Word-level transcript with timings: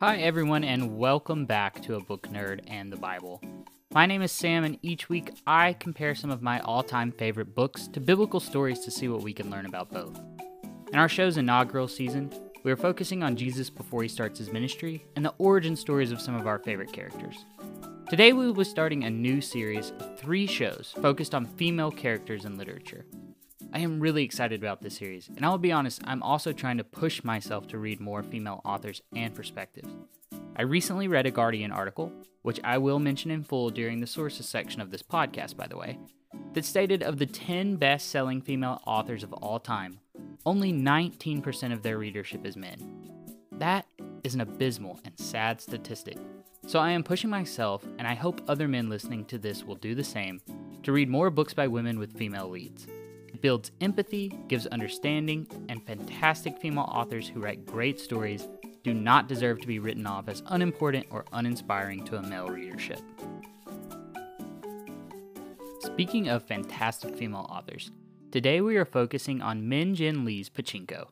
Hi, 0.00 0.18
everyone, 0.18 0.62
and 0.62 0.96
welcome 0.96 1.44
back 1.44 1.82
to 1.82 1.96
A 1.96 2.00
Book 2.00 2.28
Nerd 2.28 2.60
and 2.68 2.92
the 2.92 2.96
Bible. 2.96 3.42
My 3.92 4.06
name 4.06 4.22
is 4.22 4.30
Sam, 4.30 4.62
and 4.62 4.78
each 4.80 5.08
week 5.08 5.32
I 5.46 5.72
compare 5.74 6.14
some 6.14 6.30
of 6.30 6.40
my 6.40 6.60
all 6.60 6.82
time 6.82 7.10
favorite 7.10 7.54
books 7.54 7.88
to 7.88 8.00
biblical 8.00 8.40
stories 8.40 8.80
to 8.80 8.90
see 8.90 9.08
what 9.08 9.22
we 9.22 9.32
can 9.32 9.50
learn 9.50 9.66
about 9.66 9.90
both. 9.90 10.20
In 10.92 10.98
our 10.98 11.08
show's 11.08 11.36
inaugural 11.36 11.88
season, 11.88 12.32
we 12.62 12.70
are 12.70 12.76
focusing 12.76 13.24
on 13.24 13.34
Jesus 13.34 13.70
before 13.70 14.02
he 14.02 14.08
starts 14.08 14.38
his 14.38 14.52
ministry 14.52 15.04
and 15.16 15.24
the 15.24 15.34
origin 15.38 15.74
stories 15.74 16.12
of 16.12 16.20
some 16.20 16.34
of 16.34 16.46
our 16.46 16.58
favorite 16.58 16.92
characters. 16.92 17.44
Today, 18.08 18.32
we 18.32 18.46
will 18.46 18.54
be 18.54 18.64
starting 18.64 19.04
a 19.04 19.10
new 19.10 19.40
series 19.40 19.90
of 19.98 20.18
three 20.18 20.46
shows 20.46 20.94
focused 21.02 21.34
on 21.34 21.44
female 21.44 21.90
characters 21.90 22.44
in 22.44 22.56
literature. 22.56 23.04
I 23.70 23.80
am 23.80 24.00
really 24.00 24.24
excited 24.24 24.62
about 24.62 24.80
this 24.80 24.96
series, 24.96 25.28
and 25.28 25.44
I'll 25.44 25.58
be 25.58 25.72
honest, 25.72 26.00
I'm 26.04 26.22
also 26.22 26.52
trying 26.52 26.78
to 26.78 26.84
push 26.84 27.22
myself 27.22 27.68
to 27.68 27.78
read 27.78 28.00
more 28.00 28.22
female 28.22 28.62
authors 28.64 29.02
and 29.14 29.34
perspectives. 29.34 29.90
I 30.56 30.62
recently 30.62 31.06
read 31.06 31.26
a 31.26 31.30
Guardian 31.30 31.70
article, 31.70 32.10
which 32.42 32.58
I 32.64 32.78
will 32.78 32.98
mention 32.98 33.30
in 33.30 33.44
full 33.44 33.68
during 33.68 34.00
the 34.00 34.06
sources 34.06 34.48
section 34.48 34.80
of 34.80 34.90
this 34.90 35.02
podcast, 35.02 35.54
by 35.54 35.66
the 35.66 35.76
way, 35.76 35.98
that 36.54 36.64
stated 36.64 37.02
of 37.02 37.18
the 37.18 37.26
10 37.26 37.76
best 37.76 38.08
selling 38.08 38.40
female 38.40 38.80
authors 38.86 39.22
of 39.22 39.34
all 39.34 39.60
time, 39.60 40.00
only 40.46 40.72
19% 40.72 41.72
of 41.72 41.82
their 41.82 41.98
readership 41.98 42.46
is 42.46 42.56
men. 42.56 42.78
That 43.52 43.84
is 44.24 44.34
an 44.34 44.40
abysmal 44.40 44.98
and 45.04 45.18
sad 45.18 45.60
statistic. 45.60 46.16
So 46.66 46.78
I 46.78 46.92
am 46.92 47.04
pushing 47.04 47.28
myself, 47.28 47.84
and 47.98 48.06
I 48.06 48.14
hope 48.14 48.40
other 48.48 48.66
men 48.66 48.88
listening 48.88 49.26
to 49.26 49.36
this 49.36 49.62
will 49.62 49.76
do 49.76 49.94
the 49.94 50.02
same, 50.02 50.40
to 50.84 50.92
read 50.92 51.10
more 51.10 51.28
books 51.28 51.52
by 51.52 51.66
women 51.66 51.98
with 51.98 52.16
female 52.16 52.48
leads. 52.48 52.86
It 53.38 53.42
builds 53.42 53.70
empathy, 53.80 54.36
gives 54.48 54.66
understanding, 54.66 55.46
and 55.68 55.86
fantastic 55.86 56.58
female 56.58 56.90
authors 56.92 57.28
who 57.28 57.38
write 57.38 57.64
great 57.64 58.00
stories 58.00 58.48
do 58.82 58.92
not 58.92 59.28
deserve 59.28 59.60
to 59.60 59.66
be 59.68 59.78
written 59.78 60.08
off 60.08 60.28
as 60.28 60.42
unimportant 60.46 61.06
or 61.10 61.24
uninspiring 61.32 62.04
to 62.06 62.16
a 62.16 62.22
male 62.22 62.48
readership. 62.48 62.98
Speaking 65.78 66.28
of 66.28 66.42
fantastic 66.42 67.16
female 67.16 67.46
authors, 67.48 67.92
today 68.32 68.60
we 68.60 68.76
are 68.76 68.84
focusing 68.84 69.40
on 69.40 69.68
Min 69.68 69.94
Jin 69.94 70.24
Lee's 70.24 70.50
Pachinko. 70.50 71.06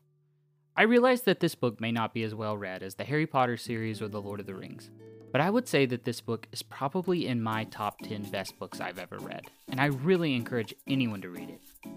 I 0.77 0.83
realize 0.83 1.23
that 1.23 1.39
this 1.39 1.55
book 1.55 1.81
may 1.81 1.93
not 1.93 2.13
be 2.13 2.25
as 2.25 2.35
well 2.35 2.57
read 2.57 2.83
as 2.83 2.97
the 2.97 3.05
Harry 3.05 3.29
Potter 3.29 3.57
series 3.57 4.03
or 4.03 4.09
The 4.09 4.21
Lord 4.21 4.41
of 4.41 4.47
the 4.47 4.57
Rings, 4.57 4.91
but 5.31 5.41
I 5.41 5.51
would 5.51 5.69
say 5.69 5.87
that 5.87 6.05
this 6.05 6.21
book 6.21 6.49
is 6.51 6.65
probably 6.65 7.29
in 7.29 7.41
my 7.41 7.63
top 7.65 8.01
10 8.01 8.31
best 8.31 8.59
books 8.59 8.81
I've 8.81 8.99
ever 8.99 9.19
read, 9.19 9.43
and 9.69 9.81
I 9.81 9.87
really 9.87 10.35
encourage 10.35 10.75
anyone 10.89 11.23
to 11.23 11.29
read 11.29 11.51
it. 11.51 11.96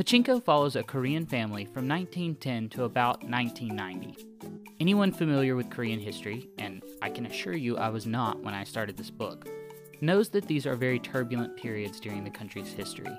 Pachinko 0.00 0.42
follows 0.42 0.76
a 0.76 0.82
Korean 0.82 1.26
family 1.26 1.66
from 1.66 1.86
1910 1.86 2.70
to 2.70 2.84
about 2.84 3.22
1990. 3.22 4.16
Anyone 4.80 5.12
familiar 5.12 5.56
with 5.56 5.68
Korean 5.68 6.00
history, 6.00 6.48
and 6.56 6.82
I 7.02 7.10
can 7.10 7.26
assure 7.26 7.54
you 7.54 7.76
I 7.76 7.90
was 7.90 8.06
not 8.06 8.42
when 8.42 8.54
I 8.54 8.64
started 8.64 8.96
this 8.96 9.10
book, 9.10 9.46
knows 10.00 10.30
that 10.30 10.46
these 10.46 10.64
are 10.64 10.74
very 10.74 10.98
turbulent 10.98 11.54
periods 11.54 12.00
during 12.00 12.24
the 12.24 12.30
country's 12.30 12.72
history. 12.72 13.14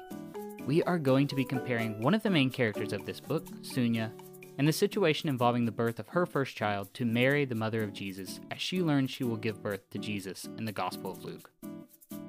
We 0.66 0.82
are 0.82 0.98
going 0.98 1.28
to 1.28 1.36
be 1.36 1.46
comparing 1.46 2.02
one 2.02 2.16
of 2.16 2.24
the 2.24 2.32
main 2.32 2.50
characters 2.50 2.94
of 2.94 3.06
this 3.06 3.20
book, 3.20 3.46
Sunya, 3.62 4.10
and 4.58 4.68
the 4.68 4.74
situation 4.74 5.30
involving 5.30 5.66
the 5.66 5.72
birth 5.72 6.00
of 6.00 6.08
her 6.08 6.26
first 6.26 6.56
child 6.56 6.92
to 6.96 7.06
Mary, 7.06 7.46
the 7.46 7.54
mother 7.54 7.84
of 7.84 7.94
Jesus, 7.94 8.40
as 8.50 8.60
she 8.60 8.82
learns 8.82 9.12
she 9.12 9.24
will 9.24 9.38
give 9.38 9.62
birth 9.62 9.88
to 9.92 10.00
Jesus 10.00 10.50
in 10.58 10.66
the 10.66 10.72
Gospel 10.72 11.12
of 11.12 11.24
Luke. 11.24 11.52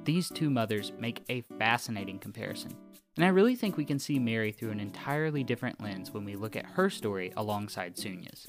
These 0.05 0.29
two 0.29 0.51
mothers 0.51 0.93
make 0.99 1.25
a 1.31 1.41
fascinating 1.59 2.19
comparison, 2.19 2.75
and 3.17 3.25
I 3.25 3.29
really 3.29 3.57
think 3.57 3.77
we 3.77 3.85
can 3.85 3.99
see 3.99 4.19
Mary 4.19 4.53
through 4.53 4.71
an 4.71 4.81
entirely 4.81 5.45
different 5.45 5.83
lens 5.83 6.13
when 6.13 6.25
we 6.25 6.35
look 6.35 6.57
at 6.57 6.65
her 6.65 6.89
story 6.89 7.33
alongside 7.37 7.97
Sunya's. 7.97 8.47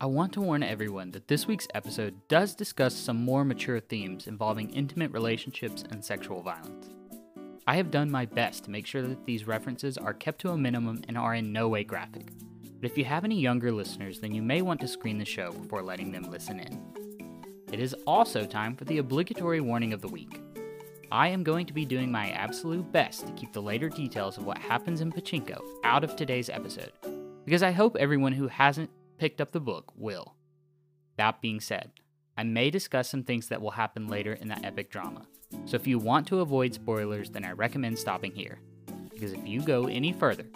I 0.00 0.06
want 0.06 0.32
to 0.32 0.40
warn 0.40 0.64
everyone 0.64 1.12
that 1.12 1.28
this 1.28 1.46
week's 1.46 1.68
episode 1.74 2.14
does 2.26 2.56
discuss 2.56 2.92
some 2.92 3.24
more 3.24 3.44
mature 3.44 3.78
themes 3.78 4.26
involving 4.26 4.70
intimate 4.70 5.12
relationships 5.12 5.84
and 5.90 6.04
sexual 6.04 6.42
violence. 6.42 6.90
I 7.64 7.76
have 7.76 7.92
done 7.92 8.10
my 8.10 8.26
best 8.26 8.64
to 8.64 8.70
make 8.72 8.84
sure 8.84 9.02
that 9.02 9.24
these 9.24 9.46
references 9.46 9.96
are 9.96 10.12
kept 10.12 10.40
to 10.40 10.50
a 10.50 10.56
minimum 10.58 11.02
and 11.06 11.16
are 11.16 11.36
in 11.36 11.52
no 11.52 11.68
way 11.68 11.84
graphic. 11.84 12.32
But 12.80 12.90
if 12.90 12.98
you 12.98 13.04
have 13.04 13.22
any 13.24 13.38
younger 13.38 13.70
listeners, 13.70 14.18
then 14.18 14.34
you 14.34 14.42
may 14.42 14.60
want 14.60 14.80
to 14.80 14.88
screen 14.88 15.18
the 15.18 15.24
show 15.24 15.52
before 15.52 15.82
letting 15.82 16.10
them 16.10 16.24
listen 16.24 16.58
in. 16.58 16.82
It 17.70 17.78
is 17.78 17.94
also 18.08 18.44
time 18.44 18.74
for 18.74 18.84
the 18.84 18.98
obligatory 18.98 19.60
warning 19.60 19.92
of 19.92 20.00
the 20.00 20.08
week. 20.08 20.40
I 21.12 21.28
am 21.28 21.42
going 21.42 21.66
to 21.66 21.74
be 21.74 21.84
doing 21.84 22.10
my 22.10 22.30
absolute 22.30 22.90
best 22.90 23.26
to 23.26 23.34
keep 23.34 23.52
the 23.52 23.60
later 23.60 23.90
details 23.90 24.38
of 24.38 24.46
what 24.46 24.56
happens 24.56 25.02
in 25.02 25.12
Pachinko 25.12 25.60
out 25.84 26.04
of 26.04 26.16
today's 26.16 26.48
episode, 26.48 26.90
because 27.44 27.62
I 27.62 27.70
hope 27.70 27.96
everyone 27.96 28.32
who 28.32 28.48
hasn't 28.48 28.88
picked 29.18 29.38
up 29.38 29.50
the 29.50 29.60
book 29.60 29.92
will. 29.94 30.36
That 31.18 31.42
being 31.42 31.60
said, 31.60 31.90
I 32.38 32.44
may 32.44 32.70
discuss 32.70 33.10
some 33.10 33.24
things 33.24 33.48
that 33.48 33.60
will 33.60 33.72
happen 33.72 34.08
later 34.08 34.32
in 34.32 34.48
the 34.48 34.64
epic 34.64 34.90
drama, 34.90 35.26
so 35.66 35.76
if 35.76 35.86
you 35.86 35.98
want 35.98 36.26
to 36.28 36.40
avoid 36.40 36.72
spoilers, 36.72 37.28
then 37.28 37.44
I 37.44 37.52
recommend 37.52 37.98
stopping 37.98 38.32
here. 38.32 38.60
Because 39.10 39.34
if 39.34 39.46
you 39.46 39.60
go 39.60 39.88
any 39.88 40.14
further, 40.14 40.46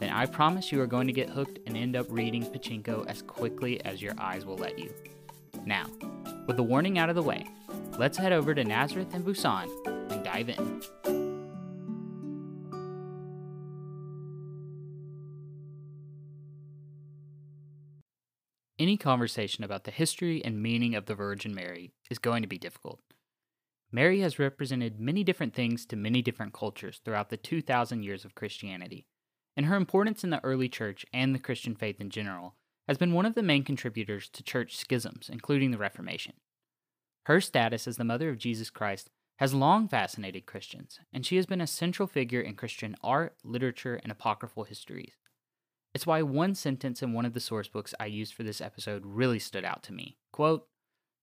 then 0.00 0.10
I 0.10 0.26
promise 0.26 0.72
you 0.72 0.80
are 0.80 0.88
going 0.88 1.06
to 1.06 1.12
get 1.12 1.30
hooked 1.30 1.60
and 1.68 1.76
end 1.76 1.94
up 1.94 2.06
reading 2.10 2.42
Pachinko 2.42 3.06
as 3.06 3.22
quickly 3.22 3.80
as 3.84 4.02
your 4.02 4.14
eyes 4.18 4.44
will 4.44 4.56
let 4.56 4.76
you. 4.76 4.92
Now, 5.64 5.86
with 6.48 6.56
the 6.56 6.64
warning 6.64 6.98
out 6.98 7.10
of 7.10 7.14
the 7.14 7.22
way, 7.22 7.46
let's 7.96 8.18
head 8.18 8.32
over 8.32 8.54
to 8.54 8.64
Nazareth 8.64 9.14
and 9.14 9.24
Busan 9.24 9.68
dive 10.42 10.58
in. 10.58 10.82
Any 18.78 18.96
conversation 18.96 19.62
about 19.62 19.84
the 19.84 19.90
history 19.90 20.42
and 20.42 20.62
meaning 20.62 20.94
of 20.94 21.04
the 21.04 21.14
Virgin 21.14 21.54
Mary 21.54 21.92
is 22.10 22.18
going 22.18 22.42
to 22.42 22.48
be 22.48 22.56
difficult. 22.56 23.00
Mary 23.92 24.20
has 24.20 24.38
represented 24.38 25.00
many 25.00 25.22
different 25.22 25.52
things 25.52 25.84
to 25.84 25.96
many 25.96 26.22
different 26.22 26.54
cultures 26.54 27.00
throughout 27.04 27.28
the 27.28 27.36
2,000 27.36 28.02
years 28.02 28.24
of 28.24 28.34
Christianity 28.34 29.04
and 29.56 29.66
her 29.66 29.76
importance 29.76 30.24
in 30.24 30.30
the 30.30 30.42
early 30.44 30.68
church 30.68 31.04
and 31.12 31.34
the 31.34 31.38
Christian 31.40 31.74
faith 31.74 32.00
in 32.00 32.08
general 32.08 32.54
has 32.88 32.96
been 32.96 33.12
one 33.12 33.26
of 33.26 33.34
the 33.34 33.42
main 33.42 33.64
contributors 33.64 34.28
to 34.30 34.42
church 34.42 34.76
schisms, 34.76 35.28
including 35.30 35.70
the 35.70 35.78
Reformation. 35.78 36.34
Her 37.24 37.40
status 37.40 37.86
as 37.86 37.96
the 37.96 38.04
mother 38.04 38.30
of 38.30 38.38
Jesus 38.38 38.70
Christ 38.70 39.10
has 39.40 39.54
long 39.54 39.88
fascinated 39.88 40.44
Christians, 40.44 41.00
and 41.14 41.24
she 41.24 41.36
has 41.36 41.46
been 41.46 41.62
a 41.62 41.66
central 41.66 42.06
figure 42.06 42.42
in 42.42 42.54
Christian 42.54 42.94
art, 43.02 43.36
literature, 43.42 43.98
and 44.02 44.12
apocryphal 44.12 44.64
histories. 44.64 45.14
It's 45.94 46.06
why 46.06 46.20
one 46.20 46.54
sentence 46.54 47.02
in 47.02 47.14
one 47.14 47.24
of 47.24 47.32
the 47.32 47.40
source 47.40 47.66
books 47.66 47.94
I 47.98 48.04
used 48.04 48.34
for 48.34 48.42
this 48.42 48.60
episode 48.60 49.02
really 49.06 49.38
stood 49.38 49.64
out 49.64 49.82
to 49.84 49.94
me. 49.94 50.18
Quote, 50.30 50.66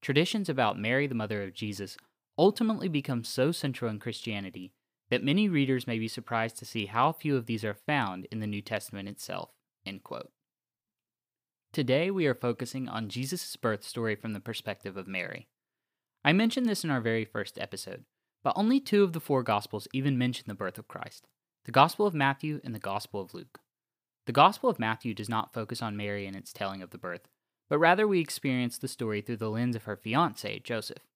Traditions 0.02 0.50
about 0.50 0.80
Mary, 0.80 1.06
the 1.06 1.14
mother 1.14 1.44
of 1.44 1.54
Jesus, 1.54 1.96
ultimately 2.40 2.88
become 2.88 3.24
so 3.24 3.52
central 3.52 3.90
in 3.92 4.00
Christianity 4.00 4.72
that 5.12 5.24
many 5.24 5.48
readers 5.48 5.86
may 5.86 6.00
be 6.00 6.08
surprised 6.08 6.58
to 6.58 6.66
see 6.66 6.88
how 6.88 7.12
few 7.12 7.38
of 7.38 7.46
these 7.46 7.64
are 7.64 7.76
found 7.76 8.26
in 8.32 8.40
the 8.40 8.48
New 8.48 8.64
Testament 8.64 9.08
itself. 9.08 9.52
End 9.86 10.04
quote. 10.04 10.32
Today, 11.72 12.10
we 12.10 12.26
are 12.26 12.34
focusing 12.34 12.90
on 12.90 13.10
Jesus' 13.10 13.56
birth 13.58 13.84
story 13.84 14.16
from 14.16 14.34
the 14.34 14.40
perspective 14.40 14.98
of 14.98 15.08
Mary. 15.08 15.48
I 16.28 16.34
mentioned 16.34 16.66
this 16.66 16.84
in 16.84 16.90
our 16.90 17.00
very 17.00 17.24
first 17.24 17.58
episode, 17.58 18.04
but 18.44 18.52
only 18.58 18.82
two 18.82 19.02
of 19.02 19.14
the 19.14 19.22
four 19.22 19.44
Gospels 19.44 19.88
even 19.94 20.18
mention 20.18 20.44
the 20.46 20.54
birth 20.54 20.78
of 20.78 20.90
Christ 20.90 21.26
the 21.64 21.72
Gospel 21.72 22.06
of 22.06 22.14
Matthew 22.14 22.60
and 22.66 22.76
the 22.76 22.80
Gospel 22.80 23.22
of 23.22 23.34
Luke. 23.34 23.62
The 24.26 24.34
Gospel 24.34 24.70
of 24.70 24.78
Matthew 24.78 25.14
does 25.14 25.30
not 25.30 25.54
focus 25.54 25.82
on 25.82 25.96
Mary 25.96 26.28
and 26.28 26.36
its 26.36 26.52
telling 26.52 26.82
of 26.82 26.90
the 26.90 26.98
birth, 26.98 27.30
but 27.70 27.80
rather 27.80 28.06
we 28.06 28.20
experience 28.20 28.78
the 28.78 28.90
story 28.90 29.22
through 29.22 29.38
the 29.38 29.50
lens 29.50 29.74
of 29.78 29.86
her 29.86 29.96
fiance, 29.96 30.60
Joseph. 30.60 31.08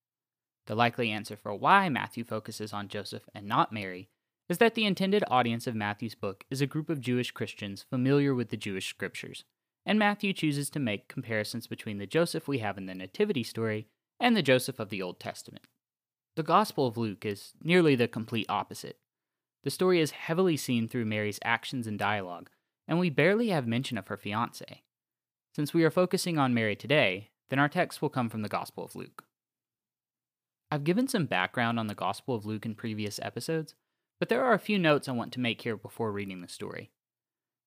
The 0.68 0.76
likely 0.76 1.12
answer 1.12 1.36
for 1.36 1.54
why 1.54 1.90
Matthew 1.90 2.24
focuses 2.24 2.72
on 2.72 2.88
Joseph 2.88 3.24
and 3.36 3.46
not 3.46 3.74
Mary 3.74 4.08
is 4.48 4.60
that 4.60 4.76
the 4.76 4.86
intended 4.86 5.26
audience 5.28 5.68
of 5.68 5.76
Matthew's 5.76 6.16
book 6.16 6.46
is 6.50 6.62
a 6.62 6.66
group 6.66 6.90
of 6.90 7.02
Jewish 7.02 7.32
Christians 7.32 7.86
familiar 7.90 8.34
with 8.34 8.48
the 8.48 8.56
Jewish 8.56 8.88
scriptures, 8.88 9.44
and 9.86 10.00
Matthew 10.00 10.32
chooses 10.32 10.70
to 10.70 10.80
make 10.80 11.10
comparisons 11.10 11.68
between 11.68 11.98
the 11.98 12.08
Joseph 12.08 12.48
we 12.48 12.60
have 12.60 12.78
in 12.78 12.86
the 12.86 12.96
Nativity 12.96 13.44
story 13.44 13.90
and 14.22 14.38
the 14.38 14.44
Joseph 14.44 14.80
of 14.80 14.90
the 14.90 15.02
Old 15.02 15.20
Testament. 15.20 15.66
The 16.36 16.44
Gospel 16.44 16.86
of 16.86 16.96
Luke 16.96 17.26
is 17.26 17.54
nearly 17.62 17.96
the 17.96 18.08
complete 18.08 18.46
opposite. 18.48 19.00
The 19.64 19.72
story 19.72 20.00
is 20.00 20.12
heavily 20.12 20.56
seen 20.56 20.88
through 20.88 21.06
Mary's 21.06 21.40
actions 21.44 21.88
and 21.88 21.98
dialogue, 21.98 22.50
and 22.88 23.00
we 23.00 23.10
barely 23.10 23.50
have 23.50 23.68
mention 23.68 23.98
of 23.98 24.08
her 24.08 24.18
fiance. 24.18 24.84
Since 25.56 25.74
we 25.74 25.84
are 25.84 25.92
focusing 25.92 26.38
on 26.38 26.54
Mary 26.54 26.76
today, 26.76 27.32
then 27.50 27.60
our 27.60 27.68
text 27.68 28.02
will 28.02 28.10
come 28.10 28.30
from 28.30 28.44
the 28.44 28.48
Gospel 28.48 28.86
of 28.86 28.96
Luke. 28.96 29.26
I've 30.70 30.86
given 30.86 31.08
some 31.08 31.26
background 31.26 31.80
on 31.80 31.88
the 31.88 31.96
Gospel 31.96 32.36
of 32.36 32.46
Luke 32.46 32.66
in 32.66 32.76
previous 32.76 33.20
episodes, 33.22 33.74
but 34.20 34.30
there 34.30 34.44
are 34.44 34.54
a 34.54 34.60
few 34.60 34.78
notes 34.78 35.10
I 35.10 35.14
want 35.14 35.34
to 35.34 35.40
make 35.40 35.64
here 35.64 35.76
before 35.76 36.12
reading 36.12 36.42
the 36.42 36.48
story. 36.48 36.92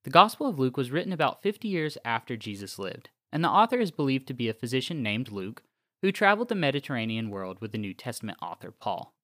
The 0.05 0.11
Gospel 0.11 0.47
of 0.47 0.59
Luke 0.59 0.77
was 0.77 0.93
written 0.93 1.13
about 1.13 1.43
50 1.43 1.67
years 1.67 1.99
after 2.05 2.37
Jesus 2.37 2.79
lived, 2.79 3.11
and 3.33 3.43
the 3.43 3.51
author 3.51 3.81
is 3.81 3.91
believed 3.91 4.29
to 4.29 4.35
be 4.35 4.49
a 4.49 4.55
physician 4.55 5.03
named 5.03 5.33
Luke 5.33 5.65
who 6.05 6.13
traveled 6.13 6.51
the 6.51 6.55
Mediterranean 6.55 7.31
world 7.31 7.63
with 7.63 7.73
the 7.73 7.79
New 7.79 7.95
Testament 7.95 8.37
author 8.43 8.71
Paul. 8.71 9.15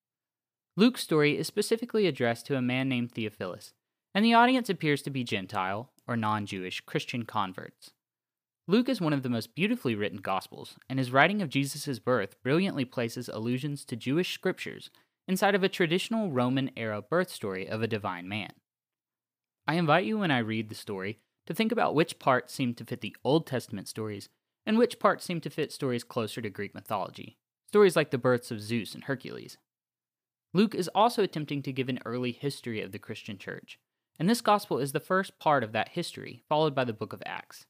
Luke's 0.78 1.02
story 1.02 1.36
is 1.36 1.46
specifically 1.46 2.06
addressed 2.06 2.46
to 2.46 2.56
a 2.56 2.62
man 2.62 2.88
named 2.88 3.12
Theophilus, 3.12 3.74
and 4.14 4.24
the 4.24 4.32
audience 4.32 4.70
appears 4.70 5.02
to 5.02 5.10
be 5.10 5.22
Gentile, 5.22 5.90
or 6.08 6.16
non 6.16 6.46
Jewish 6.46 6.80
Christian 6.80 7.24
converts. 7.26 7.90
Luke 8.66 8.88
is 8.88 8.98
one 8.98 9.12
of 9.12 9.22
the 9.22 9.28
most 9.28 9.54
beautifully 9.54 9.94
written 9.94 10.22
Gospels, 10.22 10.76
and 10.88 10.98
his 10.98 11.12
writing 11.12 11.42
of 11.42 11.50
Jesus' 11.50 11.98
birth 11.98 12.42
brilliantly 12.42 12.86
places 12.86 13.28
allusions 13.28 13.84
to 13.84 13.94
Jewish 13.94 14.32
scriptures 14.32 14.88
inside 15.28 15.54
of 15.54 15.62
a 15.62 15.68
traditional 15.68 16.30
Roman 16.30 16.70
era 16.78 17.02
birth 17.02 17.28
story 17.28 17.68
of 17.68 17.82
a 17.82 17.86
divine 17.86 18.26
man. 18.26 18.52
I 19.68 19.74
invite 19.74 20.06
you 20.06 20.18
when 20.18 20.30
I 20.30 20.38
read 20.38 20.70
the 20.70 20.74
story 20.74 21.18
to 21.44 21.52
think 21.52 21.72
about 21.72 21.94
which 21.94 22.18
parts 22.18 22.54
seem 22.54 22.72
to 22.76 22.86
fit 22.86 23.02
the 23.02 23.14
Old 23.22 23.46
Testament 23.46 23.86
stories 23.86 24.30
and 24.70 24.78
which 24.78 25.00
parts 25.00 25.24
seem 25.24 25.40
to 25.40 25.50
fit 25.50 25.72
stories 25.72 26.04
closer 26.04 26.40
to 26.40 26.48
Greek 26.48 26.76
mythology, 26.76 27.36
stories 27.66 27.96
like 27.96 28.12
the 28.12 28.16
births 28.16 28.52
of 28.52 28.60
Zeus 28.60 28.94
and 28.94 29.02
Hercules. 29.02 29.58
Luke 30.54 30.76
is 30.76 30.88
also 30.94 31.24
attempting 31.24 31.60
to 31.62 31.72
give 31.72 31.88
an 31.88 31.98
early 32.04 32.30
history 32.30 32.80
of 32.80 32.92
the 32.92 32.98
Christian 33.00 33.36
church, 33.36 33.80
and 34.16 34.30
this 34.30 34.40
gospel 34.40 34.78
is 34.78 34.92
the 34.92 35.00
first 35.00 35.40
part 35.40 35.64
of 35.64 35.72
that 35.72 35.88
history, 35.88 36.44
followed 36.48 36.72
by 36.72 36.84
the 36.84 36.92
book 36.92 37.12
of 37.12 37.20
Acts. 37.26 37.66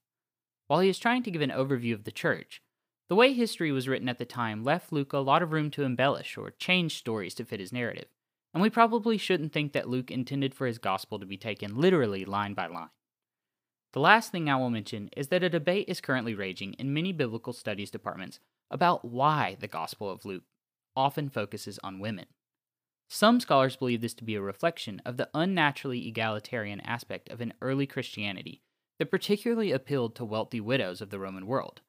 While 0.67 0.81
he 0.81 0.91
is 0.91 0.99
trying 0.99 1.23
to 1.23 1.31
give 1.31 1.41
an 1.41 1.49
overview 1.49 1.95
of 1.95 2.05
the 2.05 2.13
church, 2.13 2.61
the 3.09 3.15
way 3.15 3.33
history 3.33 3.73
was 3.73 3.89
written 3.89 4.11
at 4.11 4.19
the 4.19 4.27
time 4.27 4.63
left 4.63 4.93
Luke 4.93 5.15
a 5.15 5.21
lot 5.21 5.43
of 5.43 5.53
room 5.53 5.71
to 5.71 5.85
embellish 5.85 6.37
or 6.37 6.51
change 6.51 6.99
stories 6.99 7.35
to 7.37 7.47
fit 7.47 7.61
his 7.61 7.73
narrative, 7.73 8.09
and 8.53 8.63
we 8.63 8.69
probably 8.69 9.17
shouldn't 9.17 9.55
think 9.55 9.73
that 9.73 9.89
Luke 9.89 10.11
intended 10.11 10.55
for 10.55 10.67
his 10.67 10.77
gospel 10.77 11.19
to 11.19 11.25
be 11.25 11.39
taken 11.39 11.81
literally 11.81 12.27
line 12.27 12.53
by 12.53 12.67
line. 12.67 12.91
The 13.93 14.01
last 14.01 14.31
thing 14.31 14.49
I 14.49 14.57
will 14.57 14.71
mention 14.71 15.11
is 15.17 15.29
that 15.29 15.43
a 15.43 15.49
debate 15.49 15.89
is 15.89 16.01
currently 16.01 16.35
raging 16.35 16.75
in 16.75 16.95
many 16.95 17.13
biblical 17.13 17.53
studies 17.53 17.91
departments 17.91 18.39
about 18.71 19.05
why 19.05 19.57
the 19.59 19.67
Gospel 19.67 20.09
of 20.09 20.25
Luke 20.25 20.45
often 20.95 21.29
focuses 21.29 21.79
on 21.83 21.99
women. 21.99 22.27
Some 23.09 23.41
scholars 23.41 23.75
believe 23.75 24.01
this 24.01 24.15
to 24.15 24.25
be 24.25 24.37
a 24.37 24.41
reflection 24.41 25.03
of 25.05 25.17
the 25.17 25.29
unnaturally 25.35 26.07
egalitarian 26.07 26.81
aspect 26.83 27.29
of 27.31 27.41
an 27.41 27.53
early 27.61 27.85
Christianity 27.85 28.63
that 29.01 29.11
particularly 29.11 29.73
appealed 29.73 30.15
to 30.15 30.25
wealthy 30.25 30.61
widows 30.61 31.01
of 31.01 31.11
the 31.11 31.19
Roman 31.19 31.47
world. 31.47 31.81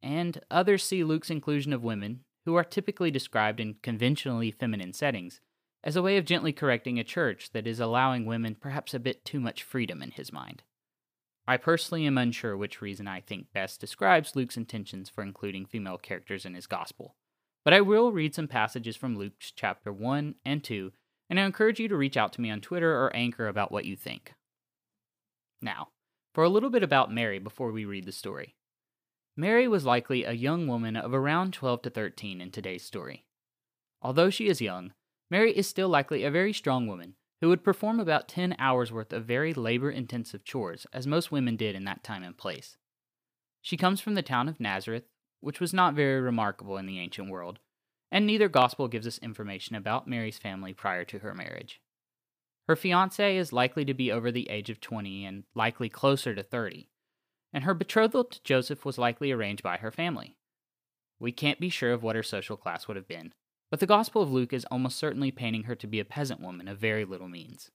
And 0.00 0.40
others 0.48 0.84
see 0.84 1.02
Luke's 1.02 1.30
inclusion 1.30 1.72
of 1.72 1.82
women, 1.82 2.20
who 2.44 2.54
are 2.54 2.64
typically 2.64 3.10
described 3.10 3.58
in 3.58 3.76
conventionally 3.82 4.52
feminine 4.52 4.92
settings, 4.92 5.40
as 5.82 5.96
a 5.96 6.02
way 6.02 6.16
of 6.16 6.24
gently 6.24 6.52
correcting 6.52 7.00
a 7.00 7.04
church 7.04 7.50
that 7.52 7.66
is 7.66 7.80
allowing 7.80 8.26
women 8.26 8.54
perhaps 8.54 8.94
a 8.94 9.00
bit 9.00 9.24
too 9.24 9.40
much 9.40 9.64
freedom 9.64 10.02
in 10.02 10.12
his 10.12 10.32
mind. 10.32 10.62
I 11.46 11.56
personally 11.56 12.06
am 12.06 12.18
unsure 12.18 12.56
which 12.56 12.80
reason 12.80 13.08
I 13.08 13.20
think 13.20 13.52
best 13.52 13.80
describes 13.80 14.36
Luke's 14.36 14.56
intentions 14.56 15.08
for 15.08 15.22
including 15.22 15.66
female 15.66 15.98
characters 15.98 16.44
in 16.44 16.54
his 16.54 16.66
gospel. 16.66 17.16
But 17.64 17.74
I 17.74 17.80
will 17.80 18.12
read 18.12 18.34
some 18.34 18.48
passages 18.48 18.96
from 18.96 19.16
Luke's 19.16 19.50
chapter 19.50 19.92
1 19.92 20.36
and 20.44 20.62
2, 20.62 20.92
and 21.28 21.40
I 21.40 21.44
encourage 21.44 21.80
you 21.80 21.88
to 21.88 21.96
reach 21.96 22.16
out 22.16 22.32
to 22.34 22.40
me 22.40 22.50
on 22.50 22.60
Twitter 22.60 22.92
or 22.92 23.14
Anchor 23.14 23.48
about 23.48 23.72
what 23.72 23.84
you 23.84 23.96
think. 23.96 24.34
Now, 25.60 25.88
for 26.34 26.44
a 26.44 26.48
little 26.48 26.70
bit 26.70 26.82
about 26.82 27.12
Mary 27.12 27.38
before 27.38 27.72
we 27.72 27.84
read 27.84 28.04
the 28.04 28.12
story. 28.12 28.54
Mary 29.36 29.66
was 29.66 29.84
likely 29.84 30.24
a 30.24 30.32
young 30.32 30.66
woman 30.66 30.96
of 30.96 31.14
around 31.14 31.54
12 31.54 31.82
to 31.82 31.90
13 31.90 32.40
in 32.40 32.50
today's 32.50 32.84
story. 32.84 33.24
Although 34.00 34.30
she 34.30 34.48
is 34.48 34.60
young, 34.60 34.92
Mary 35.30 35.56
is 35.56 35.66
still 35.66 35.88
likely 35.88 36.24
a 36.24 36.30
very 36.30 36.52
strong 36.52 36.86
woman 36.86 37.14
who 37.42 37.48
would 37.48 37.64
perform 37.64 37.98
about 37.98 38.28
10 38.28 38.54
hours 38.60 38.92
worth 38.92 39.12
of 39.12 39.24
very 39.24 39.52
labor 39.52 39.90
intensive 39.90 40.44
chores, 40.44 40.86
as 40.92 41.08
most 41.08 41.32
women 41.32 41.56
did 41.56 41.74
in 41.74 41.84
that 41.84 42.04
time 42.04 42.22
and 42.22 42.38
place. 42.38 42.76
She 43.60 43.76
comes 43.76 44.00
from 44.00 44.14
the 44.14 44.22
town 44.22 44.48
of 44.48 44.60
Nazareth, 44.60 45.02
which 45.40 45.58
was 45.58 45.74
not 45.74 45.94
very 45.94 46.20
remarkable 46.20 46.76
in 46.76 46.86
the 46.86 47.00
ancient 47.00 47.28
world, 47.28 47.58
and 48.12 48.24
neither 48.24 48.48
gospel 48.48 48.86
gives 48.86 49.08
us 49.08 49.18
information 49.18 49.74
about 49.74 50.06
Mary's 50.06 50.38
family 50.38 50.72
prior 50.72 51.04
to 51.04 51.18
her 51.18 51.34
marriage. 51.34 51.80
Her 52.68 52.76
fiance 52.76 53.36
is 53.36 53.52
likely 53.52 53.84
to 53.86 53.94
be 53.94 54.12
over 54.12 54.30
the 54.30 54.48
age 54.48 54.70
of 54.70 54.80
20 54.80 55.24
and 55.24 55.42
likely 55.52 55.88
closer 55.88 56.36
to 56.36 56.44
30, 56.44 56.90
and 57.52 57.64
her 57.64 57.74
betrothal 57.74 58.22
to 58.22 58.42
Joseph 58.44 58.84
was 58.84 58.98
likely 58.98 59.32
arranged 59.32 59.64
by 59.64 59.78
her 59.78 59.90
family. 59.90 60.36
We 61.18 61.32
can't 61.32 61.58
be 61.58 61.70
sure 61.70 61.92
of 61.92 62.04
what 62.04 62.14
her 62.14 62.22
social 62.22 62.56
class 62.56 62.86
would 62.86 62.96
have 62.96 63.08
been, 63.08 63.32
but 63.72 63.80
the 63.80 63.86
Gospel 63.86 64.20
of 64.20 64.30
Luke 64.30 64.52
is 64.52 64.66
almost 64.70 64.98
certainly 64.98 65.30
painting 65.30 65.62
her 65.62 65.74
to 65.74 65.86
be 65.86 65.98
a 65.98 66.04
peasant 66.04 66.42
woman 66.42 66.68
of 66.68 66.76
very 66.76 67.06
little 67.06 67.26
means. 67.26 67.70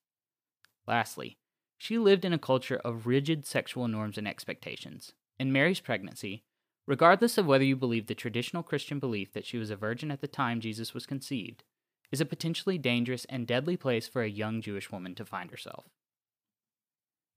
Lastly, 0.85 1.39
she 1.75 1.97
lived 1.97 2.23
in 2.23 2.33
a 2.33 2.37
culture 2.37 2.79
of 2.85 3.07
rigid 3.07 3.47
sexual 3.47 3.87
norms 3.87 4.15
and 4.15 4.27
expectations. 4.27 5.13
In 5.39 5.51
Mary's 5.51 5.79
pregnancy, 5.79 6.43
regardless 6.85 7.39
of 7.39 7.47
whether 7.47 7.63
you 7.63 7.75
believe 7.75 8.05
the 8.05 8.13
traditional 8.13 8.61
Christian 8.61 8.99
belief 8.99 9.33
that 9.33 9.47
she 9.47 9.57
was 9.57 9.71
a 9.71 9.75
virgin 9.75 10.11
at 10.11 10.21
the 10.21 10.27
time 10.27 10.61
Jesus 10.61 10.93
was 10.93 11.07
conceived, 11.07 11.63
is 12.11 12.21
a 12.21 12.25
potentially 12.25 12.77
dangerous 12.77 13.25
and 13.25 13.47
deadly 13.47 13.75
place 13.75 14.07
for 14.07 14.21
a 14.21 14.29
young 14.29 14.61
Jewish 14.61 14.91
woman 14.91 15.15
to 15.15 15.25
find 15.25 15.49
herself. 15.49 15.85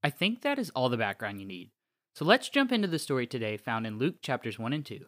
I 0.03 0.11
think 0.11 0.43
that 0.43 0.59
is 0.59 0.69
all 0.75 0.89
the 0.89 0.97
background 0.97 1.39
you 1.39 1.47
need. 1.47 1.71
So 2.13 2.25
let's 2.25 2.47
jump 2.47 2.71
into 2.71 2.87
the 2.87 2.99
story 2.99 3.25
today 3.25 3.57
found 3.57 3.87
in 3.87 3.97
Luke 3.97 4.21
chapters 4.21 4.59
1 4.59 4.71
and 4.71 4.85
2. 4.85 5.07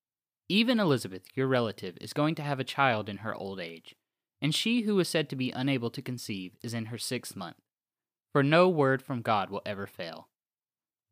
Even 0.51 0.81
Elizabeth, 0.81 1.23
your 1.33 1.47
relative, 1.47 1.97
is 2.01 2.11
going 2.11 2.35
to 2.35 2.41
have 2.41 2.59
a 2.59 2.65
child 2.65 3.07
in 3.07 3.19
her 3.19 3.33
old 3.33 3.57
age, 3.57 3.95
and 4.41 4.53
she 4.53 4.81
who 4.81 4.95
was 4.95 5.07
said 5.07 5.29
to 5.29 5.35
be 5.37 5.49
unable 5.51 5.89
to 5.89 6.01
conceive 6.01 6.57
is 6.61 6.73
in 6.73 6.87
her 6.87 6.97
sixth 6.97 7.37
month. 7.37 7.55
For 8.33 8.43
no 8.43 8.67
word 8.67 9.01
from 9.01 9.21
God 9.21 9.49
will 9.49 9.61
ever 9.65 9.87
fail. 9.87 10.27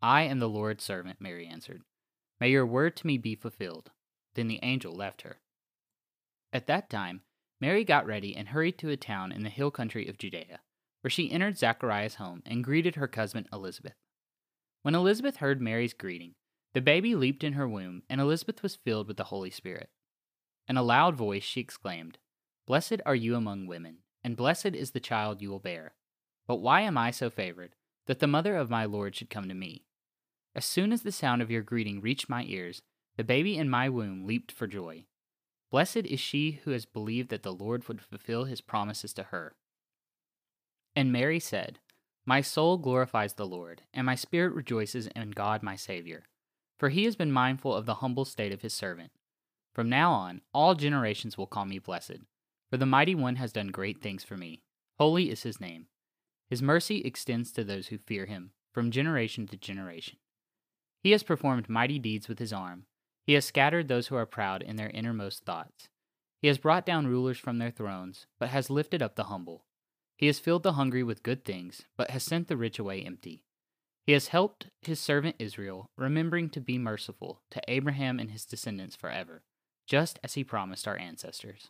I 0.01 0.23
am 0.23 0.39
the 0.39 0.49
Lord's 0.49 0.83
servant, 0.83 1.21
Mary 1.21 1.47
answered. 1.47 1.83
May 2.41 2.49
your 2.49 2.65
word 2.65 2.97
to 2.97 3.07
me 3.07 3.17
be 3.17 3.33
fulfilled. 3.33 3.91
Then 4.35 4.49
the 4.49 4.59
angel 4.61 4.93
left 4.93 5.21
her. 5.21 5.39
At 6.51 6.67
that 6.67 6.89
time, 6.89 7.21
Mary 7.61 7.85
got 7.85 8.05
ready 8.05 8.35
and 8.35 8.49
hurried 8.49 8.77
to 8.79 8.89
a 8.89 8.97
town 8.97 9.31
in 9.31 9.43
the 9.43 9.49
hill 9.49 9.71
country 9.71 10.09
of 10.09 10.17
Judea, 10.17 10.59
where 10.99 11.09
she 11.09 11.31
entered 11.31 11.57
Zechariah's 11.57 12.15
home 12.15 12.43
and 12.45 12.61
greeted 12.61 12.95
her 12.95 13.07
cousin 13.07 13.47
Elizabeth. 13.53 13.95
When 14.81 14.95
Elizabeth 14.95 15.37
heard 15.37 15.61
Mary's 15.61 15.93
greeting, 15.93 16.35
the 16.73 16.81
baby 16.81 17.15
leaped 17.15 17.43
in 17.43 17.53
her 17.53 17.67
womb, 17.67 18.03
and 18.09 18.21
Elizabeth 18.21 18.61
was 18.61 18.75
filled 18.75 19.07
with 19.07 19.17
the 19.17 19.25
Holy 19.25 19.49
Spirit. 19.49 19.89
In 20.67 20.77
a 20.77 20.83
loud 20.83 21.15
voice, 21.15 21.43
she 21.43 21.59
exclaimed, 21.59 22.19
Blessed 22.67 23.01
are 23.05 23.15
you 23.15 23.35
among 23.35 23.65
women, 23.65 23.97
and 24.23 24.37
blessed 24.37 24.67
is 24.67 24.91
the 24.91 24.99
child 24.99 25.41
you 25.41 25.49
will 25.49 25.59
bear. 25.59 25.95
But 26.47 26.57
why 26.57 26.81
am 26.81 26.97
I 26.97 27.11
so 27.11 27.29
favored, 27.29 27.75
that 28.05 28.19
the 28.19 28.27
mother 28.27 28.55
of 28.55 28.69
my 28.69 28.85
Lord 28.85 29.15
should 29.15 29.29
come 29.29 29.47
to 29.47 29.55
me? 29.55 29.85
As 30.55 30.65
soon 30.65 30.91
as 30.91 31.01
the 31.01 31.11
sound 31.11 31.41
of 31.41 31.49
your 31.49 31.61
greeting 31.61 32.01
reached 32.01 32.29
my 32.29 32.43
ears, 32.43 32.81
the 33.17 33.23
baby 33.23 33.57
in 33.57 33.69
my 33.69 33.89
womb 33.89 34.25
leaped 34.25 34.51
for 34.51 34.67
joy. 34.67 35.05
Blessed 35.71 35.97
is 35.97 36.19
she 36.19 36.61
who 36.63 36.71
has 36.71 36.85
believed 36.85 37.29
that 37.29 37.43
the 37.43 37.53
Lord 37.53 37.87
would 37.87 38.01
fulfill 38.01 38.45
his 38.45 38.61
promises 38.61 39.13
to 39.13 39.23
her. 39.23 39.55
And 40.95 41.11
Mary 41.11 41.39
said, 41.39 41.79
My 42.25 42.41
soul 42.41 42.77
glorifies 42.77 43.33
the 43.33 43.45
Lord, 43.45 43.83
and 43.93 44.05
my 44.05 44.15
spirit 44.15 44.53
rejoices 44.53 45.07
in 45.07 45.31
God 45.31 45.61
my 45.61 45.75
Savior, 45.75 46.23
for 46.79 46.89
he 46.89 47.03
has 47.05 47.15
been 47.15 47.31
mindful 47.31 47.75
of 47.75 47.85
the 47.85 47.95
humble 47.95 48.25
state 48.25 48.51
of 48.51 48.61
his 48.61 48.73
servant. 48.73 49.11
From 49.73 49.89
now 49.89 50.11
on, 50.11 50.41
all 50.53 50.73
generations 50.73 51.37
will 51.37 51.47
call 51.47 51.65
me 51.65 51.77
blessed, 51.77 52.19
for 52.69 52.77
the 52.77 52.85
Mighty 52.85 53.13
One 53.13 53.35
has 53.35 53.51
done 53.51 53.67
great 53.67 54.01
things 54.01 54.23
for 54.23 54.37
me. 54.37 54.63
Holy 54.97 55.29
is 55.29 55.43
his 55.43 55.61
name. 55.61 55.87
His 56.49 56.61
mercy 56.61 57.01
extends 57.01 57.51
to 57.51 57.63
those 57.63 57.87
who 57.87 57.97
fear 57.97 58.25
him, 58.25 58.51
from 58.73 58.89
generation 58.89 59.45
to 59.47 59.57
generation. 59.57 60.17
He 61.03 61.11
has 61.11 61.23
performed 61.23 61.69
mighty 61.69 61.99
deeds 61.99 62.27
with 62.27 62.39
his 62.39 62.51
arm 62.51 62.85
he 63.29 63.35
has 63.35 63.45
scattered 63.45 63.87
those 63.87 64.07
who 64.07 64.15
are 64.15 64.25
proud 64.25 64.63
in 64.63 64.75
their 64.75 64.89
innermost 64.89 65.45
thoughts. 65.45 65.87
He 66.41 66.47
has 66.47 66.57
brought 66.57 66.83
down 66.83 67.05
rulers 67.05 67.37
from 67.37 67.59
their 67.59 67.69
thrones, 67.69 68.25
but 68.39 68.49
has 68.49 68.71
lifted 68.71 69.03
up 69.03 69.15
the 69.15 69.25
humble. 69.25 69.65
He 70.17 70.25
has 70.25 70.39
filled 70.39 70.63
the 70.63 70.73
hungry 70.73 71.03
with 71.03 71.21
good 71.21 71.45
things, 71.45 71.83
but 71.95 72.09
has 72.09 72.23
sent 72.23 72.47
the 72.47 72.57
rich 72.57 72.79
away 72.79 73.03
empty. 73.03 73.43
He 74.09 74.13
has 74.13 74.29
helped 74.29 74.69
his 74.81 74.99
servant 74.99 75.35
Israel, 75.37 75.91
remembering 75.95 76.49
to 76.49 76.59
be 76.59 76.79
merciful 76.79 77.43
to 77.51 77.61
Abraham 77.67 78.17
and 78.17 78.31
his 78.31 78.43
descendants 78.43 78.95
forever, 78.95 79.43
just 79.85 80.17
as 80.23 80.33
he 80.33 80.43
promised 80.43 80.87
our 80.87 80.97
ancestors. 80.97 81.69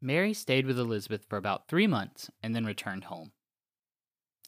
Mary 0.00 0.32
stayed 0.32 0.64
with 0.64 0.78
Elizabeth 0.78 1.26
for 1.28 1.36
about 1.36 1.68
three 1.68 1.86
months 1.86 2.30
and 2.42 2.56
then 2.56 2.64
returned 2.64 3.04
home. 3.04 3.32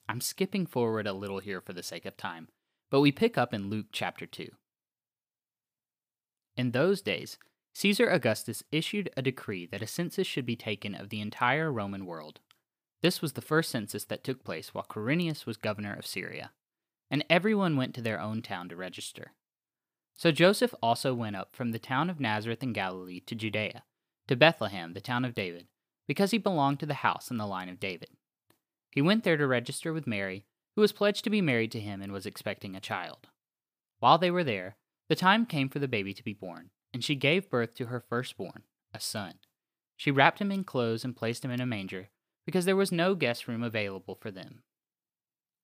I'm 0.09 0.23
skipping 0.23 0.65
forward 0.65 1.07
a 1.07 1.13
little 1.13 1.41
here 1.41 1.61
for 1.61 1.75
the 1.75 1.83
sake 1.83 2.07
of 2.07 2.17
time, 2.17 2.49
but 2.91 3.03
we 3.03 3.13
pick 3.13 3.37
up 3.37 3.53
in 3.53 3.69
Luke 3.69 3.89
chapter 3.93 4.25
2. 4.25 4.49
In 6.57 6.71
those 6.71 7.03
days, 7.03 7.37
Caesar 7.75 8.09
Augustus 8.09 8.63
issued 8.73 9.11
a 9.19 9.21
decree 9.21 9.67
that 9.67 9.83
a 9.83 9.87
census 9.87 10.27
should 10.27 10.47
be 10.47 10.57
taken 10.57 10.95
of 10.95 11.11
the 11.11 11.21
entire 11.21 11.71
Roman 11.71 12.07
world. 12.07 12.41
This 13.03 13.21
was 13.21 13.35
the 13.35 13.43
first 13.43 13.71
census 13.71 14.07
that 14.07 14.25
took 14.25 14.43
place 14.43 14.73
while 14.73 14.87
Quirinius 14.89 15.45
was 15.45 15.59
governor 15.59 15.93
of 15.93 16.07
Syria, 16.07 16.53
and 17.11 17.25
everyone 17.29 17.77
went 17.77 17.95
to 17.95 18.03
their 18.03 18.21
own 18.21 18.43
town 18.43 18.69
to 18.69 18.77
register. 18.77 19.33
So 20.15 20.33
Joseph 20.33 20.75
also 20.83 21.15
went 21.15 21.37
up 21.37 21.55
from 21.55 21.73
the 21.73 21.79
town 21.79 22.09
of 22.09 22.21
Nazareth 22.21 22.63
in 22.63 22.73
Galilee 22.73 23.21
to 23.21 23.35
Judea, 23.35 23.85
to 24.29 24.37
Bethlehem, 24.37 24.93
the 24.93 25.01
town 25.01 25.25
of 25.25 25.35
David, 25.35 25.67
because 26.07 26.31
he 26.31 26.39
belonged 26.39 26.81
to 26.81 26.87
the 26.87 26.95
house 26.95 27.31
and 27.31 27.39
the 27.39 27.47
line 27.47 27.69
of 27.69 27.81
David. 27.81 28.11
He 28.91 29.03
went 29.03 29.25
there 29.25 29.37
to 29.37 29.47
register 29.47 29.93
with 29.93 30.07
Mary, 30.07 30.45
who 30.75 30.81
was 30.81 30.93
pledged 30.93 31.25
to 31.25 31.31
be 31.31 31.41
married 31.41 31.73
to 31.73 31.81
him 31.81 32.01
and 32.01 32.13
was 32.13 32.27
expecting 32.27 32.75
a 32.75 32.81
child. 32.81 33.29
While 33.99 34.19
they 34.19 34.31
were 34.31 34.45
there, 34.45 34.77
the 35.09 35.17
time 35.17 35.47
came 35.47 35.69
for 35.69 35.79
the 35.79 35.89
baby 35.89 36.15
to 36.15 36.25
be 36.25 36.33
born 36.33 36.71
and 36.97 37.05
she 37.05 37.15
gave 37.15 37.51
birth 37.51 37.75
to 37.75 37.87
her 37.87 38.01
firstborn, 38.01 38.63
a 38.95 38.99
son. 38.99 39.35
She 39.99 40.11
wrapped 40.11 40.41
him 40.41 40.51
in 40.51 40.65
clothes 40.65 41.05
and 41.05 41.15
placed 41.15 41.45
him 41.45 41.51
in 41.51 41.61
a 41.61 41.67
manger, 41.67 42.09
because 42.47 42.65
there 42.65 42.75
was 42.75 42.91
no 42.91 43.15
guest 43.15 43.47
room 43.47 43.63
available 43.63 44.15
for 44.15 44.31
them. 44.31 44.63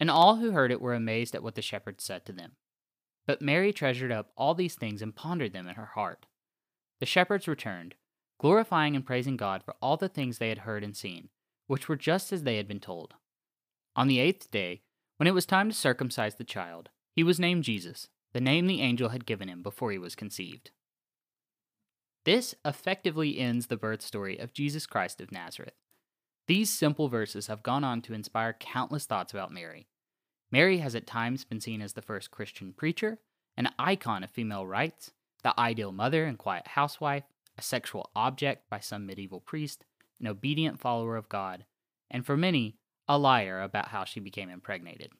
and 0.00 0.10
all 0.10 0.36
who 0.36 0.52
heard 0.52 0.70
it 0.70 0.80
were 0.80 0.94
amazed 0.94 1.34
at 1.34 1.42
what 1.42 1.54
the 1.54 1.62
shepherds 1.62 2.04
said 2.04 2.24
to 2.26 2.32
them. 2.32 2.52
But 3.26 3.42
Mary 3.42 3.72
treasured 3.72 4.12
up 4.12 4.32
all 4.36 4.54
these 4.54 4.74
things 4.74 5.02
and 5.02 5.14
pondered 5.14 5.52
them 5.52 5.68
in 5.68 5.74
her 5.74 5.90
heart. 5.94 6.26
The 7.00 7.06
shepherds 7.06 7.46
returned, 7.46 7.94
glorifying 8.40 8.96
and 8.96 9.04
praising 9.04 9.36
God 9.36 9.62
for 9.62 9.74
all 9.82 9.96
the 9.96 10.08
things 10.08 10.38
they 10.38 10.48
had 10.48 10.58
heard 10.58 10.82
and 10.82 10.96
seen, 10.96 11.28
which 11.66 11.88
were 11.88 11.96
just 11.96 12.32
as 12.32 12.44
they 12.44 12.56
had 12.56 12.68
been 12.68 12.80
told. 12.80 13.14
On 13.96 14.08
the 14.08 14.20
eighth 14.20 14.50
day, 14.50 14.82
when 15.16 15.26
it 15.26 15.34
was 15.34 15.46
time 15.46 15.68
to 15.68 15.74
circumcise 15.74 16.36
the 16.36 16.44
child, 16.44 16.90
he 17.14 17.24
was 17.24 17.40
named 17.40 17.64
Jesus, 17.64 18.08
the 18.32 18.40
name 18.40 18.66
the 18.66 18.80
angel 18.80 19.08
had 19.08 19.26
given 19.26 19.48
him 19.48 19.62
before 19.62 19.90
he 19.90 19.98
was 19.98 20.14
conceived. 20.14 20.70
This 22.24 22.54
effectively 22.64 23.38
ends 23.38 23.66
the 23.66 23.76
birth 23.76 24.02
story 24.02 24.38
of 24.38 24.52
Jesus 24.52 24.86
Christ 24.86 25.20
of 25.20 25.32
Nazareth. 25.32 25.74
These 26.46 26.70
simple 26.70 27.08
verses 27.08 27.48
have 27.48 27.62
gone 27.62 27.84
on 27.84 28.00
to 28.02 28.14
inspire 28.14 28.54
countless 28.58 29.06
thoughts 29.06 29.32
about 29.32 29.52
Mary. 29.52 29.87
Mary 30.50 30.78
has 30.78 30.94
at 30.94 31.06
times 31.06 31.44
been 31.44 31.60
seen 31.60 31.82
as 31.82 31.92
the 31.92 32.02
first 32.02 32.30
Christian 32.30 32.72
preacher, 32.72 33.18
an 33.56 33.68
icon 33.78 34.22
of 34.22 34.30
female 34.30 34.66
rights, 34.66 35.12
the 35.42 35.58
ideal 35.58 35.92
mother 35.92 36.24
and 36.24 36.38
quiet 36.38 36.68
housewife, 36.68 37.24
a 37.56 37.62
sexual 37.62 38.10
object 38.14 38.68
by 38.70 38.78
some 38.78 39.06
medieval 39.06 39.40
priest, 39.40 39.84
an 40.20 40.26
obedient 40.26 40.80
follower 40.80 41.16
of 41.16 41.28
God, 41.28 41.64
and 42.10 42.24
for 42.24 42.36
many, 42.36 42.76
a 43.06 43.18
liar 43.18 43.60
about 43.60 43.88
how 43.88 44.04
she 44.04 44.20
became 44.20 44.48
impregnated. 44.48 45.10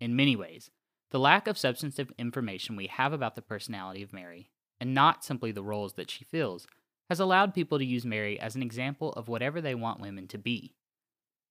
In 0.00 0.16
many 0.16 0.36
ways, 0.36 0.70
the 1.10 1.18
lack 1.18 1.46
of 1.46 1.58
substantive 1.58 2.12
information 2.18 2.76
we 2.76 2.88
have 2.88 3.12
about 3.12 3.34
the 3.34 3.42
personality 3.42 4.02
of 4.02 4.12
Mary 4.12 4.50
and 4.80 4.94
not 4.94 5.24
simply 5.24 5.52
the 5.52 5.62
roles 5.62 5.94
that 5.94 6.10
she 6.10 6.24
fills, 6.24 6.66
has 7.08 7.20
allowed 7.20 7.54
people 7.54 7.78
to 7.78 7.84
use 7.84 8.04
Mary 8.04 8.38
as 8.38 8.56
an 8.56 8.62
example 8.62 9.12
of 9.12 9.28
whatever 9.28 9.60
they 9.60 9.74
want 9.74 10.00
women 10.00 10.26
to 10.28 10.38
be. 10.38 10.74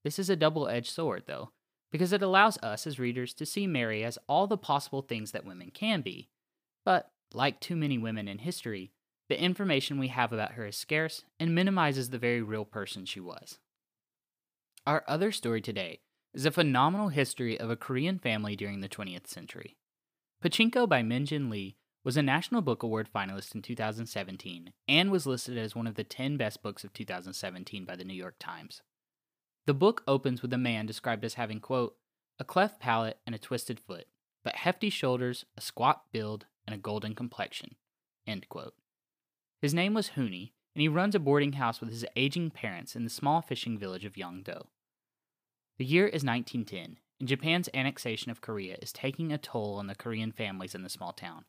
This 0.03 0.19
is 0.19 0.29
a 0.29 0.35
double 0.35 0.67
edged 0.67 0.91
sword, 0.91 1.23
though, 1.25 1.51
because 1.95 2.11
it 2.11 2.21
allows 2.21 2.57
us 2.57 2.85
as 2.85 2.99
readers 2.99 3.33
to 3.33 3.45
see 3.45 3.65
Mary 3.65 4.03
as 4.03 4.19
all 4.27 4.47
the 4.47 4.57
possible 4.57 5.01
things 5.01 5.31
that 5.31 5.45
women 5.45 5.71
can 5.71 6.01
be. 6.01 6.27
But, 6.83 7.09
like 7.33 7.61
too 7.61 7.77
many 7.77 7.97
women 7.97 8.27
in 8.27 8.39
history, 8.39 8.91
the 9.29 9.41
information 9.41 9.97
we 9.97 10.09
have 10.09 10.33
about 10.33 10.55
her 10.55 10.65
is 10.65 10.75
scarce 10.75 11.23
and 11.39 11.55
minimizes 11.55 12.09
the 12.09 12.17
very 12.17 12.41
real 12.41 12.65
person 12.65 13.05
she 13.05 13.21
was. 13.21 13.59
Our 14.85 15.05
other 15.07 15.31
story 15.31 15.61
today 15.61 16.01
is 16.33 16.45
a 16.45 16.51
phenomenal 16.51 17.07
history 17.07 17.57
of 17.57 17.69
a 17.69 17.77
Korean 17.77 18.19
family 18.19 18.57
during 18.57 18.81
the 18.81 18.89
20th 18.89 19.27
century. 19.27 19.77
Pachinko 20.43 20.89
by 20.89 21.01
Min 21.01 21.25
Jin 21.25 21.49
Lee 21.49 21.77
was 22.03 22.17
a 22.17 22.21
National 22.21 22.61
Book 22.61 22.83
Award 22.83 23.07
finalist 23.15 23.55
in 23.55 23.61
2017 23.61 24.73
and 24.89 25.11
was 25.11 25.25
listed 25.25 25.57
as 25.57 25.77
one 25.77 25.87
of 25.87 25.95
the 25.95 26.03
10 26.03 26.35
best 26.35 26.61
books 26.61 26.83
of 26.83 26.91
2017 26.91 27.85
by 27.85 27.95
the 27.95 28.03
New 28.03 28.13
York 28.13 28.35
Times. 28.37 28.81
The 29.65 29.73
book 29.73 30.03
opens 30.07 30.41
with 30.41 30.53
a 30.53 30.57
man 30.57 30.85
described 30.85 31.25
as 31.25 31.35
having, 31.35 31.59
quote, 31.59 31.95
a 32.37 32.43
cleft 32.43 32.79
palate 32.79 33.19
and 33.25 33.33
a 33.33 33.39
twisted 33.39 33.79
foot, 33.79 34.07
but 34.43 34.57
hefty 34.57 34.89
shoulders, 34.89 35.45
a 35.57 35.61
squat 35.61 36.03
build, 36.11 36.45
and 36.67 36.75
a 36.75 36.79
golden 36.79 37.15
complexion, 37.15 37.75
end 38.27 38.47
quote. 38.49 38.75
His 39.61 39.73
name 39.73 39.93
was 39.93 40.09
Hoonie, 40.09 40.51
and 40.75 40.81
he 40.81 40.87
runs 40.87 41.15
a 41.15 41.19
boarding 41.19 41.53
house 41.53 41.79
with 41.79 41.89
his 41.89 42.05
aging 42.15 42.51
parents 42.51 42.95
in 42.95 43.03
the 43.03 43.09
small 43.09 43.41
fishing 43.41 43.77
village 43.77 44.05
of 44.05 44.13
Yeongdo. 44.13 44.67
The 45.77 45.85
year 45.85 46.05
is 46.05 46.23
1910, 46.23 46.97
and 47.19 47.27
Japan's 47.27 47.69
annexation 47.73 48.29
of 48.29 48.41
Korea 48.41 48.77
is 48.81 48.93
taking 48.93 49.31
a 49.31 49.37
toll 49.37 49.75
on 49.75 49.87
the 49.87 49.95
Korean 49.95 50.31
families 50.31 50.75
in 50.75 50.83
the 50.83 50.89
small 50.89 51.13
town. 51.13 51.45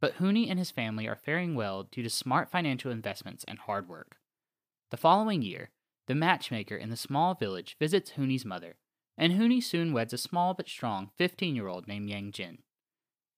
But 0.00 0.16
Hoonie 0.16 0.48
and 0.48 0.58
his 0.58 0.70
family 0.70 1.06
are 1.06 1.16
faring 1.16 1.54
well 1.54 1.82
due 1.82 2.02
to 2.02 2.10
smart 2.10 2.50
financial 2.50 2.90
investments 2.90 3.44
and 3.48 3.58
hard 3.58 3.88
work. 3.88 4.16
The 4.90 4.96
following 4.96 5.42
year, 5.42 5.70
the 6.08 6.14
matchmaker 6.14 6.74
in 6.74 6.88
the 6.88 6.96
small 6.96 7.34
village 7.34 7.76
visits 7.78 8.12
Hoonie's 8.12 8.46
mother, 8.46 8.76
and 9.18 9.34
Hoonie 9.34 9.62
soon 9.62 9.92
weds 9.92 10.14
a 10.14 10.18
small 10.18 10.54
but 10.54 10.68
strong 10.68 11.10
15 11.16 11.54
year 11.54 11.68
old 11.68 11.86
named 11.86 12.08
Yang 12.08 12.32
Jin. 12.32 12.58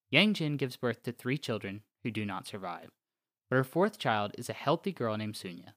Yang 0.09 0.35
Jin 0.35 0.57
gives 0.57 0.77
birth 0.77 1.03
to 1.03 1.13
three 1.13 1.37
children 1.37 1.83
who 2.05 2.13
do 2.13 2.25
not 2.25 2.47
survive, 2.47 2.91
but 3.49 3.57
her 3.57 3.65
fourth 3.65 3.99
child 3.99 4.33
is 4.39 4.49
a 4.49 4.55
healthy 4.55 4.93
girl 4.93 5.17
named 5.17 5.35
Sunya. 5.35 5.75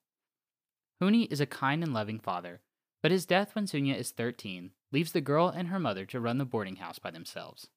Hoonie 1.01 1.31
is 1.31 1.41
a 1.41 1.47
kind 1.47 1.83
and 1.83 1.93
loving 1.93 2.19
father, 2.19 2.61
but 3.01 3.11
his 3.11 3.25
death 3.25 3.55
when 3.55 3.65
Sunya 3.65 3.97
is 3.97 4.11
13 4.11 4.71
leaves 4.91 5.13
the 5.13 5.21
girl 5.21 5.49
and 5.49 5.69
her 5.69 5.79
mother 5.79 6.05
to 6.05 6.19
run 6.19 6.37
the 6.37 6.45
boarding 6.45 6.75
house 6.75 6.99
by 6.99 7.09
themselves. 7.09 7.69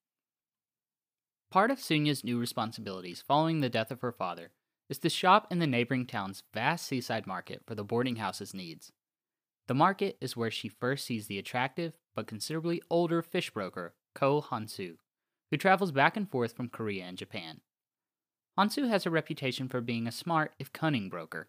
Part 1.51 1.71
of 1.71 1.79
Sunya's 1.79 2.23
new 2.23 2.39
responsibilities 2.39 3.25
following 3.27 3.61
the 3.61 3.71
death 3.71 3.91
of 3.91 4.03
her 4.03 4.13
father 4.13 4.51
is 4.91 4.99
to 4.99 5.09
shop 5.09 5.47
in 5.51 5.59
the 5.59 5.67
neighboring 5.67 6.05
town's 6.07 6.43
vast 6.53 6.87
seaside 6.87 7.27
market 7.27 7.63
for 7.67 7.75
the 7.75 7.83
boarding 7.83 8.17
house's 8.17 8.53
needs. 8.53 8.93
The 9.69 9.75
market 9.75 10.17
is 10.21 10.37
where 10.37 10.51
she 10.51 10.69
first 10.69 11.05
sees 11.05 11.27
the 11.27 11.39
attractive 11.39 11.95
but 12.15 12.27
considerably 12.27 12.83
older 12.89 13.21
fish 13.21 13.51
broker, 13.51 13.95
Koh 14.15 14.41
Hansu, 14.41 14.97
who 15.51 15.57
travels 15.57 15.93
back 15.93 16.17
and 16.17 16.31
forth 16.31 16.57
from 16.57 16.69
Korea 16.69 17.05
and 17.05 17.19
Japan. 17.19 17.61
Hansu 18.59 18.89
has 18.89 19.05
a 19.05 19.11
reputation 19.11 19.69
for 19.69 19.81
being 19.81 20.07
a 20.07 20.13
smart, 20.13 20.55
if 20.59 20.73
cunning, 20.73 21.11
broker, 21.11 21.49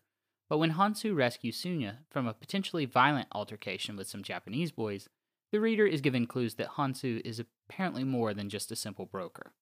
but 0.49 0.57
when 0.57 0.73
Hansu 0.73 1.15
rescues 1.15 1.61
Sunya 1.61 1.99
from 2.09 2.27
a 2.27 2.33
potentially 2.33 2.85
violent 2.85 3.27
altercation 3.31 3.95
with 3.95 4.07
some 4.07 4.23
Japanese 4.23 4.71
boys, 4.71 5.07
the 5.51 5.61
reader 5.61 5.85
is 5.85 6.01
given 6.01 6.27
clues 6.27 6.55
that 6.55 6.71
Hansu 6.71 7.21
is 7.23 7.39
apparently 7.39 8.03
more 8.03 8.33
than 8.33 8.49
just 8.49 8.71
a 8.71 8.75
simple 8.75 9.05
broker. 9.05 9.53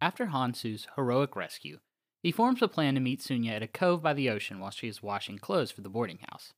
After 0.00 0.26
Hansu's 0.26 0.88
heroic 0.96 1.36
rescue, 1.36 1.78
he 2.22 2.32
forms 2.32 2.60
a 2.62 2.68
plan 2.68 2.94
to 2.94 3.00
meet 3.00 3.20
Sunya 3.20 3.52
at 3.52 3.62
a 3.62 3.68
cove 3.68 4.02
by 4.02 4.12
the 4.12 4.28
ocean 4.30 4.58
while 4.58 4.70
she 4.70 4.88
is 4.88 5.02
washing 5.02 5.38
clothes 5.38 5.70
for 5.70 5.82
the 5.82 5.88
boarding 5.88 6.18
house. 6.28 6.52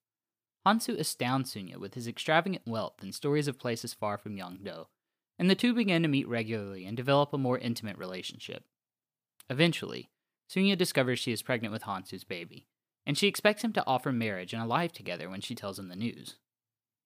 Hansu 0.67 0.99
astounds 0.99 1.55
Sunya 1.55 1.77
with 1.77 1.95
his 1.95 2.07
extravagant 2.07 2.63
wealth 2.67 3.03
and 3.03 3.15
stories 3.15 3.49
of 3.49 3.59
places 3.59 3.95
far 3.95 4.19
from 4.19 4.37
Yeongdo, 4.37 4.87
and 5.39 5.49
the 5.49 5.55
two 5.55 5.73
begin 5.73 6.03
to 6.03 6.09
meet 6.09 6.29
regularly 6.29 6.85
and 6.85 6.97
develop 6.97 7.33
a 7.33 7.39
more 7.39 7.59
intimate 7.59 7.97
relationship. 7.97 8.65
Eventually, 9.49 10.11
Sunya 10.51 10.77
discovers 10.77 11.19
she 11.19 11.33
is 11.33 11.43
pregnant 11.43 11.73
with 11.73 11.83
Hansu's 11.83 12.25
baby, 12.25 12.67
and 13.07 13.17
she 13.17 13.29
expects 13.29 13.63
him 13.63 13.73
to 13.73 13.87
offer 13.87 14.13
marriage 14.13 14.53
and 14.53 14.63
a 14.63 14.67
life 14.67 14.93
together 14.93 15.31
when 15.31 15.41
she 15.41 15.55
tells 15.55 15.79
him 15.79 15.89
the 15.89 15.97
news. 15.97 16.37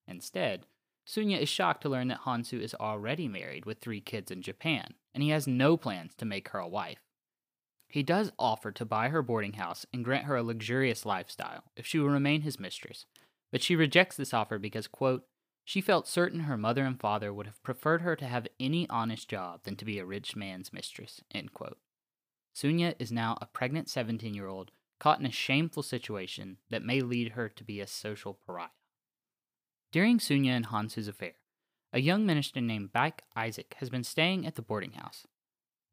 Instead, 0.09 0.66
Sunya 1.06 1.38
is 1.38 1.49
shocked 1.49 1.82
to 1.82 1.88
learn 1.88 2.09
that 2.09 2.23
Hansu 2.23 2.61
is 2.61 2.75
already 2.75 3.28
married 3.28 3.66
with 3.66 3.78
three 3.78 4.00
kids 4.00 4.30
in 4.30 4.42
Japan, 4.42 4.94
and 5.14 5.23
he 5.23 5.30
has 5.30 5.47
no 5.47 5.76
plans 5.76 6.14
to 6.16 6.25
make 6.25 6.49
her 6.49 6.59
a 6.59 6.68
wife. 6.68 7.00
He 7.88 8.02
does 8.02 8.32
offer 8.38 8.73
to 8.73 8.85
buy 8.85 9.09
her 9.11 9.23
boarding 9.23 9.54
house 9.54 9.85
and 9.92 10.04
grant 10.04 10.25
her 10.25 10.37
a 10.37 10.42
luxurious 10.42 11.04
lifestyle 11.04 11.64
if 11.76 11.87
she 11.87 11.99
will 11.99 12.09
remain 12.09 12.40
his 12.40 12.59
mistress, 12.59 13.04
but 13.52 13.62
she 13.62 13.76
rejects 13.76 14.16
this 14.16 14.35
offer 14.35 14.59
because, 14.59 14.88
quote, 14.88 15.25
she 15.64 15.80
felt 15.80 16.09
certain 16.09 16.40
her 16.40 16.56
mother 16.56 16.85
and 16.85 16.99
father 16.99 17.32
would 17.32 17.47
have 17.47 17.62
preferred 17.62 18.00
her 18.00 18.16
to 18.16 18.26
have 18.26 18.49
any 18.59 18.88
honest 18.88 19.28
job 19.28 19.61
than 19.62 19.76
to 19.76 19.85
be 19.85 19.99
a 19.99 20.04
rich 20.04 20.35
man's 20.35 20.73
mistress, 20.73 21.21
end 21.30 21.52
quote. 21.52 21.78
Sunya 22.56 22.94
is 22.99 23.12
now 23.12 23.38
a 23.40 23.47
pregnant 23.47 23.88
17 23.88 24.35
year 24.35 24.49
old 24.49 24.73
caught 24.99 25.21
in 25.21 25.26
a 25.26 25.32
shameful 25.32 25.82
situation 25.82 26.59
that 26.71 26.85
may 26.85 27.00
lead 27.00 27.32
her 27.32 27.49
to 27.49 27.64
be 27.64 27.80
a 27.80 27.87
social 27.87 28.38
pariah. 28.47 28.68
During 29.92 30.18
Sunya 30.18 30.50
and 30.50 30.66
Hansu's 30.66 31.09
affair, 31.09 31.35
a 31.92 32.00
young 32.00 32.25
minister 32.25 32.61
named 32.61 32.92
Baek 32.92 33.21
Isaac 33.37 33.76
has 33.78 33.90
been 33.90 34.04
staying 34.04 34.47
at 34.47 34.54
the 34.54 34.62
boarding 34.62 34.92
house. 34.92 35.26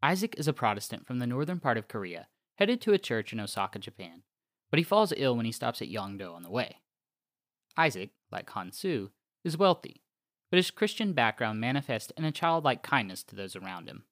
Isaac 0.01 0.35
is 0.37 0.47
a 0.47 0.53
Protestant 0.53 1.05
from 1.05 1.19
the 1.19 1.27
northern 1.27 1.59
part 1.59 1.77
of 1.77 1.89
Korea, 1.89 2.27
headed 2.55 2.79
to 2.81 2.93
a 2.93 2.97
church 2.97 3.33
in 3.33 3.39
Osaka, 3.39 3.79
Japan, 3.79 4.23
but 4.69 4.77
he 4.77 4.83
falls 4.83 5.11
ill 5.17 5.35
when 5.35 5.45
he 5.45 5.51
stops 5.51 5.81
at 5.81 5.89
Yeongdo 5.89 6.33
on 6.33 6.43
the 6.43 6.51
way. 6.51 6.77
Isaac, 7.79 8.09
like 8.29 8.49
Hansu, 8.49 9.09
is 9.45 9.57
wealthy, 9.57 10.01
but 10.51 10.57
his 10.57 10.69
Christian 10.69 11.13
background 11.13 11.61
manifests 11.61 12.11
in 12.17 12.25
a 12.25 12.31
childlike 12.31 12.83
kindness 12.83 13.23
to 13.23 13.37
those 13.37 13.55
around 13.55 13.87
him. 13.87 14.03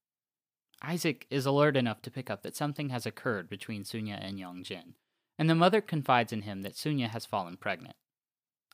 Isaac 0.81 1.27
is 1.29 1.45
alert 1.45 1.75
enough 1.75 2.01
to 2.03 2.11
pick 2.11 2.29
up 2.29 2.43
that 2.43 2.55
something 2.55 2.89
has 2.89 3.05
occurred 3.05 3.49
between 3.49 3.83
Sunya 3.83 4.17
and 4.21 4.39
Yongjin, 4.39 4.93
and 5.37 5.49
the 5.49 5.55
mother 5.55 5.81
confides 5.81 6.31
in 6.31 6.43
him 6.43 6.61
that 6.61 6.75
Sunya 6.75 7.09
has 7.09 7.25
fallen 7.25 7.57
pregnant. 7.57 7.97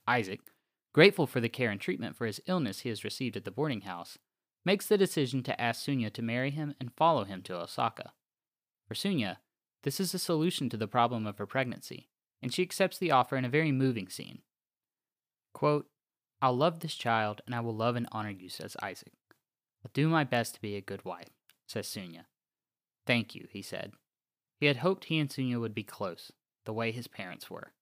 Isaac, 0.08 0.42
grateful 0.94 1.26
for 1.26 1.40
the 1.40 1.50
care 1.50 1.72
and 1.72 1.82
treatment 1.82 2.16
for 2.16 2.28
his 2.28 2.42
illness 2.46 2.82
he 2.82 2.90
has 2.90 3.04
received 3.04 3.36
at 3.36 3.46
the 3.46 3.52
boarding 3.52 3.82
house, 3.82 4.20
makes 4.64 4.86
the 4.86 4.98
decision 4.98 5.42
to 5.42 5.60
ask 5.60 5.84
Sunya 5.84 6.14
to 6.14 6.22
marry 6.22 6.52
him 6.52 6.76
and 6.80 6.94
follow 6.94 7.24
him 7.24 7.42
to 7.44 7.56
Osaka. 7.56 8.14
For 8.88 8.94
Sunya, 8.94 9.38
this 9.82 10.00
is 10.00 10.14
a 10.14 10.20
solution 10.20 10.70
to 10.70 10.78
the 10.78 10.88
problem 10.88 11.26
of 11.26 11.40
her 11.40 11.48
pregnancy, 11.48 12.10
and 12.44 12.54
she 12.54 12.62
accepts 12.62 13.00
the 13.00 13.10
offer 13.10 13.38
in 13.38 13.46
a 13.46 13.50
very 13.50 13.72
moving 13.72 14.08
scene. 14.08 14.44
Quote, 15.54 15.88
I'll 16.42 16.58
love 16.58 16.80
this 16.80 16.96
child, 16.96 17.42
and 17.46 17.56
I 17.56 17.62
will 17.62 17.76
love 17.76 17.96
and 17.96 18.08
honor 18.12 18.32
you, 18.32 18.50
says 18.50 18.76
Isaac. 18.82 19.14
I'll 19.84 19.92
do 19.94 20.10
my 20.10 20.24
best 20.24 20.56
to 20.56 20.62
be 20.62 20.76
a 20.76 20.82
good 20.82 21.06
wife 21.06 21.30
says 21.68 21.88
Sunya. 21.88 22.26
Thank 23.06 23.36
you, 23.36 23.48
he 23.52 23.62
said. 23.62 23.94
He 24.60 24.68
had 24.68 24.78
hoped 24.78 25.06
he 25.06 25.20
and 25.20 25.30
Sunya 25.30 25.60
would 25.60 25.76
be 25.76 25.84
close, 25.84 26.32
the 26.66 26.74
way 26.74 26.92
his 26.92 27.08
parents 27.08 27.50
were. 27.50 27.74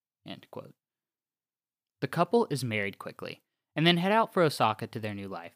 The 1.99 2.07
couple 2.07 2.47
is 2.49 2.63
married 2.63 2.97
quickly, 2.97 3.41
and 3.75 3.85
then 3.85 3.97
head 3.97 4.11
out 4.11 4.33
for 4.33 4.41
Osaka 4.41 4.87
to 4.87 4.99
their 4.99 5.13
new 5.13 5.27
life. 5.27 5.53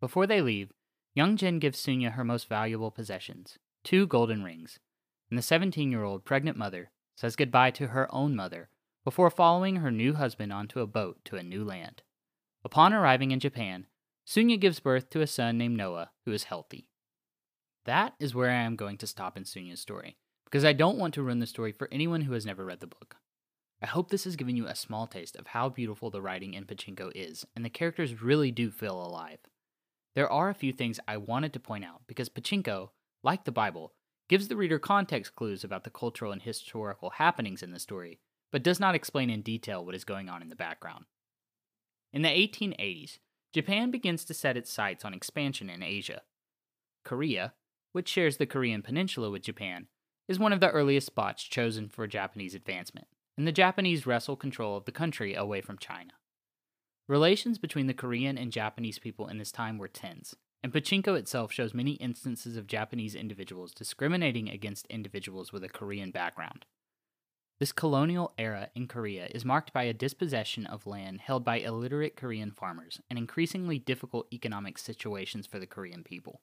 Before 0.00 0.26
they 0.26 0.40
leave, 0.40 0.72
young 1.14 1.36
Jin 1.36 1.58
gives 1.58 1.84
Sunya 1.84 2.12
her 2.12 2.24
most 2.24 2.48
valuable 2.48 2.90
possessions 2.90 3.58
two 3.84 4.06
golden 4.06 4.44
rings, 4.44 4.78
and 5.28 5.36
the 5.36 5.42
17 5.42 5.90
year 5.90 6.04
old 6.04 6.24
pregnant 6.24 6.56
mother 6.56 6.90
says 7.16 7.34
goodbye 7.34 7.72
to 7.72 7.88
her 7.88 8.12
own 8.14 8.36
mother 8.36 8.68
before 9.04 9.30
following 9.30 9.76
her 9.76 9.90
new 9.90 10.14
husband 10.14 10.52
onto 10.52 10.80
a 10.80 10.86
boat 10.86 11.18
to 11.24 11.36
a 11.36 11.42
new 11.42 11.64
land. 11.64 12.02
Upon 12.64 12.92
arriving 12.92 13.30
in 13.30 13.40
Japan, 13.40 13.86
Sunya 14.26 14.60
gives 14.60 14.80
birth 14.80 15.10
to 15.10 15.20
a 15.20 15.26
son 15.26 15.58
named 15.58 15.76
Noah 15.76 16.10
who 16.24 16.32
is 16.32 16.44
healthy. 16.44 16.86
That 17.84 18.14
is 18.20 18.34
where 18.34 18.50
I 18.50 18.62
am 18.62 18.76
going 18.76 18.98
to 18.98 19.06
stop 19.06 19.36
in 19.36 19.42
Sunya's 19.42 19.80
story, 19.80 20.16
because 20.44 20.64
I 20.64 20.72
don't 20.72 20.98
want 20.98 21.14
to 21.14 21.22
ruin 21.22 21.40
the 21.40 21.46
story 21.46 21.72
for 21.72 21.88
anyone 21.90 22.20
who 22.20 22.32
has 22.32 22.46
never 22.46 22.64
read 22.64 22.78
the 22.78 22.86
book. 22.86 23.16
I 23.82 23.86
hope 23.86 24.10
this 24.10 24.22
has 24.22 24.36
given 24.36 24.56
you 24.56 24.68
a 24.68 24.76
small 24.76 25.08
taste 25.08 25.34
of 25.34 25.48
how 25.48 25.68
beautiful 25.68 26.08
the 26.08 26.22
writing 26.22 26.54
in 26.54 26.66
Pachinko 26.66 27.10
is, 27.16 27.44
and 27.56 27.64
the 27.64 27.70
characters 27.70 28.22
really 28.22 28.52
do 28.52 28.70
feel 28.70 28.94
alive. 28.94 29.40
There 30.14 30.30
are 30.30 30.50
a 30.50 30.54
few 30.54 30.72
things 30.72 31.00
I 31.08 31.16
wanted 31.16 31.52
to 31.54 31.60
point 31.60 31.84
out 31.84 32.02
because 32.06 32.28
Pachinko, 32.28 32.90
like 33.24 33.44
the 33.44 33.50
Bible, 33.50 33.94
gives 34.28 34.46
the 34.46 34.56
reader 34.56 34.78
context 34.78 35.34
clues 35.34 35.64
about 35.64 35.82
the 35.82 35.90
cultural 35.90 36.30
and 36.30 36.42
historical 36.42 37.10
happenings 37.10 37.62
in 37.62 37.72
the 37.72 37.80
story, 37.80 38.20
but 38.52 38.62
does 38.62 38.78
not 38.78 38.94
explain 38.94 39.30
in 39.30 39.42
detail 39.42 39.84
what 39.84 39.94
is 39.94 40.04
going 40.04 40.28
on 40.28 40.42
in 40.42 40.50
the 40.50 40.54
background. 40.54 41.06
In 42.12 42.22
the 42.22 42.28
1880s, 42.28 43.18
Japan 43.52 43.90
begins 43.90 44.24
to 44.26 44.34
set 44.34 44.56
its 44.56 44.70
sights 44.70 45.04
on 45.04 45.14
expansion 45.14 45.68
in 45.68 45.82
Asia. 45.82 46.22
Korea, 47.04 47.54
which 47.92 48.08
shares 48.08 48.36
the 48.36 48.46
Korean 48.46 48.82
peninsula 48.82 49.30
with 49.30 49.42
Japan, 49.42 49.88
is 50.28 50.38
one 50.38 50.52
of 50.52 50.60
the 50.60 50.70
earliest 50.70 51.06
spots 51.06 51.42
chosen 51.42 51.88
for 51.88 52.06
Japanese 52.06 52.54
advancement, 52.54 53.08
and 53.36 53.46
the 53.46 53.52
Japanese 53.52 54.06
wrestle 54.06 54.36
control 54.36 54.76
of 54.76 54.84
the 54.84 54.92
country 54.92 55.34
away 55.34 55.60
from 55.60 55.78
China. 55.78 56.12
Relations 57.08 57.58
between 57.58 57.86
the 57.86 57.94
Korean 57.94 58.38
and 58.38 58.52
Japanese 58.52 58.98
people 58.98 59.26
in 59.26 59.38
this 59.38 59.50
time 59.50 59.78
were 59.78 59.88
tense, 59.88 60.36
and 60.62 60.72
Pachinko 60.72 61.18
itself 61.18 61.52
shows 61.52 61.74
many 61.74 61.92
instances 61.94 62.56
of 62.56 62.66
Japanese 62.66 63.14
individuals 63.14 63.72
discriminating 63.72 64.48
against 64.48 64.86
individuals 64.86 65.52
with 65.52 65.64
a 65.64 65.68
Korean 65.68 66.10
background. 66.10 66.64
This 67.58 67.72
colonial 67.72 68.32
era 68.38 68.70
in 68.74 68.88
Korea 68.88 69.28
is 69.32 69.44
marked 69.44 69.72
by 69.72 69.84
a 69.84 69.92
dispossession 69.92 70.66
of 70.66 70.86
land 70.86 71.20
held 71.20 71.44
by 71.44 71.58
illiterate 71.58 72.16
Korean 72.16 72.50
farmers 72.50 73.00
and 73.08 73.18
increasingly 73.18 73.78
difficult 73.78 74.26
economic 74.32 74.78
situations 74.78 75.46
for 75.46 75.58
the 75.58 75.66
Korean 75.66 76.02
people. 76.02 76.40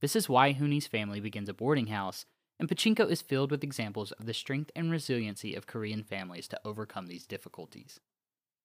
This 0.00 0.16
is 0.16 0.28
why 0.28 0.52
Hoonie's 0.52 0.86
family 0.86 1.20
begins 1.20 1.48
a 1.48 1.54
boarding 1.54 1.88
house, 1.88 2.24
and 2.58 2.68
Pachinko 2.68 3.10
is 3.10 3.22
filled 3.22 3.50
with 3.50 3.64
examples 3.64 4.12
of 4.12 4.26
the 4.26 4.34
strength 4.34 4.70
and 4.74 4.90
resiliency 4.90 5.54
of 5.54 5.66
Korean 5.66 6.02
families 6.02 6.48
to 6.48 6.60
overcome 6.64 7.06
these 7.06 7.26
difficulties. 7.26 8.00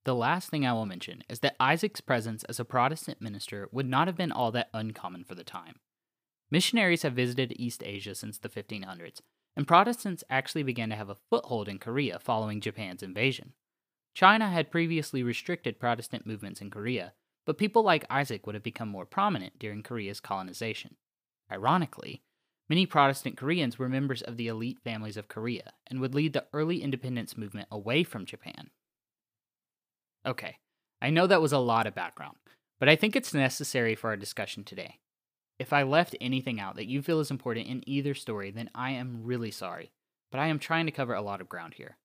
The 0.03 0.15
last 0.15 0.49
thing 0.49 0.65
I 0.65 0.73
will 0.73 0.85
mention 0.85 1.23
is 1.29 1.39
that 1.41 1.55
Isaac's 1.59 2.01
presence 2.01 2.43
as 2.45 2.59
a 2.59 2.65
Protestant 2.65 3.21
minister 3.21 3.69
would 3.71 3.87
not 3.87 4.07
have 4.07 4.17
been 4.17 4.31
all 4.31 4.51
that 4.51 4.69
uncommon 4.73 5.23
for 5.23 5.35
the 5.35 5.43
time. 5.43 5.75
Missionaries 6.49 7.03
have 7.03 7.13
visited 7.13 7.53
East 7.55 7.83
Asia 7.85 8.15
since 8.15 8.37
the 8.37 8.49
1500s, 8.49 9.21
and 9.55 9.67
Protestants 9.67 10.23
actually 10.29 10.63
began 10.63 10.89
to 10.89 10.95
have 10.95 11.09
a 11.09 11.17
foothold 11.29 11.67
in 11.67 11.79
Korea 11.79 12.19
following 12.19 12.61
Japan's 12.61 13.03
invasion. 13.03 13.53
China 14.13 14.49
had 14.49 14.71
previously 14.71 15.23
restricted 15.23 15.79
Protestant 15.79 16.25
movements 16.25 16.61
in 16.61 16.69
Korea, 16.69 17.13
but 17.45 17.57
people 17.57 17.83
like 17.83 18.05
Isaac 18.09 18.45
would 18.45 18.55
have 18.55 18.63
become 18.63 18.89
more 18.89 19.05
prominent 19.05 19.57
during 19.59 19.83
Korea's 19.83 20.19
colonization. 20.19 20.95
Ironically, 21.51 22.21
many 22.69 22.85
Protestant 22.85 23.37
Koreans 23.37 23.77
were 23.77 23.89
members 23.89 24.21
of 24.21 24.37
the 24.37 24.47
elite 24.47 24.79
families 24.83 25.17
of 25.17 25.27
Korea 25.27 25.73
and 25.87 25.99
would 25.99 26.15
lead 26.15 26.33
the 26.33 26.45
early 26.53 26.81
independence 26.81 27.37
movement 27.37 27.67
away 27.71 28.03
from 28.03 28.25
Japan. 28.25 28.69
Okay, 30.25 30.57
I 31.01 31.09
know 31.09 31.27
that 31.27 31.41
was 31.41 31.51
a 31.51 31.59
lot 31.59 31.87
of 31.87 31.95
background, 31.95 32.37
but 32.79 32.87
I 32.87 32.95
think 32.95 33.15
it's 33.15 33.33
necessary 33.33 33.95
for 33.95 34.09
our 34.09 34.17
discussion 34.17 34.63
today. 34.63 34.99
If 35.61 35.71
I 35.73 35.83
left 35.83 36.15
anything 36.19 36.59
out 36.59 36.75
that 36.77 36.87
you 36.87 37.03
feel 37.03 37.19
is 37.19 37.29
important 37.29 37.67
in 37.67 37.87
either 37.87 38.15
story, 38.15 38.49
then 38.49 38.71
I 38.73 38.93
am 38.93 39.21
really 39.23 39.51
sorry, 39.51 39.91
but 40.31 40.39
I 40.39 40.47
am 40.47 40.57
trying 40.57 40.87
to 40.87 40.91
cover 40.91 41.13
a 41.13 41.21
lot 41.21 41.39
of 41.39 41.49
ground 41.49 41.75
here. 41.75 41.97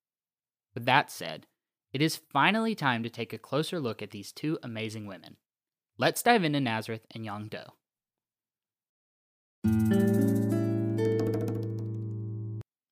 With 0.75 0.85
that 0.85 1.11
said, 1.11 1.47
it 1.91 2.03
is 2.03 2.21
finally 2.31 2.75
time 2.75 3.03
to 3.03 3.09
take 3.09 3.33
a 3.33 3.39
closer 3.39 3.81
look 3.81 4.03
at 4.03 4.11
these 4.11 4.31
two 4.31 4.59
amazing 4.63 5.07
women. 5.07 5.39
Let's 5.97 6.23
dive 6.23 6.45
into 6.45 6.61
Nazareth 6.61 7.07
and 7.13 7.25
Yeongdo. 7.25 7.71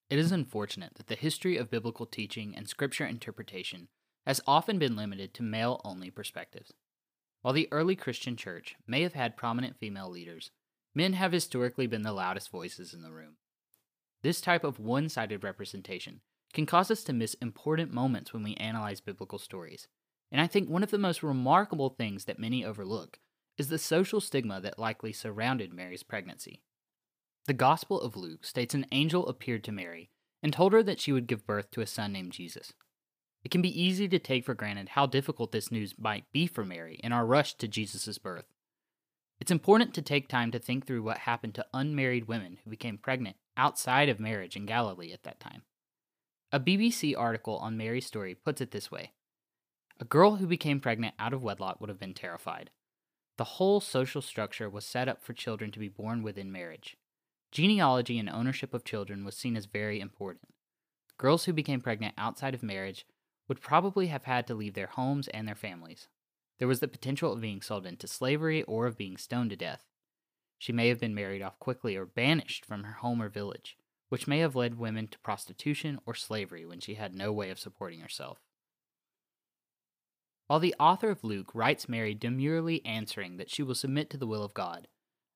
It 0.08 0.18
is 0.18 0.32
unfortunate 0.32 0.94
that 0.94 1.08
the 1.08 1.14
history 1.14 1.58
of 1.58 1.70
biblical 1.70 2.06
teaching 2.06 2.54
and 2.56 2.66
scripture 2.66 3.04
interpretation 3.04 3.88
has 4.26 4.40
often 4.46 4.78
been 4.78 4.96
limited 4.96 5.34
to 5.34 5.42
male 5.42 5.82
only 5.84 6.10
perspectives. 6.10 6.72
While 7.44 7.52
the 7.52 7.68
early 7.72 7.94
Christian 7.94 8.38
church 8.38 8.74
may 8.86 9.02
have 9.02 9.12
had 9.12 9.36
prominent 9.36 9.76
female 9.76 10.08
leaders, 10.08 10.50
men 10.94 11.12
have 11.12 11.32
historically 11.32 11.86
been 11.86 12.00
the 12.00 12.14
loudest 12.14 12.50
voices 12.50 12.94
in 12.94 13.02
the 13.02 13.12
room. 13.12 13.36
This 14.22 14.40
type 14.40 14.64
of 14.64 14.80
one 14.80 15.10
sided 15.10 15.44
representation 15.44 16.22
can 16.54 16.64
cause 16.64 16.90
us 16.90 17.04
to 17.04 17.12
miss 17.12 17.34
important 17.42 17.92
moments 17.92 18.32
when 18.32 18.44
we 18.44 18.54
analyze 18.54 19.02
biblical 19.02 19.38
stories. 19.38 19.88
And 20.32 20.40
I 20.40 20.46
think 20.46 20.70
one 20.70 20.82
of 20.82 20.90
the 20.90 20.96
most 20.96 21.22
remarkable 21.22 21.90
things 21.90 22.24
that 22.24 22.38
many 22.38 22.64
overlook 22.64 23.18
is 23.58 23.68
the 23.68 23.78
social 23.78 24.22
stigma 24.22 24.58
that 24.62 24.78
likely 24.78 25.12
surrounded 25.12 25.70
Mary's 25.70 26.02
pregnancy. 26.02 26.62
The 27.46 27.52
Gospel 27.52 28.00
of 28.00 28.16
Luke 28.16 28.46
states 28.46 28.72
an 28.74 28.86
angel 28.90 29.28
appeared 29.28 29.64
to 29.64 29.70
Mary 29.70 30.08
and 30.42 30.50
told 30.50 30.72
her 30.72 30.82
that 30.82 30.98
she 30.98 31.12
would 31.12 31.26
give 31.26 31.46
birth 31.46 31.70
to 31.72 31.82
a 31.82 31.86
son 31.86 32.14
named 32.14 32.32
Jesus. 32.32 32.72
It 33.44 33.50
can 33.50 33.60
be 33.60 33.80
easy 33.80 34.08
to 34.08 34.18
take 34.18 34.44
for 34.46 34.54
granted 34.54 34.90
how 34.90 35.06
difficult 35.06 35.52
this 35.52 35.70
news 35.70 35.94
might 35.98 36.24
be 36.32 36.46
for 36.46 36.64
Mary 36.64 36.98
in 37.04 37.12
our 37.12 37.26
rush 37.26 37.54
to 37.54 37.68
Jesus' 37.68 38.16
birth. 38.16 38.46
It's 39.38 39.50
important 39.50 39.92
to 39.94 40.02
take 40.02 40.28
time 40.28 40.50
to 40.52 40.58
think 40.58 40.86
through 40.86 41.02
what 41.02 41.18
happened 41.18 41.54
to 41.56 41.66
unmarried 41.74 42.26
women 42.26 42.58
who 42.64 42.70
became 42.70 42.96
pregnant 42.96 43.36
outside 43.56 44.08
of 44.08 44.18
marriage 44.18 44.56
in 44.56 44.64
Galilee 44.64 45.12
at 45.12 45.24
that 45.24 45.40
time. 45.40 45.62
A 46.52 46.60
BBC 46.60 47.14
article 47.18 47.58
on 47.58 47.76
Mary's 47.76 48.06
story 48.06 48.34
puts 48.34 48.62
it 48.62 48.70
this 48.70 48.90
way 48.90 49.12
A 50.00 50.04
girl 50.06 50.36
who 50.36 50.46
became 50.46 50.80
pregnant 50.80 51.14
out 51.18 51.34
of 51.34 51.42
wedlock 51.42 51.80
would 51.80 51.90
have 51.90 52.00
been 52.00 52.14
terrified. 52.14 52.70
The 53.36 53.44
whole 53.44 53.80
social 53.80 54.22
structure 54.22 54.70
was 54.70 54.86
set 54.86 55.08
up 55.08 55.22
for 55.22 55.32
children 55.34 55.70
to 55.72 55.80
be 55.80 55.88
born 55.88 56.22
within 56.22 56.50
marriage. 56.50 56.96
genealogy 57.52 58.18
and 58.18 58.30
ownership 58.30 58.72
of 58.72 58.84
children 58.84 59.24
was 59.24 59.36
seen 59.36 59.56
as 59.56 59.66
very 59.66 60.00
important. 60.00 60.48
Girls 61.18 61.44
who 61.44 61.52
became 61.52 61.80
pregnant 61.80 62.14
outside 62.16 62.54
of 62.54 62.62
marriage 62.62 63.04
would 63.48 63.60
probably 63.60 64.06
have 64.06 64.24
had 64.24 64.46
to 64.46 64.54
leave 64.54 64.74
their 64.74 64.86
homes 64.86 65.28
and 65.28 65.46
their 65.46 65.54
families. 65.54 66.08
There 66.58 66.68
was 66.68 66.80
the 66.80 66.88
potential 66.88 67.32
of 67.32 67.40
being 67.40 67.60
sold 67.60 67.86
into 67.86 68.06
slavery 68.06 68.62
or 68.62 68.86
of 68.86 68.96
being 68.96 69.16
stoned 69.16 69.50
to 69.50 69.56
death. 69.56 69.84
She 70.58 70.72
may 70.72 70.88
have 70.88 71.00
been 71.00 71.14
married 71.14 71.42
off 71.42 71.58
quickly 71.58 71.96
or 71.96 72.06
banished 72.06 72.64
from 72.64 72.84
her 72.84 72.94
home 72.94 73.20
or 73.20 73.28
village, 73.28 73.76
which 74.08 74.26
may 74.26 74.38
have 74.38 74.54
led 74.54 74.78
women 74.78 75.08
to 75.08 75.18
prostitution 75.18 75.98
or 76.06 76.14
slavery 76.14 76.64
when 76.64 76.80
she 76.80 76.94
had 76.94 77.14
no 77.14 77.32
way 77.32 77.50
of 77.50 77.58
supporting 77.58 78.00
herself. 78.00 78.38
While 80.46 80.60
the 80.60 80.74
author 80.78 81.10
of 81.10 81.24
Luke 81.24 81.54
writes 81.54 81.88
Mary 81.88 82.14
demurely 82.14 82.84
answering 82.84 83.38
that 83.38 83.50
she 83.50 83.62
will 83.62 83.74
submit 83.74 84.10
to 84.10 84.16
the 84.16 84.26
will 84.26 84.44
of 84.44 84.54
God, 84.54 84.88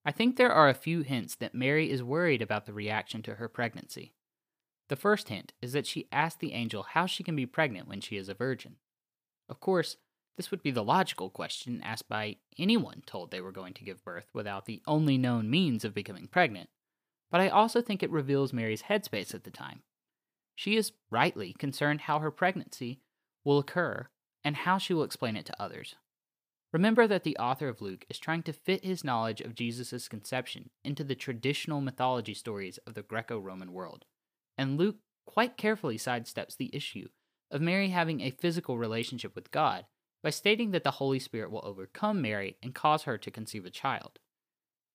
I 0.05 0.13
think 0.13 0.37
there 0.37 0.53
are 0.53 0.69
a 0.69 0.75
few 0.75 1.03
hints 1.03 1.35
that 1.37 1.55
Mary 1.55 1.91
is 1.91 2.03
worried 2.03 2.41
about 2.41 2.67
the 2.67 2.73
reaction 2.73 3.23
to 3.23 3.35
her 3.35 3.49
pregnancy. 3.49 4.15
The 4.89 4.97
first 4.97 5.29
hint 5.29 5.53
is 5.61 5.73
that 5.73 5.87
she 5.87 6.09
asked 6.11 6.41
the 6.41 6.53
angel 6.53 6.83
how 6.83 7.07
she 7.07 7.23
can 7.23 7.37
be 7.37 7.47
pregnant 7.47 7.89
when 7.89 8.01
she 8.01 8.17
is 8.17 8.29
a 8.29 8.35
virgin. 8.35 8.77
Of 9.49 9.61
course, 9.61 9.97
this 10.37 10.51
would 10.51 10.63
be 10.63 10.71
the 10.71 10.85
logical 10.85 11.31
question 11.31 11.83
asked 11.83 12.09
by 12.09 12.37
anyone 12.59 13.03
told 13.07 13.31
they 13.31 13.41
were 13.41 13.53
going 13.53 13.75
to 13.75 13.85
give 13.85 14.05
birth 14.05 14.29
without 14.33 14.67
the 14.67 14.83
only 14.87 15.19
known 15.19 15.51
means 15.51 15.85
of 15.85 15.95
becoming 15.95 16.29
pregnant, 16.29 16.71
but 17.31 17.41
I 17.41 17.49
also 17.49 17.83
think 17.83 18.03
it 18.03 18.11
reveals 18.11 18.53
Mary's 18.53 18.85
headspace 18.85 19.35
at 19.35 19.45
the 19.45 19.51
time. 19.51 19.83
She 20.55 20.77
is 20.77 20.93
rightly 21.11 21.53
concerned 21.53 22.03
how 22.03 22.21
her 22.21 22.31
pregnancy 22.31 23.01
will 23.45 23.59
occur 23.59 24.09
and 24.45 24.57
how 24.57 24.79
she 24.79 24.95
will 24.95 25.03
explain 25.03 25.37
it 25.37 25.47
to 25.47 25.63
others. 25.63 25.97
Remember 26.73 27.07
that 27.07 27.25
the 27.25 27.37
author 27.39 27.69
of 27.69 27.81
Luke 27.81 28.05
is 28.09 28.19
trying 28.19 28.43
to 28.45 28.53
fit 28.53 28.85
his 28.85 29.05
knowledge 29.05 29.41
of 29.41 29.55
Jesus' 29.55 30.09
conception 30.09 30.71
into 30.85 31.03
the 31.03 31.15
traditional 31.15 31.81
mythology 31.81 32.35
stories 32.35 32.79
of 32.87 32.95
the 32.95 33.03
Greco 33.03 33.39
Roman 33.39 33.73
world, 33.73 34.05
and 34.59 34.77
Luke 34.77 34.97
quite 35.25 35.57
carefully 35.57 35.97
sidesteps 35.97 36.57
the 36.57 36.75
issue 36.75 37.09
of 37.51 37.63
Mary 37.63 37.91
having 37.91 38.21
a 38.21 38.31
physical 38.31 38.77
relationship 38.77 39.35
with 39.35 39.51
God 39.51 39.87
by 40.23 40.31
stating 40.31 40.73
that 40.73 40.85
the 40.85 40.93
Holy 40.93 41.19
Spirit 41.19 41.51
will 41.51 41.65
overcome 41.65 42.21
Mary 42.21 42.57
and 42.63 42.75
cause 42.75 43.05
her 43.05 43.17
to 43.17 43.31
conceive 43.31 43.65
a 43.65 43.71
child. 43.71 44.19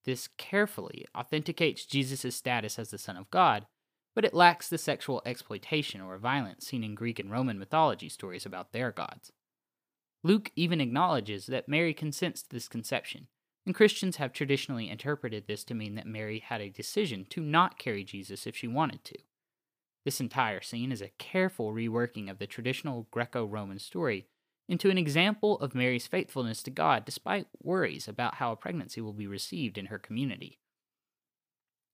This 0.04 0.28
carefully 0.36 1.06
authenticates 1.16 1.86
Jesus' 1.86 2.36
status 2.36 2.78
as 2.78 2.90
the 2.90 2.98
Son 2.98 3.16
of 3.16 3.30
God, 3.30 3.66
but 4.14 4.24
it 4.24 4.34
lacks 4.34 4.68
the 4.68 4.78
sexual 4.78 5.22
exploitation 5.24 6.00
or 6.00 6.18
violence 6.18 6.66
seen 6.66 6.84
in 6.84 6.94
Greek 6.94 7.18
and 7.18 7.30
Roman 7.30 7.58
mythology 7.58 8.08
stories 8.08 8.44
about 8.44 8.72
their 8.72 8.92
gods. 8.92 9.32
Luke 10.22 10.52
even 10.54 10.80
acknowledges 10.80 11.46
that 11.46 11.68
Mary 11.68 11.94
consents 11.94 12.42
to 12.42 12.50
this 12.50 12.68
conception, 12.68 13.28
and 13.66 13.74
Christians 13.74 14.16
have 14.16 14.32
traditionally 14.32 14.90
interpreted 14.90 15.46
this 15.46 15.64
to 15.64 15.74
mean 15.74 15.94
that 15.94 16.06
Mary 16.06 16.38
had 16.38 16.60
a 16.60 16.68
decision 16.68 17.26
to 17.30 17.40
not 17.40 17.78
carry 17.78 18.04
Jesus 18.04 18.46
if 18.46 18.54
she 18.54 18.68
wanted 18.68 19.04
to. 19.04 19.18
This 20.04 20.20
entire 20.20 20.60
scene 20.60 20.92
is 20.92 21.00
a 21.00 21.12
careful 21.18 21.72
reworking 21.72 22.30
of 22.30 22.38
the 22.38 22.46
traditional 22.46 23.08
Greco 23.10 23.46
Roman 23.46 23.78
story 23.78 24.26
into 24.68 24.90
an 24.90 24.98
example 24.98 25.58
of 25.60 25.74
Mary's 25.74 26.06
faithfulness 26.06 26.62
to 26.62 26.70
God 26.70 27.04
despite 27.04 27.46
worries 27.62 28.08
about 28.08 28.36
how 28.36 28.52
a 28.52 28.56
pregnancy 28.56 29.00
will 29.00 29.12
be 29.12 29.26
received 29.26 29.78
in 29.78 29.86
her 29.86 29.98
community. 29.98 30.58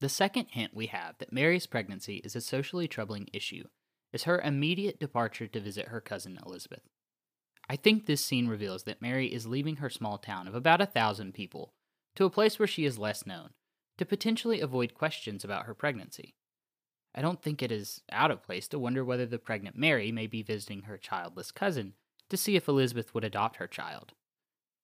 The 0.01 0.09
second 0.09 0.47
hint 0.51 0.75
we 0.75 0.87
have 0.87 1.19
that 1.19 1.33
Mary's 1.33 1.67
pregnancy 1.67 2.17
is 2.25 2.35
a 2.35 2.41
socially 2.41 2.89
troubling 2.89 3.29
issue 3.33 3.65
is 4.13 4.25
her 4.25 4.41
immediate 4.41 4.99
departure 4.99 5.47
to 5.47 5.61
visit 5.61 5.89
her 5.89 6.01
cousin 6.01 6.39
Elizabeth. 6.45 6.83
I 7.69 7.77
think 7.77 8.07
this 8.07 8.25
scene 8.25 8.49
reveals 8.49 8.85
that 8.85 9.03
Mary 9.03 9.29
is 9.33 9.47
leaving 9.47 9.77
her 9.77 9.91
small 9.91 10.19
town 10.19 10.49
of 10.49 10.55
about 10.55 10.81
a 10.81 10.87
thousand 10.87 11.35
people 11.35 11.75
to 12.17 12.25
a 12.25 12.31
place 12.31 12.59
where 12.59 12.67
she 12.67 12.85
is 12.85 12.99
less 12.99 13.25
known 13.25 13.51
to 13.99 14.05
potentially 14.05 14.61
avoid 14.61 14.95
questions 14.95 15.45
about 15.45 15.67
her 15.67 15.75
pregnancy. 15.75 16.35
I 17.15 17.23
don't 17.23 17.43
think 17.43 17.63
it 17.63 17.73
is 17.73 18.03
out 18.13 18.31
of 18.31 18.43
place 18.43 18.69
to 18.69 18.79
wonder 18.79 19.05
whether 19.05 19.27
the 19.27 19.39
pregnant 19.39 19.77
Mary 19.77 20.13
may 20.13 20.27
be 20.27 20.43
visiting 20.43 20.83
her 20.83 20.97
childless 20.97 21.51
cousin 21.51 21.95
to 22.29 22.37
see 22.37 22.57
if 22.57 22.69
Elizabeth 22.69 23.13
would 23.15 23.25
adopt 23.25 23.57
her 23.57 23.67
child. 23.67 24.13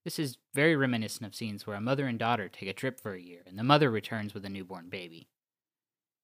This 0.04 0.18
is 0.18 0.38
very 0.54 0.76
reminiscent 0.76 1.26
of 1.26 1.34
scenes 1.34 1.66
where 1.66 1.76
a 1.76 1.80
mother 1.80 2.06
and 2.06 2.18
daughter 2.18 2.48
take 2.48 2.68
a 2.68 2.72
trip 2.72 3.00
for 3.00 3.14
a 3.14 3.20
year 3.20 3.42
and 3.46 3.58
the 3.58 3.64
mother 3.64 3.90
returns 3.90 4.34
with 4.34 4.44
a 4.44 4.48
newborn 4.48 4.88
baby. 4.88 5.28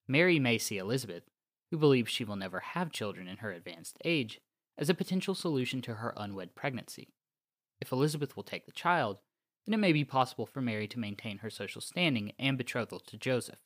Mary 0.09 0.39
may 0.39 0.59
see 0.59 0.79
Elizabeth, 0.79 1.25
who 1.71 1.79
believes 1.79 2.11
she 2.11 2.25
will 2.25 2.37
never 2.37 2.61
have 2.61 2.93
children 2.93 3.29
in 3.29 3.39
her 3.39 3.53
advanced 3.53 3.99
age, 4.05 4.41
as 4.77 4.89
a 4.89 4.95
potential 4.95 5.35
solution 5.35 5.83
to 5.83 5.95
her 5.95 6.13
unwed 6.17 6.55
pregnancy. 6.55 7.09
If 7.81 7.93
Elizabeth 7.93 8.37
will 8.37 8.43
take 8.43 8.67
the 8.67 8.73
child, 8.73 9.19
then 9.67 9.75
it 9.75 9.79
may 9.79 9.93
be 9.93 10.05
possible 10.05 10.47
for 10.47 10.61
Mary 10.61 10.89
to 10.89 10.99
maintain 10.99 11.39
her 11.39 11.51
social 11.51 11.81
standing 11.81 12.33
and 12.39 12.59
betrothal 12.59 13.01
to 13.01 13.17
Joseph. 13.17 13.61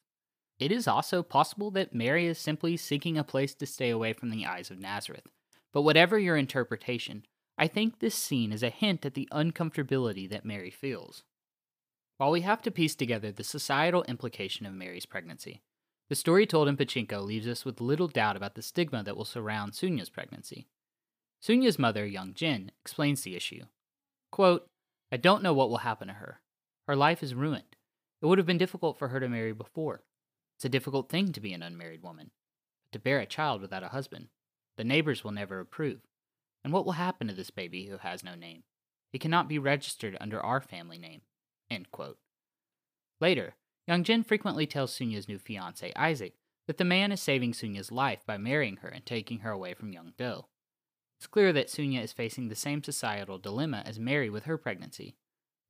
It 0.58 0.72
is 0.72 0.88
also 0.88 1.22
possible 1.22 1.70
that 1.72 1.94
Mary 1.94 2.26
is 2.26 2.38
simply 2.38 2.76
seeking 2.76 3.18
a 3.18 3.24
place 3.24 3.54
to 3.54 3.66
stay 3.66 3.90
away 3.90 4.12
from 4.12 4.30
the 4.30 4.46
eyes 4.46 4.70
of 4.70 4.78
Nazareth. 4.78 5.26
But 5.72 5.82
whatever 5.82 6.18
your 6.18 6.36
interpretation, 6.36 7.26
I 7.58 7.66
think 7.68 7.98
this 7.98 8.14
scene 8.14 8.52
is 8.52 8.62
a 8.62 8.70
hint 8.70 9.04
at 9.04 9.14
the 9.14 9.28
uncomfortability 9.32 10.28
that 10.30 10.44
Mary 10.44 10.70
feels. 10.70 11.24
While 12.16 12.30
we 12.30 12.40
have 12.40 12.62
to 12.62 12.70
piece 12.70 12.94
together 12.94 13.30
the 13.30 13.44
societal 13.44 14.02
implication 14.04 14.64
of 14.64 14.72
Mary's 14.72 15.04
pregnancy, 15.04 15.60
the 16.08 16.14
story 16.14 16.46
told 16.46 16.68
in 16.68 16.76
Pachinko 16.76 17.22
leaves 17.22 17.46
us 17.46 17.64
with 17.64 17.80
little 17.80 18.08
doubt 18.08 18.36
about 18.36 18.54
the 18.54 18.62
stigma 18.62 19.02
that 19.02 19.16
will 19.16 19.24
surround 19.24 19.72
Sunya's 19.72 20.08
pregnancy. 20.08 20.68
Sunya's 21.42 21.78
mother, 21.78 22.06
young 22.06 22.32
Jin, 22.32 22.70
explains 22.80 23.22
the 23.22 23.36
issue. 23.36 23.64
Quote, 24.30 24.66
I 25.12 25.18
don't 25.18 25.42
know 25.42 25.52
what 25.52 25.68
will 25.68 25.78
happen 25.78 26.08
to 26.08 26.14
her. 26.14 26.40
Her 26.86 26.96
life 26.96 27.22
is 27.22 27.34
ruined. 27.34 27.76
It 28.22 28.26
would 28.26 28.38
have 28.38 28.46
been 28.46 28.58
difficult 28.58 28.98
for 28.98 29.08
her 29.08 29.20
to 29.20 29.28
marry 29.28 29.52
before. 29.52 30.02
It's 30.56 30.64
a 30.64 30.70
difficult 30.70 31.08
thing 31.10 31.32
to 31.32 31.40
be 31.40 31.52
an 31.52 31.62
unmarried 31.62 32.02
woman. 32.02 32.30
But 32.84 32.92
to 32.92 32.98
bear 32.98 33.20
a 33.20 33.26
child 33.26 33.60
without 33.60 33.82
a 33.82 33.88
husband, 33.88 34.28
the 34.76 34.84
neighbors 34.84 35.22
will 35.22 35.32
never 35.32 35.60
approve. 35.60 36.00
And 36.64 36.72
what 36.72 36.84
will 36.84 36.92
happen 36.92 37.28
to 37.28 37.34
this 37.34 37.50
baby 37.50 37.86
who 37.86 37.98
has 37.98 38.24
no 38.24 38.34
name? 38.34 38.62
It 39.12 39.20
cannot 39.20 39.48
be 39.48 39.58
registered 39.58 40.16
under 40.20 40.40
our 40.40 40.60
family 40.60 40.98
name. 40.98 41.20
Later, 43.20 43.54
Young 43.86 44.02
Jin 44.02 44.24
frequently 44.24 44.66
tells 44.66 44.92
Sunya's 44.92 45.28
new 45.28 45.38
fiance, 45.38 45.92
Isaac, 45.94 46.34
that 46.66 46.78
the 46.78 46.84
man 46.84 47.12
is 47.12 47.20
saving 47.20 47.52
Sunya's 47.52 47.92
life 47.92 48.24
by 48.26 48.36
marrying 48.36 48.78
her 48.78 48.88
and 48.88 49.04
taking 49.04 49.40
her 49.40 49.50
away 49.50 49.74
from 49.74 49.92
Yeongdo. 49.92 50.44
It's 51.18 51.26
clear 51.26 51.52
that 51.52 51.68
Sunya 51.68 52.02
is 52.02 52.12
facing 52.12 52.48
the 52.48 52.54
same 52.54 52.82
societal 52.82 53.38
dilemma 53.38 53.82
as 53.86 53.98
Mary 53.98 54.28
with 54.28 54.44
her 54.44 54.58
pregnancy 54.58 55.16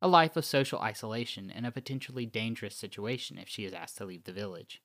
a 0.06 0.08
life 0.08 0.36
of 0.36 0.44
social 0.44 0.78
isolation 0.78 1.50
and 1.52 1.66
a 1.66 1.72
potentially 1.72 2.24
dangerous 2.24 2.76
situation 2.76 3.38
if 3.38 3.48
she 3.48 3.64
is 3.64 3.72
asked 3.72 3.96
to 3.96 4.04
leave 4.04 4.22
the 4.22 4.32
village. 4.32 4.80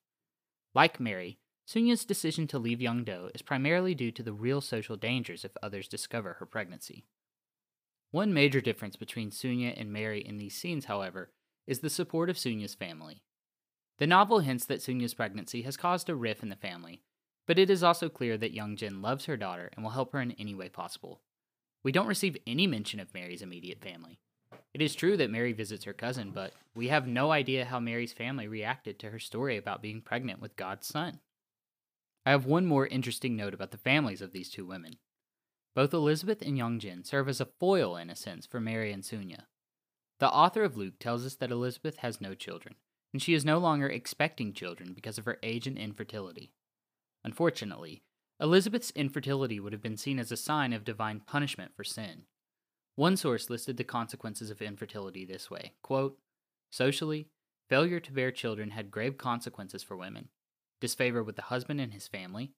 Like 0.74 1.00
Mary, 1.00 1.38
Sunya's 1.68 2.06
decision 2.06 2.48
to 2.48 2.58
leave 2.58 2.80
Yeongdo 2.80 3.30
is 3.36 3.44
primarily 3.44 3.94
due 3.94 4.12
to 4.14 4.24
the 4.24 4.34
real 4.34 4.62
social 4.62 4.96
dangers 4.96 5.46
if 5.46 5.52
others 5.62 5.88
discover 5.88 6.38
her 6.40 6.48
pregnancy. 6.48 7.06
One 8.10 8.34
major 8.34 8.62
difference 8.62 8.96
between 8.96 9.30
Sunya 9.30 9.80
and 9.80 9.94
Mary 9.94 10.22
in 10.22 10.40
these 10.40 10.56
scenes, 10.56 10.86
however, 10.86 11.30
is 11.68 11.82
the 11.82 11.90
support 11.92 12.28
of 12.28 12.36
Sunya's 12.36 12.74
family. 12.74 13.22
The 14.00 14.08
novel 14.08 14.40
hints 14.40 14.66
that 14.66 14.80
Sunya's 14.80 15.14
pregnancy 15.14 15.62
has 15.62 15.78
caused 15.78 16.10
a 16.10 16.16
rift 16.16 16.42
in 16.42 16.50
the 16.50 16.56
family, 16.56 17.04
but 17.46 17.60
it 17.60 17.70
is 17.70 17.84
also 17.84 18.10
clear 18.10 18.40
that 18.40 18.56
young 18.56 18.76
Jin 18.76 19.04
loves 19.04 19.26
her 19.26 19.38
daughter 19.38 19.70
and 19.76 19.84
will 19.84 19.92
help 19.92 20.14
her 20.14 20.20
in 20.20 20.32
any 20.32 20.56
way 20.56 20.68
possible. 20.68 21.22
We 21.84 21.92
don't 21.92 22.08
receive 22.08 22.38
any 22.48 22.66
mention 22.66 23.00
of 23.00 23.14
Mary's 23.14 23.44
immediate 23.44 23.84
family. 23.84 24.18
It 24.74 24.82
is 24.82 24.96
true 24.96 25.18
that 25.18 25.30
Mary 25.30 25.52
visits 25.52 25.84
her 25.84 25.94
cousin, 25.94 26.32
but 26.32 26.54
we 26.74 26.88
have 26.88 27.06
no 27.06 27.32
idea 27.32 27.66
how 27.66 27.80
Mary's 27.80 28.14
family 28.14 28.48
reacted 28.48 29.00
to 29.00 29.10
her 29.10 29.20
story 29.20 29.58
about 29.58 29.82
being 29.82 30.02
pregnant 30.02 30.42
with 30.42 30.56
God's 30.56 30.88
son. 30.88 31.20
I 32.26 32.32
have 32.32 32.46
one 32.46 32.66
more 32.66 32.88
interesting 32.88 33.36
note 33.36 33.54
about 33.54 33.72
the 33.72 33.78
families 33.78 34.22
of 34.22 34.32
these 34.32 34.50
two 34.50 34.66
women. 34.66 34.98
Both 35.76 35.94
Elizabeth 35.94 36.42
and 36.42 36.58
Youngjin 36.58 37.06
serve 37.06 37.28
as 37.28 37.42
a 37.42 37.48
foil, 37.60 37.98
in 37.98 38.10
a 38.10 38.16
sense, 38.16 38.46
for 38.46 38.60
Mary 38.60 38.92
and 38.92 39.04
Sunya. 39.04 39.46
The 40.20 40.30
author 40.30 40.64
of 40.64 40.78
Luke 40.78 41.00
tells 41.00 41.26
us 41.26 41.36
that 41.36 41.52
Elizabeth 41.52 41.98
has 41.98 42.22
no 42.22 42.36
children, 42.36 42.76
and 43.12 43.22
she 43.22 43.34
is 43.34 43.44
no 43.44 43.58
longer 43.58 43.90
expecting 43.90 44.54
children 44.54 44.94
because 44.94 45.18
of 45.18 45.26
her 45.26 45.40
age 45.42 45.68
and 45.68 45.78
infertility. 45.78 46.54
Unfortunately, 47.24 48.04
Elizabeth's 48.40 48.92
infertility 48.92 49.60
would 49.60 49.74
have 49.74 49.82
been 49.82 49.98
seen 49.98 50.20
as 50.20 50.32
a 50.32 50.38
sign 50.38 50.74
of 50.74 50.84
divine 50.84 51.20
punishment 51.20 51.72
for 51.76 51.84
sin. 51.84 52.24
One 52.95 53.15
source 53.15 53.49
listed 53.49 53.77
the 53.77 53.84
consequences 53.84 54.49
of 54.49 54.62
infertility 54.62 55.25
this 55.25 55.49
way 55.49 55.73
quote, 55.82 56.17
Socially, 56.71 57.30
failure 57.69 57.99
to 57.99 58.12
bear 58.12 58.32
children 58.32 58.71
had 58.71 58.91
grave 58.91 59.17
consequences 59.17 59.84
for 59.84 59.95
women, 59.95 60.30
disfavor 60.80 61.23
with 61.23 61.36
the 61.36 61.43
husband 61.43 61.80
and 61.80 61.93
his 61.93 62.08
family, 62.08 62.51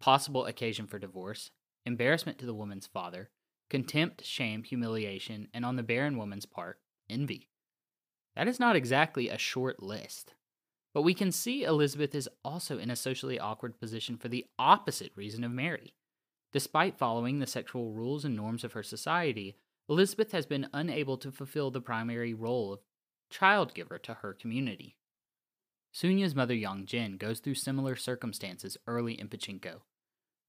possible 0.00 0.46
occasion 0.46 0.86
for 0.86 0.98
divorce, 0.98 1.50
embarrassment 1.86 2.38
to 2.38 2.46
the 2.46 2.54
woman's 2.54 2.86
father, 2.86 3.30
contempt, 3.70 4.24
shame, 4.24 4.62
humiliation, 4.62 5.48
and 5.52 5.64
on 5.64 5.76
the 5.76 5.82
barren 5.82 6.16
woman's 6.16 6.46
part, 6.46 6.78
envy. 7.08 7.48
That 8.36 8.48
is 8.48 8.60
not 8.60 8.76
exactly 8.76 9.28
a 9.28 9.38
short 9.38 9.82
list. 9.82 10.34
But 10.94 11.02
we 11.02 11.14
can 11.14 11.32
see 11.32 11.64
Elizabeth 11.64 12.14
is 12.14 12.28
also 12.44 12.78
in 12.78 12.90
a 12.90 12.96
socially 12.96 13.38
awkward 13.38 13.78
position 13.78 14.16
for 14.16 14.28
the 14.28 14.46
opposite 14.58 15.12
reason 15.16 15.44
of 15.44 15.50
Mary. 15.50 15.94
Despite 16.52 16.98
following 16.98 17.38
the 17.38 17.46
sexual 17.46 17.92
rules 17.92 18.24
and 18.24 18.34
norms 18.34 18.64
of 18.64 18.72
her 18.72 18.82
society, 18.82 19.56
Elizabeth 19.88 20.32
has 20.32 20.44
been 20.44 20.68
unable 20.74 21.16
to 21.16 21.32
fulfill 21.32 21.70
the 21.70 21.80
primary 21.80 22.34
role 22.34 22.72
of 22.74 22.80
child 23.30 23.74
giver 23.74 23.98
to 23.98 24.14
her 24.14 24.34
community. 24.34 24.96
Sunya's 25.94 26.34
mother 26.34 26.54
Yongjin 26.54 27.18
goes 27.18 27.40
through 27.40 27.54
similar 27.54 27.96
circumstances 27.96 28.76
early 28.86 29.18
in 29.18 29.28
Pachinko. 29.28 29.80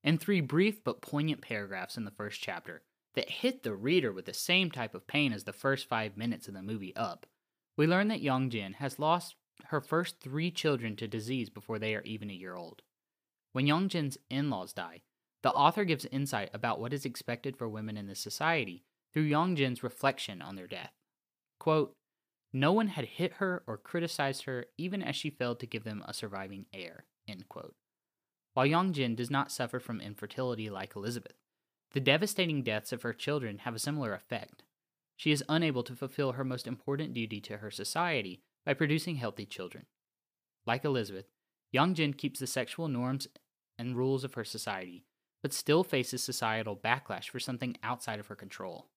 In 0.03 0.17
three 0.17 0.41
brief 0.41 0.83
but 0.83 1.01
poignant 1.01 1.41
paragraphs 1.41 1.95
in 1.95 2.03
the 2.03 2.11
first 2.11 2.41
chapter 2.41 2.83
that 3.15 3.29
hit 3.29 3.63
the 3.63 3.73
reader 3.73 4.11
with 4.11 4.25
the 4.25 4.33
same 4.33 4.71
type 4.71 4.93
of 4.93 5.07
pain 5.07 5.31
as 5.31 5.45
the 5.45 5.53
first 5.53 5.87
five 5.87 6.17
minutes 6.17 6.47
of 6.47 6.53
the 6.53 6.61
movie 6.61 6.95
Up, 6.95 7.25
we 7.77 7.87
learn 7.87 8.09
that 8.09 8.21
Yongjin 8.21 8.75
has 8.75 8.99
lost 8.99 9.35
her 9.65 9.81
first 9.81 10.19
three 10.19 10.51
children 10.51 10.95
to 10.97 11.07
disease 11.07 11.49
before 11.49 11.79
they 11.79 11.95
are 11.95 12.03
even 12.03 12.29
a 12.29 12.33
year 12.33 12.55
old. 12.55 12.81
When 13.53 13.65
Yongjin's 13.65 14.17
in 14.29 14.49
laws 14.49 14.73
die, 14.73 15.01
the 15.41 15.51
author 15.51 15.85
gives 15.85 16.05
insight 16.05 16.49
about 16.53 16.79
what 16.79 16.93
is 16.93 17.05
expected 17.05 17.57
for 17.57 17.69
women 17.69 17.95
in 17.95 18.07
this 18.07 18.19
society 18.19 18.83
through 19.13 19.29
Yongjin's 19.29 19.83
reflection 19.83 20.41
on 20.41 20.55
their 20.55 20.67
death. 20.67 20.91
Quote, 21.59 21.93
no 22.51 22.73
one 22.73 22.87
had 22.87 23.05
hit 23.05 23.33
her 23.33 23.63
or 23.67 23.77
criticized 23.77 24.45
her 24.45 24.65
even 24.77 25.03
as 25.03 25.15
she 25.15 25.29
failed 25.29 25.59
to 25.59 25.67
give 25.67 25.83
them 25.83 26.03
a 26.07 26.13
surviving 26.13 26.65
heir. 26.73 27.05
While 28.55 28.65
Yongjin 28.65 29.15
does 29.15 29.29
not 29.29 29.51
suffer 29.51 29.79
from 29.79 30.01
infertility 30.01 30.69
like 30.69 30.95
Elizabeth, 30.95 31.35
the 31.91 31.99
devastating 31.99 32.63
deaths 32.63 32.91
of 32.91 33.03
her 33.03 33.13
children 33.13 33.59
have 33.59 33.75
a 33.75 33.79
similar 33.79 34.13
effect. 34.13 34.63
She 35.15 35.31
is 35.31 35.43
unable 35.47 35.83
to 35.83 35.95
fulfill 35.95 36.33
her 36.33 36.43
most 36.43 36.65
important 36.65 37.13
duty 37.13 37.39
to 37.41 37.57
her 37.57 37.69
society 37.69 38.41
by 38.65 38.73
producing 38.73 39.17
healthy 39.17 39.45
children. 39.45 39.85
Like 40.65 40.83
Elizabeth, 40.85 41.25
Yongjin 41.73 42.17
keeps 42.17 42.39
the 42.39 42.47
sexual 42.47 42.87
norms 42.87 43.27
and 43.77 43.95
rules 43.95 44.23
of 44.23 44.33
her 44.33 44.43
society, 44.43 45.05
but 45.41 45.53
still 45.53 45.83
faces 45.83 46.23
societal 46.23 46.75
backlash 46.75 47.29
for 47.29 47.39
something 47.39 47.77
outside 47.83 48.19
of 48.19 48.27
her 48.27 48.35
control. 48.35 48.87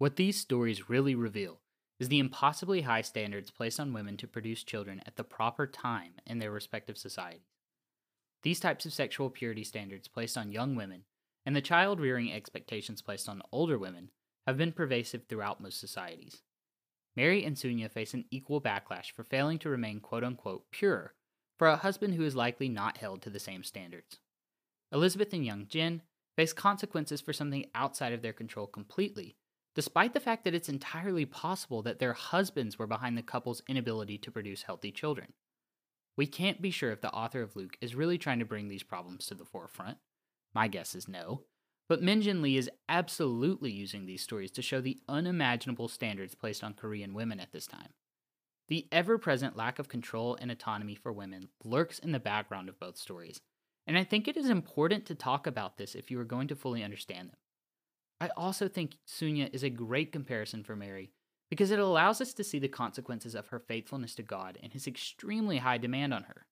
What 0.00 0.16
these 0.16 0.40
stories 0.40 0.88
really 0.88 1.14
reveal 1.14 1.60
is 1.98 2.08
the 2.08 2.20
impossibly 2.20 2.80
high 2.80 3.02
standards 3.02 3.50
placed 3.50 3.78
on 3.78 3.92
women 3.92 4.16
to 4.16 4.26
produce 4.26 4.64
children 4.64 5.02
at 5.04 5.16
the 5.16 5.24
proper 5.24 5.66
time 5.66 6.12
in 6.24 6.38
their 6.38 6.50
respective 6.50 6.96
societies. 6.96 7.52
These 8.42 8.60
types 8.60 8.86
of 8.86 8.94
sexual 8.94 9.28
purity 9.28 9.62
standards 9.62 10.08
placed 10.08 10.38
on 10.38 10.52
young 10.52 10.74
women 10.74 11.04
and 11.44 11.54
the 11.54 11.60
child 11.60 12.00
rearing 12.00 12.32
expectations 12.32 13.02
placed 13.02 13.28
on 13.28 13.42
older 13.52 13.78
women 13.78 14.10
have 14.46 14.56
been 14.56 14.72
pervasive 14.72 15.24
throughout 15.28 15.60
most 15.60 15.78
societies. 15.78 16.40
Mary 17.14 17.44
and 17.44 17.56
Sunya 17.56 17.90
face 17.90 18.14
an 18.14 18.24
equal 18.30 18.62
backlash 18.62 19.12
for 19.12 19.22
failing 19.22 19.58
to 19.58 19.68
remain 19.68 20.00
quote 20.00 20.24
unquote 20.24 20.70
pure 20.70 21.12
for 21.58 21.68
a 21.68 21.76
husband 21.76 22.14
who 22.14 22.24
is 22.24 22.34
likely 22.34 22.70
not 22.70 22.96
held 22.96 23.20
to 23.20 23.28
the 23.28 23.38
same 23.38 23.62
standards. 23.62 24.18
Elizabeth 24.92 25.34
and 25.34 25.44
young 25.44 25.66
Jin 25.68 26.00
face 26.38 26.54
consequences 26.54 27.20
for 27.20 27.34
something 27.34 27.66
outside 27.74 28.14
of 28.14 28.22
their 28.22 28.32
control 28.32 28.66
completely 28.66 29.36
despite 29.74 30.14
the 30.14 30.20
fact 30.20 30.44
that 30.44 30.54
it's 30.54 30.68
entirely 30.68 31.24
possible 31.24 31.82
that 31.82 31.98
their 31.98 32.12
husbands 32.12 32.78
were 32.78 32.86
behind 32.86 33.16
the 33.16 33.22
couple's 33.22 33.62
inability 33.68 34.18
to 34.18 34.30
produce 34.30 34.62
healthy 34.62 34.90
children. 34.90 35.32
We 36.16 36.26
can't 36.26 36.60
be 36.60 36.70
sure 36.70 36.90
if 36.90 37.00
the 37.00 37.12
author 37.12 37.42
of 37.42 37.56
Luke 37.56 37.76
is 37.80 37.94
really 37.94 38.18
trying 38.18 38.40
to 38.40 38.44
bring 38.44 38.68
these 38.68 38.82
problems 38.82 39.26
to 39.26 39.34
the 39.34 39.44
forefront. 39.44 39.98
My 40.54 40.68
guess 40.68 40.94
is 40.94 41.08
no. 41.08 41.44
But 41.88 42.02
Min 42.02 42.22
Jin 42.22 42.40
Lee 42.40 42.56
is 42.56 42.70
absolutely 42.88 43.72
using 43.72 44.06
these 44.06 44.22
stories 44.22 44.52
to 44.52 44.62
show 44.62 44.80
the 44.80 45.00
unimaginable 45.08 45.88
standards 45.88 46.36
placed 46.36 46.62
on 46.62 46.74
Korean 46.74 47.14
women 47.14 47.40
at 47.40 47.50
this 47.50 47.66
time. 47.66 47.88
The 48.68 48.86
ever 48.92 49.18
present 49.18 49.56
lack 49.56 49.80
of 49.80 49.88
control 49.88 50.36
and 50.40 50.52
autonomy 50.52 50.94
for 50.94 51.12
women 51.12 51.48
lurks 51.64 51.98
in 51.98 52.12
the 52.12 52.20
background 52.20 52.68
of 52.68 52.78
both 52.78 52.96
stories, 52.96 53.40
and 53.88 53.98
I 53.98 54.04
think 54.04 54.28
it 54.28 54.36
is 54.36 54.48
important 54.48 55.04
to 55.06 55.16
talk 55.16 55.48
about 55.48 55.78
this 55.78 55.96
if 55.96 56.12
you 56.12 56.20
are 56.20 56.24
going 56.24 56.46
to 56.46 56.54
fully 56.54 56.84
understand 56.84 57.30
them. 57.30 57.38
I 58.20 58.28
also 58.36 58.68
think 58.68 58.98
Sunya 59.08 59.48
is 59.52 59.62
a 59.62 59.70
great 59.70 60.12
comparison 60.12 60.62
for 60.62 60.76
Mary 60.76 61.10
because 61.48 61.70
it 61.70 61.78
allows 61.78 62.20
us 62.20 62.34
to 62.34 62.44
see 62.44 62.58
the 62.58 62.68
consequences 62.68 63.34
of 63.34 63.48
her 63.48 63.58
faithfulness 63.58 64.14
to 64.16 64.22
God 64.22 64.58
and 64.62 64.72
his 64.72 64.86
extremely 64.86 65.58
high 65.58 65.78
demand 65.78 66.12
on 66.12 66.24
her. 66.24 66.46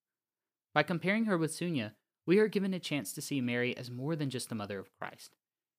By 0.73 0.81
comparing 0.81 1.25
her 1.25 1.37
with 1.37 1.51
Sunya, 1.51 1.91
we 2.25 2.39
are 2.39 2.47
given 2.47 2.73
a 2.73 2.79
chance 2.79 3.13
to 3.13 3.21
see 3.21 3.39
Mary 3.39 3.77
as 3.77 3.91
more 3.91 4.15
than 4.15 4.31
just 4.31 4.49
the 4.49 4.55
mother 4.55 4.79
of 4.79 4.91
Christ. 4.99 5.35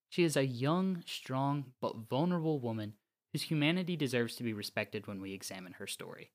She 0.08 0.22
is 0.22 0.36
a 0.36 0.46
young, 0.46 1.02
strong, 1.06 1.66
but 1.80 2.08
vulnerable 2.08 2.60
woman 2.60 2.94
whose 3.32 3.42
humanity 3.42 3.96
deserves 3.96 4.36
to 4.36 4.42
be 4.44 4.52
respected 4.52 5.06
when 5.06 5.20
we 5.20 5.32
examine 5.32 5.74
her 5.74 5.86
story. 5.86 6.30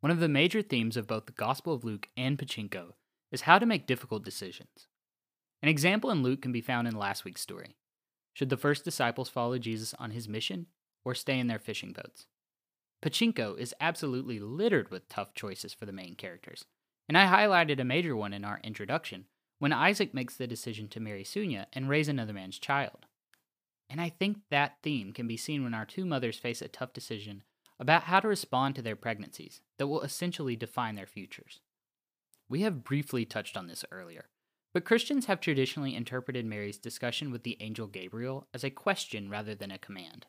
One 0.00 0.10
of 0.10 0.20
the 0.20 0.28
major 0.28 0.62
themes 0.62 0.96
of 0.96 1.06
both 1.06 1.26
the 1.26 1.32
Gospel 1.32 1.74
of 1.74 1.84
Luke 1.84 2.08
and 2.16 2.38
Pachinko 2.38 2.94
is 3.32 3.42
how 3.42 3.58
to 3.58 3.66
make 3.66 3.86
difficult 3.86 4.24
decisions. 4.24 4.86
An 5.62 5.68
example 5.68 6.10
in 6.10 6.22
Luke 6.22 6.42
can 6.42 6.52
be 6.52 6.60
found 6.60 6.86
in 6.86 6.94
last 6.94 7.24
week's 7.24 7.40
story. 7.40 7.74
Should 8.34 8.50
the 8.50 8.56
first 8.56 8.84
disciples 8.84 9.28
follow 9.28 9.58
Jesus 9.58 9.94
on 9.98 10.12
his 10.12 10.28
mission 10.28 10.66
or 11.04 11.14
stay 11.14 11.38
in 11.38 11.48
their 11.48 11.58
fishing 11.58 11.92
boats? 11.92 12.26
Pachinko 13.02 13.58
is 13.58 13.74
absolutely 13.80 14.38
littered 14.38 14.90
with 14.90 15.08
tough 15.08 15.34
choices 15.34 15.74
for 15.74 15.86
the 15.86 15.92
main 15.92 16.14
characters, 16.14 16.64
and 17.08 17.18
I 17.18 17.26
highlighted 17.26 17.80
a 17.80 17.84
major 17.84 18.14
one 18.14 18.32
in 18.32 18.44
our 18.44 18.60
introduction 18.62 19.26
when 19.58 19.72
Isaac 19.72 20.14
makes 20.14 20.36
the 20.36 20.46
decision 20.46 20.88
to 20.88 21.00
marry 21.00 21.24
Sunya 21.24 21.66
and 21.72 21.88
raise 21.88 22.08
another 22.08 22.32
man's 22.32 22.58
child. 22.58 23.06
And 23.90 24.00
I 24.00 24.08
think 24.08 24.38
that 24.50 24.78
theme 24.82 25.12
can 25.12 25.26
be 25.26 25.36
seen 25.36 25.64
when 25.64 25.74
our 25.74 25.84
two 25.84 26.04
mothers 26.04 26.38
face 26.38 26.62
a 26.62 26.68
tough 26.68 26.92
decision 26.92 27.42
about 27.78 28.04
how 28.04 28.20
to 28.20 28.28
respond 28.28 28.74
to 28.76 28.82
their 28.82 28.96
pregnancies 28.96 29.60
that 29.78 29.86
will 29.86 30.02
essentially 30.02 30.56
define 30.56 30.94
their 30.94 31.06
futures. 31.06 31.60
We 32.52 32.60
have 32.60 32.84
briefly 32.84 33.24
touched 33.24 33.56
on 33.56 33.66
this 33.66 33.82
earlier, 33.90 34.26
but 34.74 34.84
Christians 34.84 35.24
have 35.24 35.40
traditionally 35.40 35.96
interpreted 35.96 36.44
Mary's 36.44 36.76
discussion 36.76 37.30
with 37.30 37.44
the 37.44 37.56
angel 37.60 37.86
Gabriel 37.86 38.46
as 38.52 38.62
a 38.62 38.68
question 38.68 39.30
rather 39.30 39.54
than 39.54 39.70
a 39.70 39.78
command. 39.78 40.26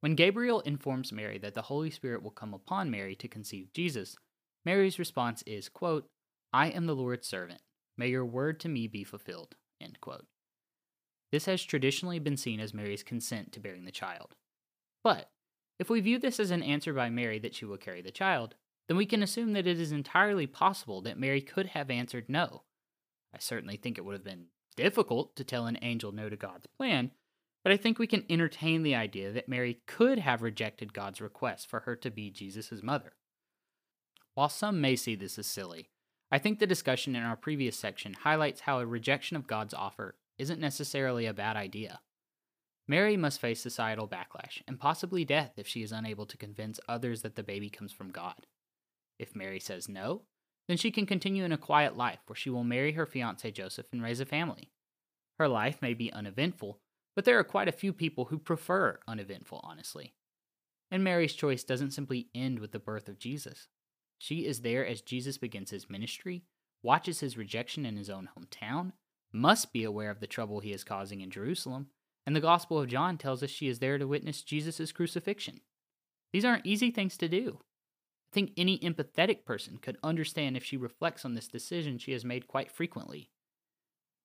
When 0.00 0.14
Gabriel 0.14 0.60
informs 0.60 1.12
Mary 1.12 1.36
that 1.36 1.52
the 1.52 1.60
Holy 1.60 1.90
Spirit 1.90 2.22
will 2.22 2.30
come 2.30 2.54
upon 2.54 2.90
Mary 2.90 3.14
to 3.16 3.28
conceive 3.28 3.74
Jesus, 3.74 4.16
Mary's 4.64 4.98
response 4.98 5.42
is, 5.42 5.68
quote, 5.68 6.06
I 6.54 6.68
am 6.68 6.86
the 6.86 6.96
Lord's 6.96 7.28
servant. 7.28 7.60
May 7.98 8.08
your 8.08 8.24
word 8.24 8.58
to 8.60 8.70
me 8.70 8.86
be 8.86 9.04
fulfilled. 9.04 9.54
End 9.78 10.00
quote. 10.00 10.24
This 11.32 11.44
has 11.44 11.62
traditionally 11.62 12.18
been 12.18 12.38
seen 12.38 12.60
as 12.60 12.72
Mary's 12.72 13.02
consent 13.02 13.52
to 13.52 13.60
bearing 13.60 13.84
the 13.84 13.92
child. 13.92 14.36
But 15.04 15.28
if 15.78 15.90
we 15.90 16.00
view 16.00 16.18
this 16.18 16.40
as 16.40 16.50
an 16.50 16.62
answer 16.62 16.94
by 16.94 17.10
Mary 17.10 17.38
that 17.40 17.54
she 17.54 17.66
will 17.66 17.76
carry 17.76 18.00
the 18.00 18.10
child, 18.10 18.54
then 18.92 18.98
we 18.98 19.06
can 19.06 19.22
assume 19.22 19.54
that 19.54 19.66
it 19.66 19.80
is 19.80 19.90
entirely 19.90 20.46
possible 20.46 21.00
that 21.00 21.18
Mary 21.18 21.40
could 21.40 21.68
have 21.68 21.88
answered 21.88 22.28
no. 22.28 22.64
I 23.34 23.38
certainly 23.38 23.78
think 23.78 23.96
it 23.96 24.04
would 24.04 24.12
have 24.12 24.22
been 24.22 24.48
difficult 24.76 25.34
to 25.36 25.44
tell 25.44 25.64
an 25.64 25.78
angel 25.80 26.12
no 26.12 26.28
to 26.28 26.36
God's 26.36 26.66
plan, 26.66 27.10
but 27.64 27.72
I 27.72 27.78
think 27.78 27.98
we 27.98 28.06
can 28.06 28.26
entertain 28.28 28.82
the 28.82 28.94
idea 28.94 29.32
that 29.32 29.48
Mary 29.48 29.80
could 29.86 30.18
have 30.18 30.42
rejected 30.42 30.92
God's 30.92 31.22
request 31.22 31.70
for 31.70 31.80
her 31.80 31.96
to 31.96 32.10
be 32.10 32.28
Jesus' 32.28 32.82
mother. 32.82 33.14
While 34.34 34.50
some 34.50 34.78
may 34.78 34.94
see 34.94 35.14
this 35.14 35.38
as 35.38 35.46
silly, 35.46 35.88
I 36.30 36.36
think 36.36 36.58
the 36.58 36.66
discussion 36.66 37.16
in 37.16 37.22
our 37.22 37.34
previous 37.34 37.78
section 37.78 38.12
highlights 38.12 38.60
how 38.60 38.78
a 38.78 38.84
rejection 38.84 39.38
of 39.38 39.46
God's 39.46 39.72
offer 39.72 40.16
isn't 40.36 40.60
necessarily 40.60 41.24
a 41.24 41.32
bad 41.32 41.56
idea. 41.56 42.00
Mary 42.86 43.16
must 43.16 43.40
face 43.40 43.62
societal 43.62 44.06
backlash 44.06 44.60
and 44.68 44.78
possibly 44.78 45.24
death 45.24 45.52
if 45.56 45.66
she 45.66 45.82
is 45.82 45.92
unable 45.92 46.26
to 46.26 46.36
convince 46.36 46.78
others 46.86 47.22
that 47.22 47.36
the 47.36 47.42
baby 47.42 47.70
comes 47.70 47.90
from 47.90 48.10
God. 48.10 48.46
If 49.22 49.36
Mary 49.36 49.60
says 49.60 49.88
no, 49.88 50.22
then 50.66 50.76
she 50.76 50.90
can 50.90 51.06
continue 51.06 51.44
in 51.44 51.52
a 51.52 51.58
quiet 51.58 51.96
life 51.96 52.18
where 52.26 52.36
she 52.36 52.50
will 52.50 52.64
marry 52.64 52.92
her 52.92 53.06
fiance 53.06 53.48
Joseph 53.52 53.86
and 53.92 54.02
raise 54.02 54.18
a 54.18 54.26
family. 54.26 54.72
Her 55.38 55.46
life 55.46 55.80
may 55.80 55.94
be 55.94 56.12
uneventful, 56.12 56.80
but 57.14 57.24
there 57.24 57.38
are 57.38 57.44
quite 57.44 57.68
a 57.68 57.72
few 57.72 57.92
people 57.92 58.26
who 58.26 58.38
prefer 58.38 58.98
uneventful, 59.06 59.60
honestly. 59.62 60.12
And 60.90 61.04
Mary's 61.04 61.34
choice 61.34 61.62
doesn't 61.62 61.92
simply 61.92 62.30
end 62.34 62.58
with 62.58 62.72
the 62.72 62.80
birth 62.80 63.08
of 63.08 63.18
Jesus. 63.18 63.68
She 64.18 64.44
is 64.44 64.62
there 64.62 64.84
as 64.84 65.00
Jesus 65.00 65.38
begins 65.38 65.70
his 65.70 65.88
ministry, 65.88 66.42
watches 66.82 67.20
his 67.20 67.36
rejection 67.36 67.86
in 67.86 67.96
his 67.96 68.10
own 68.10 68.28
hometown, 68.36 68.92
must 69.32 69.72
be 69.72 69.84
aware 69.84 70.10
of 70.10 70.18
the 70.18 70.26
trouble 70.26 70.60
he 70.60 70.72
is 70.72 70.84
causing 70.84 71.20
in 71.20 71.30
Jerusalem, 71.30 71.86
and 72.26 72.34
the 72.34 72.40
Gospel 72.40 72.80
of 72.80 72.88
John 72.88 73.18
tells 73.18 73.42
us 73.42 73.50
she 73.50 73.68
is 73.68 73.78
there 73.78 73.98
to 73.98 74.06
witness 74.06 74.42
Jesus' 74.42 74.92
crucifixion. 74.92 75.60
These 76.32 76.44
aren't 76.44 76.66
easy 76.66 76.90
things 76.90 77.16
to 77.18 77.28
do 77.28 77.60
think 78.32 78.52
any 78.56 78.78
empathetic 78.78 79.44
person 79.44 79.76
could 79.76 79.98
understand 80.02 80.56
if 80.56 80.64
she 80.64 80.76
reflects 80.76 81.24
on 81.24 81.34
this 81.34 81.48
decision 81.48 81.98
she 81.98 82.12
has 82.12 82.24
made 82.24 82.48
quite 82.48 82.70
frequently. 82.70 83.30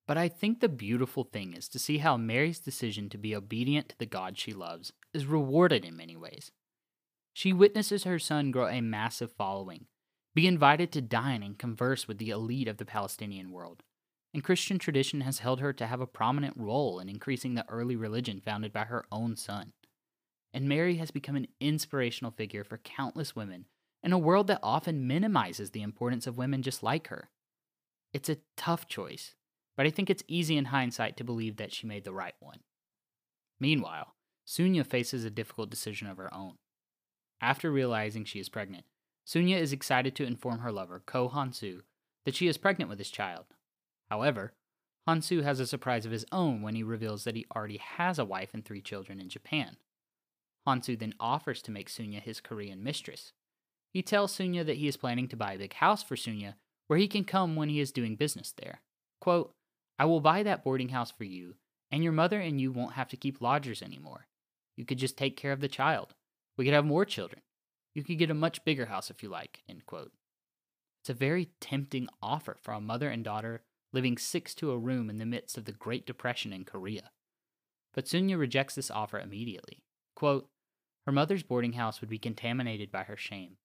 But 0.07 0.17
I 0.17 0.29
think 0.29 0.61
the 0.61 0.69
beautiful 0.69 1.25
thing 1.25 1.53
is 1.53 1.67
to 1.69 1.79
see 1.79 1.97
how 1.97 2.15
Mary's 2.15 2.59
decision 2.59 3.09
to 3.09 3.17
be 3.17 3.35
obedient 3.35 3.89
to 3.89 3.97
the 3.97 4.05
God 4.05 4.37
she 4.37 4.53
loves 4.53 4.93
is 5.13 5.25
rewarded 5.25 5.83
in 5.83 5.97
many 5.97 6.15
ways. 6.15 6.51
She 7.33 7.51
witnesses 7.51 8.05
her 8.05 8.17
son 8.17 8.49
grow 8.51 8.67
a 8.67 8.81
massive 8.81 9.33
following, 9.33 9.85
be 10.33 10.47
invited 10.47 10.91
to 10.93 11.01
dine 11.01 11.43
and 11.43 11.59
converse 11.59 12.07
with 12.07 12.17
the 12.17 12.29
elite 12.29 12.69
of 12.69 12.77
the 12.77 12.85
Palestinian 12.85 13.51
world, 13.51 13.83
and 14.33 14.43
Christian 14.43 14.79
tradition 14.79 15.21
has 15.21 15.39
held 15.39 15.59
her 15.59 15.73
to 15.73 15.87
have 15.87 15.99
a 15.99 16.07
prominent 16.07 16.55
role 16.57 16.99
in 16.99 17.09
increasing 17.09 17.55
the 17.55 17.67
early 17.69 17.95
religion 17.95 18.39
founded 18.39 18.71
by 18.71 18.85
her 18.85 19.05
own 19.11 19.35
son. 19.35 19.73
And 20.53 20.69
Mary 20.69 20.95
has 20.97 21.11
become 21.11 21.35
an 21.35 21.47
inspirational 21.59 22.31
figure 22.31 22.63
for 22.63 22.77
countless 22.77 23.35
women 23.35 23.65
in 24.03 24.13
a 24.13 24.17
world 24.17 24.47
that 24.47 24.59
often 24.63 25.07
minimizes 25.07 25.71
the 25.71 25.81
importance 25.81 26.27
of 26.27 26.37
women 26.37 26.61
just 26.61 26.83
like 26.83 27.07
her. 27.07 27.29
It's 28.13 28.29
a 28.29 28.37
tough 28.55 28.87
choice, 28.87 29.35
but 29.75 29.85
I 29.85 29.89
think 29.89 30.09
it's 30.09 30.23
easy 30.27 30.57
in 30.57 30.65
hindsight 30.65 31.17
to 31.17 31.23
believe 31.23 31.57
that 31.57 31.73
she 31.73 31.87
made 31.87 32.03
the 32.03 32.13
right 32.13 32.35
one. 32.39 32.59
Meanwhile, 33.59 34.13
Sunya 34.47 34.85
faces 34.85 35.25
a 35.25 35.29
difficult 35.29 35.69
decision 35.69 36.07
of 36.07 36.17
her 36.17 36.33
own. 36.33 36.55
After 37.41 37.71
realizing 37.71 38.23
she 38.23 38.39
is 38.39 38.49
pregnant, 38.49 38.85
Sunya 39.25 39.57
is 39.57 39.73
excited 39.73 40.15
to 40.15 40.25
inform 40.25 40.59
her 40.59 40.71
lover, 40.71 41.03
Koh 41.05 41.29
Hansu, 41.29 41.81
that 42.25 42.35
she 42.35 42.47
is 42.47 42.57
pregnant 42.57 42.89
with 42.89 42.97
his 42.97 43.11
child. 43.11 43.45
However, 44.09 44.53
Hansu 45.07 45.43
has 45.43 45.59
a 45.59 45.67
surprise 45.67 46.05
of 46.05 46.11
his 46.11 46.25
own 46.31 46.61
when 46.61 46.75
he 46.75 46.83
reveals 46.83 47.23
that 47.23 47.35
he 47.35 47.45
already 47.55 47.77
has 47.77 48.19
a 48.19 48.25
wife 48.25 48.53
and 48.53 48.63
three 48.63 48.81
children 48.81 49.19
in 49.19 49.29
Japan. 49.29 49.77
Hansu 50.67 50.97
then 50.97 51.13
offers 51.19 51.61
to 51.61 51.71
make 51.71 51.89
Sunya 51.89 52.21
his 52.21 52.41
Korean 52.41 52.83
mistress. 52.83 53.33
He 53.97 54.03
tells 54.03 54.37
Sunja 54.37 54.63
that 54.63 54.77
he 54.77 54.87
is 54.87 54.95
planning 54.95 55.27
to 55.29 55.35
buy 55.35 55.53
a 55.53 55.57
big 55.57 55.73
house 55.73 56.03
for 56.03 56.15
Sunja 56.15 56.53
where 56.85 56.99
he 56.99 57.07
can 57.07 57.23
come 57.23 57.55
when 57.55 57.67
he 57.67 57.79
is 57.79 57.91
doing 57.91 58.15
business 58.15 58.53
there. 58.55 58.81
Quote, 59.19 59.55
I 59.97 60.05
will 60.05 60.21
buy 60.21 60.43
that 60.43 60.63
boarding 60.63 60.89
house 60.89 61.09
for 61.09 61.23
you, 61.23 61.55
and 61.89 62.03
your 62.03 62.13
mother 62.13 62.39
and 62.39 62.61
you 62.61 62.71
won't 62.71 62.93
have 62.93 63.09
to 63.09 63.17
keep 63.17 63.41
lodgers 63.41 63.81
anymore. 63.81 64.27
You 64.75 64.85
could 64.85 64.99
just 64.99 65.17
take 65.17 65.35
care 65.35 65.51
of 65.51 65.61
the 65.61 65.67
child. 65.67 66.13
We 66.57 66.65
could 66.65 66.75
have 66.75 66.85
more 66.85 67.05
children. 67.05 67.41
You 67.95 68.03
could 68.03 68.19
get 68.19 68.29
a 68.29 68.35
much 68.35 68.63
bigger 68.63 68.85
house 68.85 69.09
if 69.09 69.23
you 69.23 69.29
like. 69.29 69.63
End 69.67 69.87
quote. 69.87 70.11
It's 71.01 71.09
a 71.09 71.15
very 71.15 71.49
tempting 71.59 72.07
offer 72.21 72.55
for 72.61 72.75
a 72.75 72.79
mother 72.79 73.09
and 73.09 73.23
daughter 73.23 73.63
living 73.93 74.19
six 74.19 74.53
to 74.57 74.69
a 74.69 74.77
room 74.77 75.09
in 75.09 75.17
the 75.17 75.25
midst 75.25 75.57
of 75.57 75.65
the 75.65 75.71
Great 75.71 76.05
Depression 76.05 76.53
in 76.53 76.65
Korea. 76.65 77.09
But 77.95 78.05
Sunja 78.05 78.37
rejects 78.37 78.75
this 78.75 78.91
offer 78.91 79.19
immediately. 79.19 79.81
Quote, 80.15 80.49
her 81.07 81.11
mother's 81.11 81.41
boarding 81.41 81.73
house 81.73 81.99
would 81.99 82.11
be 82.11 82.19
contaminated 82.19 82.91
by 82.91 83.01
her 83.01 83.17
shame. 83.17 83.57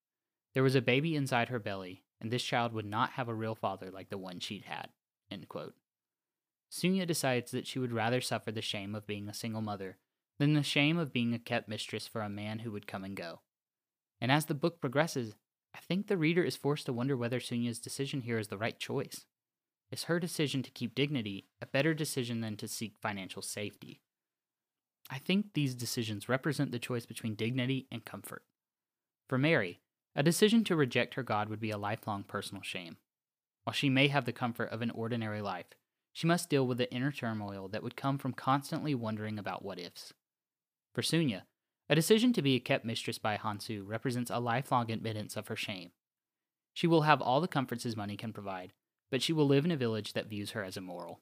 There 0.54 0.62
was 0.62 0.74
a 0.74 0.82
baby 0.82 1.16
inside 1.16 1.48
her 1.48 1.58
belly, 1.58 2.02
and 2.20 2.30
this 2.30 2.42
child 2.42 2.72
would 2.72 2.86
not 2.86 3.12
have 3.12 3.28
a 3.28 3.34
real 3.34 3.54
father 3.54 3.90
like 3.90 4.10
the 4.10 4.18
one 4.18 4.40
she'd 4.40 4.64
had. 4.64 4.88
End 5.30 5.48
quote. 5.48 5.74
Sunja 6.70 7.06
decides 7.06 7.50
that 7.50 7.66
she 7.66 7.78
would 7.78 7.92
rather 7.92 8.20
suffer 8.20 8.50
the 8.50 8.62
shame 8.62 8.94
of 8.94 9.06
being 9.06 9.28
a 9.28 9.34
single 9.34 9.60
mother 9.60 9.98
than 10.38 10.54
the 10.54 10.62
shame 10.62 10.98
of 10.98 11.12
being 11.12 11.34
a 11.34 11.38
kept 11.38 11.68
mistress 11.68 12.06
for 12.06 12.22
a 12.22 12.30
man 12.30 12.60
who 12.60 12.72
would 12.72 12.86
come 12.86 13.04
and 13.04 13.14
go. 13.16 13.40
And 14.20 14.32
as 14.32 14.46
the 14.46 14.54
book 14.54 14.80
progresses, 14.80 15.34
I 15.74 15.80
think 15.80 16.06
the 16.06 16.16
reader 16.16 16.42
is 16.42 16.56
forced 16.56 16.86
to 16.86 16.92
wonder 16.92 17.16
whether 17.16 17.40
Sunja's 17.40 17.78
decision 17.78 18.22
here 18.22 18.38
is 18.38 18.48
the 18.48 18.58
right 18.58 18.78
choice. 18.78 19.26
Is 19.90 20.04
her 20.04 20.18
decision 20.18 20.62
to 20.62 20.70
keep 20.70 20.94
dignity 20.94 21.48
a 21.60 21.66
better 21.66 21.92
decision 21.92 22.40
than 22.40 22.56
to 22.56 22.68
seek 22.68 22.96
financial 22.96 23.42
safety? 23.42 24.00
I 25.10 25.18
think 25.18 25.52
these 25.52 25.74
decisions 25.74 26.28
represent 26.28 26.72
the 26.72 26.78
choice 26.78 27.04
between 27.04 27.34
dignity 27.34 27.86
and 27.92 28.02
comfort. 28.02 28.44
For 29.28 29.36
Mary, 29.36 29.81
a 30.14 30.22
decision 30.22 30.64
to 30.64 30.76
reject 30.76 31.14
her 31.14 31.22
God 31.22 31.48
would 31.48 31.60
be 31.60 31.70
a 31.70 31.78
lifelong 31.78 32.22
personal 32.22 32.62
shame. 32.62 32.96
While 33.64 33.74
she 33.74 33.88
may 33.88 34.08
have 34.08 34.24
the 34.24 34.32
comfort 34.32 34.70
of 34.70 34.82
an 34.82 34.90
ordinary 34.90 35.40
life, 35.40 35.66
she 36.12 36.26
must 36.26 36.50
deal 36.50 36.66
with 36.66 36.78
the 36.78 36.92
inner 36.92 37.12
turmoil 37.12 37.68
that 37.68 37.82
would 37.82 37.96
come 37.96 38.18
from 38.18 38.32
constantly 38.32 38.94
wondering 38.94 39.38
about 39.38 39.64
what 39.64 39.78
ifs. 39.78 40.12
For 40.94 41.00
Sunja, 41.00 41.42
a 41.88 41.94
decision 41.94 42.32
to 42.34 42.42
be 42.42 42.56
a 42.56 42.60
kept 42.60 42.84
mistress 42.84 43.18
by 43.18 43.36
Hansu 43.36 43.82
represents 43.86 44.30
a 44.30 44.38
lifelong 44.38 44.90
admittance 44.90 45.36
of 45.36 45.48
her 45.48 45.56
shame. 45.56 45.92
She 46.74 46.86
will 46.86 47.02
have 47.02 47.22
all 47.22 47.40
the 47.40 47.48
comforts 47.48 47.84
his 47.84 47.96
money 47.96 48.16
can 48.16 48.32
provide, 48.32 48.72
but 49.10 49.22
she 49.22 49.32
will 49.32 49.46
live 49.46 49.64
in 49.64 49.70
a 49.70 49.76
village 49.76 50.12
that 50.12 50.28
views 50.28 50.50
her 50.50 50.62
as 50.64 50.76
immoral. 50.76 51.20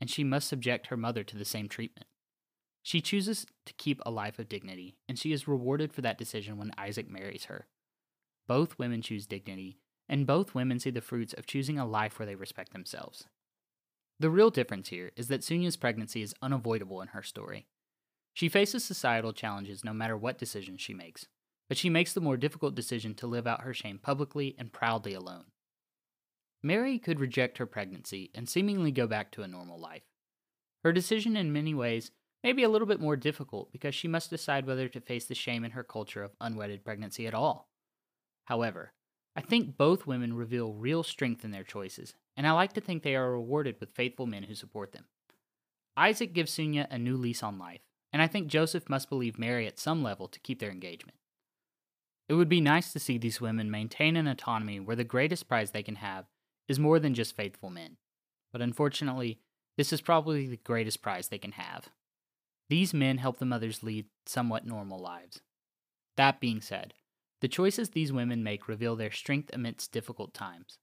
And 0.00 0.10
she 0.10 0.24
must 0.24 0.48
subject 0.48 0.88
her 0.88 0.96
mother 0.96 1.22
to 1.24 1.36
the 1.36 1.44
same 1.44 1.68
treatment. 1.68 2.06
She 2.82 3.00
chooses 3.00 3.46
to 3.66 3.72
keep 3.74 4.00
a 4.04 4.10
life 4.10 4.38
of 4.38 4.48
dignity, 4.48 4.96
and 5.08 5.18
she 5.18 5.32
is 5.32 5.48
rewarded 5.48 5.92
for 5.92 6.02
that 6.02 6.18
decision 6.18 6.58
when 6.58 6.72
Isaac 6.76 7.08
marries 7.08 7.44
her. 7.44 7.66
Both 8.46 8.78
women 8.78 9.02
choose 9.02 9.26
dignity, 9.26 9.78
and 10.08 10.26
both 10.26 10.54
women 10.54 10.78
see 10.78 10.90
the 10.90 11.00
fruits 11.00 11.32
of 11.32 11.46
choosing 11.46 11.78
a 11.78 11.86
life 11.86 12.18
where 12.18 12.26
they 12.26 12.34
respect 12.34 12.72
themselves. 12.72 13.24
The 14.20 14.30
real 14.30 14.50
difference 14.50 14.88
here 14.88 15.10
is 15.16 15.28
that 15.28 15.42
Sunja's 15.42 15.76
pregnancy 15.76 16.22
is 16.22 16.34
unavoidable 16.40 17.00
in 17.00 17.08
her 17.08 17.22
story. 17.22 17.66
She 18.32 18.48
faces 18.48 18.84
societal 18.84 19.32
challenges 19.32 19.84
no 19.84 19.92
matter 19.92 20.16
what 20.16 20.38
decision 20.38 20.76
she 20.76 20.94
makes, 20.94 21.26
but 21.68 21.78
she 21.78 21.88
makes 21.88 22.12
the 22.12 22.20
more 22.20 22.36
difficult 22.36 22.74
decision 22.74 23.14
to 23.14 23.26
live 23.26 23.46
out 23.46 23.62
her 23.62 23.74
shame 23.74 23.98
publicly 23.98 24.54
and 24.58 24.72
proudly 24.72 25.14
alone. 25.14 25.44
Mary 26.62 26.98
could 26.98 27.20
reject 27.20 27.58
her 27.58 27.66
pregnancy 27.66 28.30
and 28.34 28.48
seemingly 28.48 28.90
go 28.90 29.06
back 29.06 29.30
to 29.32 29.42
a 29.42 29.48
normal 29.48 29.78
life. 29.78 30.04
Her 30.82 30.92
decision, 30.92 31.36
in 31.36 31.52
many 31.52 31.74
ways, 31.74 32.10
may 32.42 32.52
be 32.52 32.62
a 32.62 32.68
little 32.68 32.86
bit 32.86 33.00
more 33.00 33.16
difficult 33.16 33.72
because 33.72 33.94
she 33.94 34.08
must 34.08 34.30
decide 34.30 34.66
whether 34.66 34.88
to 34.88 35.00
face 35.00 35.26
the 35.26 35.34
shame 35.34 35.64
in 35.64 35.72
her 35.72 35.84
culture 35.84 36.22
of 36.22 36.36
unwedded 36.40 36.84
pregnancy 36.84 37.26
at 37.26 37.34
all. 37.34 37.68
However, 38.44 38.92
I 39.36 39.40
think 39.40 39.76
both 39.76 40.06
women 40.06 40.34
reveal 40.34 40.72
real 40.72 41.02
strength 41.02 41.44
in 41.44 41.50
their 41.50 41.64
choices, 41.64 42.14
and 42.36 42.46
I 42.46 42.52
like 42.52 42.72
to 42.74 42.80
think 42.80 43.02
they 43.02 43.16
are 43.16 43.32
rewarded 43.32 43.76
with 43.80 43.94
faithful 43.94 44.26
men 44.26 44.44
who 44.44 44.54
support 44.54 44.92
them. 44.92 45.06
Isaac 45.96 46.32
gives 46.32 46.52
Sunja 46.52 46.86
a 46.90 46.98
new 46.98 47.16
lease 47.16 47.42
on 47.42 47.58
life, 47.58 47.80
and 48.12 48.22
I 48.22 48.26
think 48.26 48.48
Joseph 48.48 48.88
must 48.88 49.08
believe 49.08 49.38
Mary 49.38 49.66
at 49.66 49.78
some 49.78 50.02
level 50.02 50.28
to 50.28 50.40
keep 50.40 50.60
their 50.60 50.70
engagement. 50.70 51.18
It 52.28 52.34
would 52.34 52.48
be 52.48 52.60
nice 52.60 52.92
to 52.92 52.98
see 52.98 53.18
these 53.18 53.40
women 53.40 53.70
maintain 53.70 54.16
an 54.16 54.26
autonomy 54.26 54.80
where 54.80 54.96
the 54.96 55.04
greatest 55.04 55.48
prize 55.48 55.72
they 55.72 55.82
can 55.82 55.96
have 55.96 56.26
is 56.68 56.78
more 56.78 56.98
than 56.98 57.14
just 57.14 57.36
faithful 57.36 57.70
men. 57.70 57.96
But 58.52 58.62
unfortunately, 58.62 59.40
this 59.76 59.92
is 59.92 60.00
probably 60.00 60.46
the 60.46 60.56
greatest 60.56 61.02
prize 61.02 61.28
they 61.28 61.38
can 61.38 61.52
have. 61.52 61.88
These 62.68 62.94
men 62.94 63.18
help 63.18 63.38
the 63.38 63.44
mothers 63.44 63.82
lead 63.82 64.06
somewhat 64.26 64.66
normal 64.66 64.98
lives. 64.98 65.40
That 66.16 66.40
being 66.40 66.60
said, 66.60 66.94
the 67.44 67.48
choices 67.48 67.90
these 67.90 68.10
women 68.10 68.42
make 68.42 68.68
reveal 68.68 68.96
their 68.96 69.10
strength 69.10 69.50
amidst 69.52 69.92
difficult 69.92 70.32
times. 70.32 70.78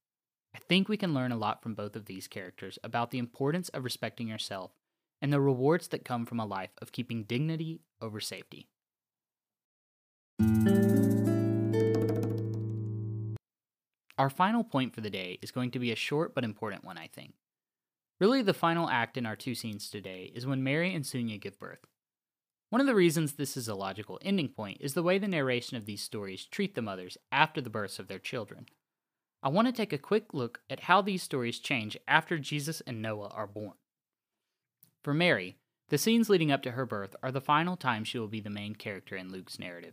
I 0.54 0.60
think 0.60 0.88
we 0.88 0.96
can 0.96 1.12
learn 1.12 1.32
a 1.32 1.36
lot 1.36 1.60
from 1.60 1.74
both 1.74 1.96
of 1.96 2.04
these 2.04 2.28
characters 2.28 2.78
about 2.84 3.10
the 3.10 3.18
importance 3.18 3.68
of 3.70 3.82
respecting 3.82 4.28
yourself 4.28 4.70
and 5.20 5.32
the 5.32 5.40
rewards 5.40 5.88
that 5.88 6.04
come 6.04 6.24
from 6.24 6.38
a 6.38 6.46
life 6.46 6.70
of 6.80 6.92
keeping 6.92 7.24
dignity 7.24 7.80
over 8.00 8.20
safety. 8.20 8.68
Our 14.16 14.30
final 14.30 14.62
point 14.62 14.94
for 14.94 15.00
the 15.00 15.10
day 15.10 15.40
is 15.42 15.50
going 15.50 15.72
to 15.72 15.80
be 15.80 15.90
a 15.90 15.96
short 15.96 16.32
but 16.32 16.44
important 16.44 16.84
one, 16.84 16.96
I 16.96 17.08
think. 17.08 17.32
Really, 18.20 18.40
the 18.40 18.54
final 18.54 18.88
act 18.88 19.16
in 19.16 19.26
our 19.26 19.34
two 19.34 19.56
scenes 19.56 19.90
today 19.90 20.30
is 20.32 20.46
when 20.46 20.62
Mary 20.62 20.94
and 20.94 21.04
Sunja 21.04 21.40
give 21.40 21.58
birth. 21.58 21.88
One 22.72 22.80
of 22.80 22.86
the 22.86 22.94
reasons 22.94 23.34
this 23.34 23.54
is 23.58 23.68
a 23.68 23.74
logical 23.74 24.18
ending 24.22 24.48
point 24.48 24.78
is 24.80 24.94
the 24.94 25.02
way 25.02 25.18
the 25.18 25.28
narration 25.28 25.76
of 25.76 25.84
these 25.84 26.02
stories 26.02 26.46
treat 26.46 26.74
the 26.74 26.80
mothers 26.80 27.18
after 27.30 27.60
the 27.60 27.68
births 27.68 27.98
of 27.98 28.08
their 28.08 28.18
children. 28.18 28.64
I 29.42 29.50
want 29.50 29.68
to 29.68 29.72
take 29.72 29.92
a 29.92 29.98
quick 29.98 30.32
look 30.32 30.62
at 30.70 30.84
how 30.84 31.02
these 31.02 31.22
stories 31.22 31.58
change 31.58 31.98
after 32.08 32.38
Jesus 32.38 32.80
and 32.86 33.02
Noah 33.02 33.28
are 33.28 33.46
born. 33.46 33.74
For 35.04 35.12
Mary, 35.12 35.58
the 35.90 35.98
scenes 35.98 36.30
leading 36.30 36.50
up 36.50 36.62
to 36.62 36.70
her 36.70 36.86
birth 36.86 37.14
are 37.22 37.30
the 37.30 37.42
final 37.42 37.76
time 37.76 38.04
she 38.04 38.18
will 38.18 38.26
be 38.26 38.40
the 38.40 38.48
main 38.48 38.74
character 38.74 39.16
in 39.16 39.30
Luke's 39.30 39.58
narrative. 39.58 39.92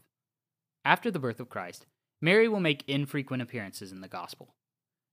After 0.85 1.11
the 1.11 1.19
birth 1.19 1.41
of 1.41 1.49
Christ, 1.49 1.85
Mary 2.21 2.47
will 2.47 2.61
make 2.61 2.87
infrequent 2.87 3.43
appearances 3.43 3.91
in 3.91 3.99
the 3.99 4.07
Gospel. 4.07 4.55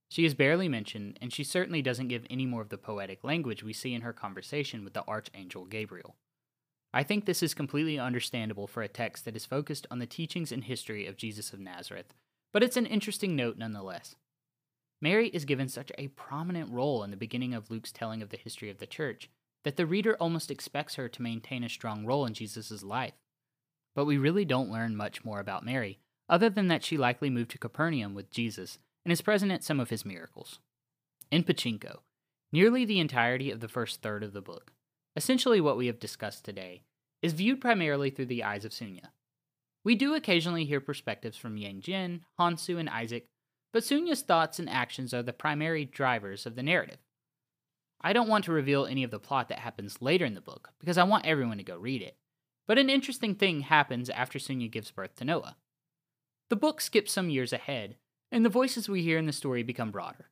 She 0.09 0.25
is 0.25 0.35
barely 0.35 0.69
mentioned, 0.69 1.19
and 1.21 1.33
she 1.33 1.43
certainly 1.43 1.83
doesn't 1.83 2.07
give 2.07 2.29
any 2.31 2.47
more 2.47 2.63
of 2.63 2.69
the 2.69 2.79
poetic 2.79 3.25
language 3.25 3.65
we 3.65 3.73
see 3.73 3.93
in 3.93 4.03
her 4.03 4.13
conversation 4.13 4.85
with 4.85 4.95
the 4.95 5.05
Archangel 5.09 5.65
Gabriel. 5.65 6.15
I 6.97 7.03
think 7.03 7.27
this 7.27 7.43
is 7.43 7.53
completely 7.53 7.99
understandable 7.99 8.67
for 8.67 8.83
a 8.83 8.89
text 8.89 9.27
that 9.27 9.37
is 9.37 9.45
focused 9.45 9.87
on 9.91 9.99
the 9.99 10.07
teachings 10.07 10.51
and 10.51 10.65
history 10.65 11.07
of 11.07 11.19
Jesus 11.19 11.53
of 11.53 11.61
Nazareth, 11.61 12.15
but 12.55 12.63
it's 12.63 12.79
an 12.79 12.87
interesting 12.87 13.37
note 13.37 13.59
nonetheless. 13.59 14.17
Mary 15.03 15.29
is 15.29 15.45
given 15.45 15.69
such 15.69 15.93
a 15.99 16.09
prominent 16.09 16.73
role 16.73 17.05
in 17.05 17.11
the 17.11 17.17
beginning 17.19 17.53
of 17.53 17.71
Luke's 17.71 17.93
telling 17.93 18.23
of 18.23 18.31
the 18.31 18.39
history 18.39 18.71
of 18.71 18.79
the 18.79 18.87
church 18.87 19.29
that 19.63 19.77
the 19.77 19.85
reader 19.85 20.17
almost 20.19 20.51
expects 20.51 20.95
her 20.95 21.07
to 21.07 21.21
maintain 21.21 21.63
a 21.63 21.69
strong 21.69 22.07
role 22.07 22.25
in 22.25 22.33
Jesus' 22.33 22.83
life. 22.83 23.13
But 23.95 24.07
we 24.07 24.17
really 24.17 24.47
don't 24.47 24.73
learn 24.73 24.97
much 24.97 25.23
more 25.23 25.39
about 25.39 25.67
Mary, 25.67 25.99
other 26.31 26.49
than 26.49 26.69
that 26.69 26.83
she 26.83 26.97
likely 26.97 27.29
moved 27.29 27.51
to 27.51 27.59
Capernaum 27.59 28.15
with 28.15 28.31
Jesus 28.31 28.79
and 29.05 29.13
is 29.13 29.21
present 29.21 29.53
at 29.53 29.63
some 29.63 29.81
of 29.81 29.91
his 29.91 30.07
miracles. 30.07 30.61
In 31.31 31.45
Pachinko, 31.45 31.99
nearly 32.53 32.87
the 32.87 33.01
entirety 33.01 33.51
of 33.51 33.61
the 33.61 33.69
first 33.69 34.01
third 34.01 34.23
of 34.23 34.33
the 34.33 34.41
book, 34.41 34.73
essentially 35.15 35.61
what 35.61 35.77
we 35.77 35.89
have 35.89 36.01
discussed 36.01 36.45
today, 36.45 36.83
is 37.27 37.33
viewed 37.33 37.61
primarily 37.61 38.09
through 38.09 38.27
the 38.27 38.45
eyes 38.45 38.65
of 38.65 38.71
Sunja. 38.71 39.09
We 39.83 39.97
do 39.97 40.15
occasionally 40.15 40.65
hear 40.65 40.81
perspectives 40.81 41.37
from 41.37 41.57
Yang 41.57 41.81
Jin, 41.81 42.21
Hansu, 42.39 42.79
and 42.79 42.89
Isaac, 42.89 43.27
but 43.73 43.83
Sunja's 43.83 44.23
thoughts 44.23 44.61
and 44.61 44.71
actions 44.71 45.13
are 45.13 45.25
the 45.25 45.33
primary 45.33 45.85
drivers 45.85 46.47
of 46.47 46.55
the 46.55 46.63
narrative. 46.63 46.99
I 48.01 48.13
don't 48.13 48.29
want 48.29 48.45
to 48.45 48.53
reveal 48.53 48.87
any 48.87 49.03
of 49.03 49.11
the 49.11 49.19
plot 49.19 49.49
that 49.49 49.59
happens 49.59 50.01
later 50.01 50.25
in 50.25 50.35
the 50.35 50.41
book, 50.41 50.71
because 50.79 50.97
I 50.97 51.03
want 51.03 51.27
everyone 51.27 51.59
to 51.59 51.65
go 51.65 51.77
read 51.77 52.01
it, 52.01 52.17
but 52.69 52.79
an 52.79 52.89
interesting 52.89 53.35
thing 53.35 53.63
happens 53.63 54.09
after 54.09 54.39
Sunja 54.39 54.71
gives 54.71 54.93
birth 54.93 55.17
to 55.17 55.25
Noah. 55.25 55.57
The 56.49 56.55
book 56.55 56.81
skips 56.81 57.11
some 57.11 57.29
years 57.29 57.53
ahead, 57.53 57.97
and 58.31 58.45
the 58.45 58.51
voices 58.51 58.89
we 58.89 59.03
hear 59.03 59.19
in 59.19 59.27
the 59.27 59.33
story 59.33 59.65
become 59.65 59.91
broader. 59.91 60.31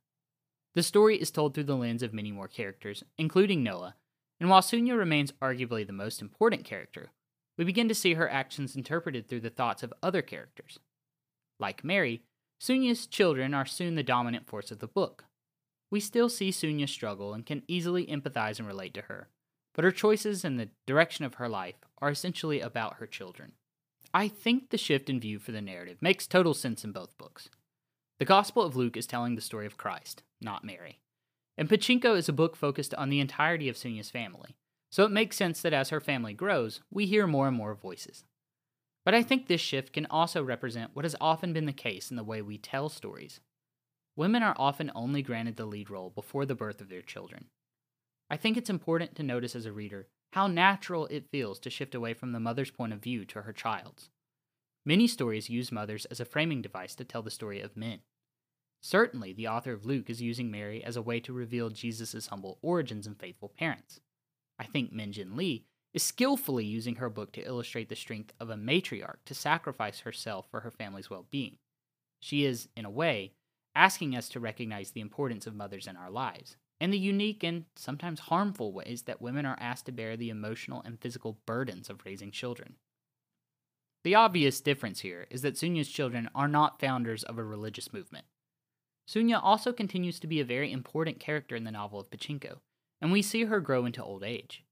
The 0.75 0.85
story 0.85 1.21
is 1.21 1.33
told 1.33 1.55
through 1.55 1.65
the 1.65 1.77
lens 1.77 2.05
of 2.05 2.15
many 2.15 2.31
more 2.31 2.47
characters, 2.47 3.03
including 3.19 3.65
Noah, 3.65 3.97
and 4.45 4.51
while 4.51 4.61
Sunja 4.61 4.95
remains 4.95 5.33
arguably 5.41 5.87
the 5.87 5.95
most 5.95 6.21
important 6.21 6.65
character, 6.65 7.09
we 7.57 7.65
begin 7.65 7.89
to 7.89 7.95
see 7.95 8.13
her 8.13 8.29
actions 8.29 8.77
interpreted 8.77 9.27
through 9.27 9.41
the 9.41 9.49
thoughts 9.49 9.83
of 9.83 9.95
other 10.03 10.21
characters. 10.21 10.79
Like 11.59 11.83
Mary, 11.83 12.25
Sunja's 12.61 13.07
children 13.07 13.55
are 13.55 13.65
soon 13.65 13.95
the 13.95 14.03
dominant 14.03 14.47
force 14.47 14.71
of 14.71 14.81
the 14.81 14.87
book. 14.87 15.25
We 15.91 15.99
still 15.99 16.29
see 16.29 16.51
Sunja 16.51 16.87
struggle 16.87 17.33
and 17.33 17.47
can 17.47 17.63
easily 17.69 18.05
empathize 18.05 18.59
and 18.59 18.69
relate 18.69 18.93
to 18.93 19.03
her, 19.09 19.29
but 19.75 19.83
her 19.83 19.91
choices 19.91 20.45
and 20.45 20.61
the 20.61 20.69
direction 20.87 21.25
of 21.25 21.37
her 21.37 21.49
life 21.49 21.77
are 22.03 22.11
essentially 22.11 22.61
about 22.61 22.97
her 22.97 23.07
children. 23.07 23.53
I 24.13 24.29
think 24.29 24.69
the 24.69 24.77
shift 24.77 25.09
in 25.09 25.21
view 25.21 25.39
for 25.39 25.53
the 25.53 25.63
narrative 25.63 26.03
makes 26.03 26.27
total 26.27 26.53
sense 26.53 26.85
in 26.85 26.93
both 26.93 27.17
books. 27.17 27.49
The 28.19 28.27
Gospel 28.27 28.63
of 28.63 28.77
Luke 28.77 28.99
is 28.99 29.07
telling 29.07 29.37
the 29.37 29.41
story 29.41 29.65
of 29.65 29.79
Christ, 29.79 30.23
not 30.43 30.65
Mary. 30.65 30.99
And 31.57 31.69
Pachinko 31.69 32.17
is 32.17 32.29
a 32.29 32.33
book 32.33 32.57
focused 32.57 32.95
on 32.95 33.09
the 33.09 33.21
entirety 33.21 33.69
of 33.69 33.77
Sunja's 33.77 34.11
family, 34.11 34.57
so 34.91 35.05
it 35.05 35.11
makes 35.11 35.37
sense 35.37 35.61
that 35.63 35.73
as 35.73 35.91
her 35.91 36.01
family 36.01 36.35
grows, 36.35 36.81
we 36.91 37.07
hear 37.07 37.27
more 37.27 37.49
and 37.49 37.57
more 37.57 37.75
voices. 37.75 38.25
But 39.05 39.15
I 39.15 39.23
think 39.23 39.47
this 39.47 39.61
shift 39.61 39.93
can 39.93 40.07
also 40.07 40.43
represent 40.43 40.91
what 40.95 41.05
has 41.05 41.17
often 41.21 41.53
been 41.53 41.67
the 41.67 41.73
case 41.73 42.11
in 42.11 42.17
the 42.17 42.25
way 42.25 42.41
we 42.43 42.59
tell 42.59 42.89
stories. 42.89 43.41
Women 44.17 44.43
are 44.43 44.55
often 44.57 44.91
only 44.95 45.23
granted 45.23 45.57
the 45.57 45.67
lead 45.67 45.91
role 45.91 46.11
before 46.11 46.47
the 46.47 46.55
birth 46.55 46.81
of 46.81 46.89
their 46.89 47.03
children. 47.03 47.47
I 48.31 48.37
think 48.37 48.57
it's 48.57 48.71
important 48.71 49.15
to 49.17 49.23
notice 49.23 49.55
as 49.55 49.67
a 49.67 49.73
reader 49.73 50.09
how 50.33 50.47
natural 50.47 51.07
it 51.07 51.31
feels 51.31 51.61
to 51.61 51.71
shift 51.71 51.95
away 51.95 52.15
from 52.15 52.33
the 52.33 52.41
mother's 52.41 52.71
point 52.71 52.93
of 52.93 53.03
view 53.03 53.25
to 53.27 53.43
her 53.43 53.53
child's. 53.53 54.11
Many 54.87 55.07
stories 55.07 55.51
use 55.51 55.71
mothers 55.71 56.05
as 56.07 56.21
a 56.21 56.25
framing 56.25 56.63
device 56.63 56.95
to 56.97 57.05
tell 57.05 57.23
the 57.23 57.31
story 57.31 57.61
of 57.61 57.77
men. 57.77 58.01
Certainly, 58.85 59.33
the 59.33 59.49
author 59.49 59.73
of 59.73 59.87
Luke 59.87 60.11
is 60.11 60.21
using 60.21 60.51
Mary 60.51 60.85
as 60.85 60.95
a 60.95 61.01
way 61.01 61.19
to 61.21 61.33
reveal 61.33 61.71
Jesus' 61.71 62.27
humble 62.27 62.59
origins 62.61 63.07
and 63.07 63.19
faithful 63.19 63.49
parents. 63.49 64.01
I 64.59 64.65
think 64.65 64.93
Min 64.93 65.11
Jin 65.11 65.37
Lee 65.37 65.65
is 65.95 66.03
skillfully 66.03 66.67
using 66.67 66.97
her 66.97 67.09
book 67.09 67.33
to 67.33 67.41
illustrate 67.41 67.89
the 67.89 67.97
strength 67.97 68.35
of 68.39 68.51
a 68.51 68.57
matriarch 68.57 69.25
to 69.25 69.33
sacrifice 69.33 70.01
herself 70.01 70.49
for 70.51 70.61
her 70.61 70.71
family's 70.71 71.09
well 71.09 71.27
being. 71.31 71.57
She 72.21 72.45
is, 72.45 72.69
in 72.77 72.85
a 72.85 72.91
way, 72.91 73.33
asking 73.75 74.15
us 74.15 74.29
to 74.29 74.39
recognize 74.39 74.91
the 74.91 75.01
importance 75.01 75.47
of 75.47 75.55
mothers 75.55 75.87
in 75.87 75.97
our 75.97 76.11
lives, 76.11 76.59
and 76.79 76.93
the 76.93 76.99
unique 76.99 77.43
and 77.43 77.65
sometimes 77.77 78.21
harmful 78.21 78.71
ways 78.71 79.05
that 79.05 79.23
women 79.23 79.47
are 79.47 79.57
asked 79.59 79.87
to 79.87 79.93
bear 79.93 80.15
the 80.15 80.29
emotional 80.29 80.83
and 80.85 81.01
physical 81.01 81.39
burdens 81.47 81.89
of 81.89 82.05
raising 82.05 82.31
children. 82.31 82.75
The 84.03 84.15
obvious 84.15 84.61
difference 84.61 85.01
here 85.01 85.27
is 85.31 85.41
that 85.41 85.57
Sunja's 85.57 85.89
children 85.89 86.29
are 86.35 86.49
not 86.49 86.79
founders 86.79 87.23
of 87.23 87.39
a 87.39 87.45
religious 87.45 87.91
movement. 87.91 88.27
Sunja 89.09 89.39
also 89.43 89.73
continues 89.73 90.19
to 90.21 90.27
be 90.27 90.41
a 90.41 90.45
very 90.45 90.73
important 90.73 91.21
character 91.21 91.55
in 91.55 91.65
the 91.65 91.71
novel 91.71 92.01
of 92.01 92.11
Pachinko, 92.11 92.61
and 93.01 93.13
we 93.13 93.23
see 93.23 93.45
her 93.45 93.61
grow 93.61 93.85
into 93.85 94.03
old 94.03 94.25
age. 94.25 94.65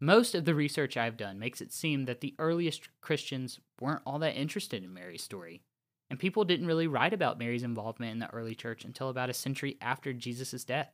Most 0.00 0.34
of 0.34 0.44
the 0.44 0.54
research 0.54 0.96
I've 0.96 1.16
done 1.16 1.38
makes 1.38 1.60
it 1.60 1.72
seem 1.72 2.04
that 2.04 2.20
the 2.20 2.34
earliest 2.38 2.88
Christians 3.00 3.60
weren't 3.80 4.02
all 4.04 4.18
that 4.18 4.36
interested 4.36 4.82
in 4.82 4.92
Mary's 4.92 5.22
story, 5.22 5.62
and 6.10 6.18
people 6.18 6.44
didn't 6.44 6.66
really 6.66 6.88
write 6.88 7.12
about 7.12 7.38
Mary's 7.38 7.62
involvement 7.62 8.12
in 8.12 8.18
the 8.18 8.30
early 8.30 8.54
church 8.54 8.84
until 8.84 9.08
about 9.08 9.30
a 9.30 9.34
century 9.34 9.78
after 9.80 10.12
Jesus' 10.12 10.64
death. 10.64 10.92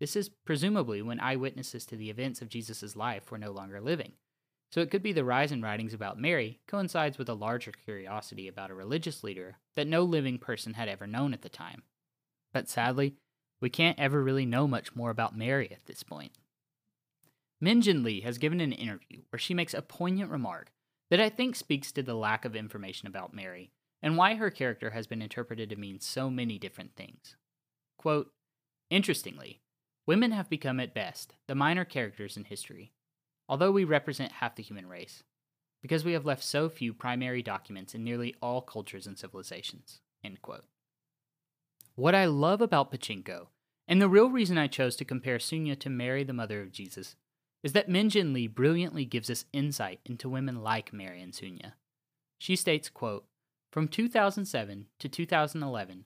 This 0.00 0.16
is 0.16 0.28
presumably 0.28 1.00
when 1.00 1.20
eyewitnesses 1.20 1.86
to 1.86 1.96
the 1.96 2.10
events 2.10 2.42
of 2.42 2.48
Jesus' 2.48 2.96
life 2.96 3.30
were 3.30 3.38
no 3.38 3.50
longer 3.50 3.80
living. 3.80 4.12
So 4.70 4.80
it 4.80 4.90
could 4.90 5.02
be 5.02 5.12
the 5.12 5.24
rise 5.24 5.50
in 5.50 5.62
writings 5.62 5.94
about 5.94 6.20
Mary 6.20 6.60
coincides 6.66 7.16
with 7.16 7.28
a 7.28 7.34
larger 7.34 7.72
curiosity 7.72 8.48
about 8.48 8.70
a 8.70 8.74
religious 8.74 9.24
leader 9.24 9.56
that 9.76 9.86
no 9.86 10.02
living 10.02 10.38
person 10.38 10.74
had 10.74 10.88
ever 10.88 11.06
known 11.06 11.32
at 11.32 11.42
the 11.42 11.48
time. 11.48 11.82
But 12.52 12.68
sadly, 12.68 13.16
we 13.60 13.70
can't 13.70 13.98
ever 13.98 14.22
really 14.22 14.46
know 14.46 14.68
much 14.68 14.94
more 14.94 15.10
about 15.10 15.36
Mary 15.36 15.70
at 15.72 15.86
this 15.86 16.02
point. 16.02 16.32
Min 17.60 17.80
Jin 17.80 18.04
Lee 18.04 18.20
has 18.20 18.38
given 18.38 18.60
an 18.60 18.72
interview 18.72 19.22
where 19.30 19.40
she 19.40 19.54
makes 19.54 19.74
a 19.74 19.82
poignant 19.82 20.30
remark 20.30 20.70
that 21.10 21.20
I 21.20 21.28
think 21.28 21.56
speaks 21.56 21.90
to 21.92 22.02
the 22.02 22.14
lack 22.14 22.44
of 22.44 22.54
information 22.54 23.08
about 23.08 23.34
Mary 23.34 23.70
and 24.02 24.16
why 24.16 24.34
her 24.34 24.50
character 24.50 24.90
has 24.90 25.06
been 25.06 25.22
interpreted 25.22 25.70
to 25.70 25.76
mean 25.76 25.98
so 25.98 26.30
many 26.30 26.58
different 26.58 26.94
things. 26.94 27.36
Quote, 27.98 28.30
Interestingly, 28.90 29.60
women 30.06 30.30
have 30.32 30.48
become 30.48 30.78
at 30.78 30.94
best 30.94 31.34
the 31.46 31.54
minor 31.54 31.84
characters 31.84 32.36
in 32.36 32.44
history, 32.44 32.92
although 33.48 33.70
we 33.70 33.84
represent 33.84 34.32
half 34.32 34.54
the 34.56 34.62
human 34.62 34.86
race, 34.86 35.22
because 35.80 36.04
we 36.04 36.12
have 36.12 36.26
left 36.26 36.44
so 36.44 36.68
few 36.68 36.92
primary 36.92 37.42
documents 37.42 37.94
in 37.94 38.04
nearly 38.04 38.34
all 38.42 38.60
cultures 38.60 39.06
and 39.06 39.18
civilizations. 39.18 40.00
What 41.94 42.14
I 42.14 42.26
love 42.26 42.60
about 42.60 42.92
Pachinko, 42.92 43.48
and 43.88 44.00
the 44.00 44.08
real 44.08 44.30
reason 44.30 44.58
I 44.58 44.66
chose 44.66 44.94
to 44.96 45.04
compare 45.04 45.38
Sunja 45.38 45.78
to 45.80 45.90
Mary, 45.90 46.22
the 46.22 46.32
mother 46.32 46.60
of 46.60 46.70
Jesus, 46.70 47.16
is 47.62 47.72
that 47.72 47.88
Min 47.88 48.10
Jin 48.10 48.32
Lee 48.32 48.46
brilliantly 48.46 49.04
gives 49.04 49.30
us 49.30 49.46
insight 49.52 50.00
into 50.04 50.28
women 50.28 50.62
like 50.62 50.92
Mary 50.92 51.22
and 51.22 51.32
Sunja. 51.32 51.72
She 52.38 52.54
states, 52.54 52.88
quote, 52.88 53.24
From 53.72 53.88
2007 53.88 54.86
to 54.98 55.08
2011, 55.08 56.04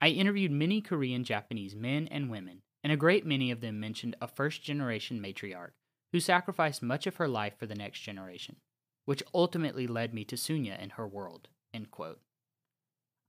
I 0.00 0.08
interviewed 0.08 0.52
many 0.52 0.80
Korean 0.80 1.24
Japanese 1.24 1.74
men 1.74 2.08
and 2.08 2.30
women, 2.30 2.62
and 2.84 2.92
a 2.92 2.96
great 2.96 3.24
many 3.24 3.50
of 3.50 3.60
them 3.60 3.80
mentioned 3.80 4.16
a 4.20 4.28
first 4.28 4.62
generation 4.62 5.20
matriarch 5.20 5.72
who 6.12 6.20
sacrificed 6.20 6.82
much 6.82 7.06
of 7.06 7.16
her 7.16 7.28
life 7.28 7.54
for 7.58 7.66
the 7.66 7.74
next 7.74 8.00
generation, 8.00 8.56
which 9.04 9.22
ultimately 9.34 9.86
led 9.86 10.12
me 10.12 10.24
to 10.24 10.36
Sunja 10.36 10.76
and 10.78 10.92
her 10.92 11.06
world. 11.08 11.48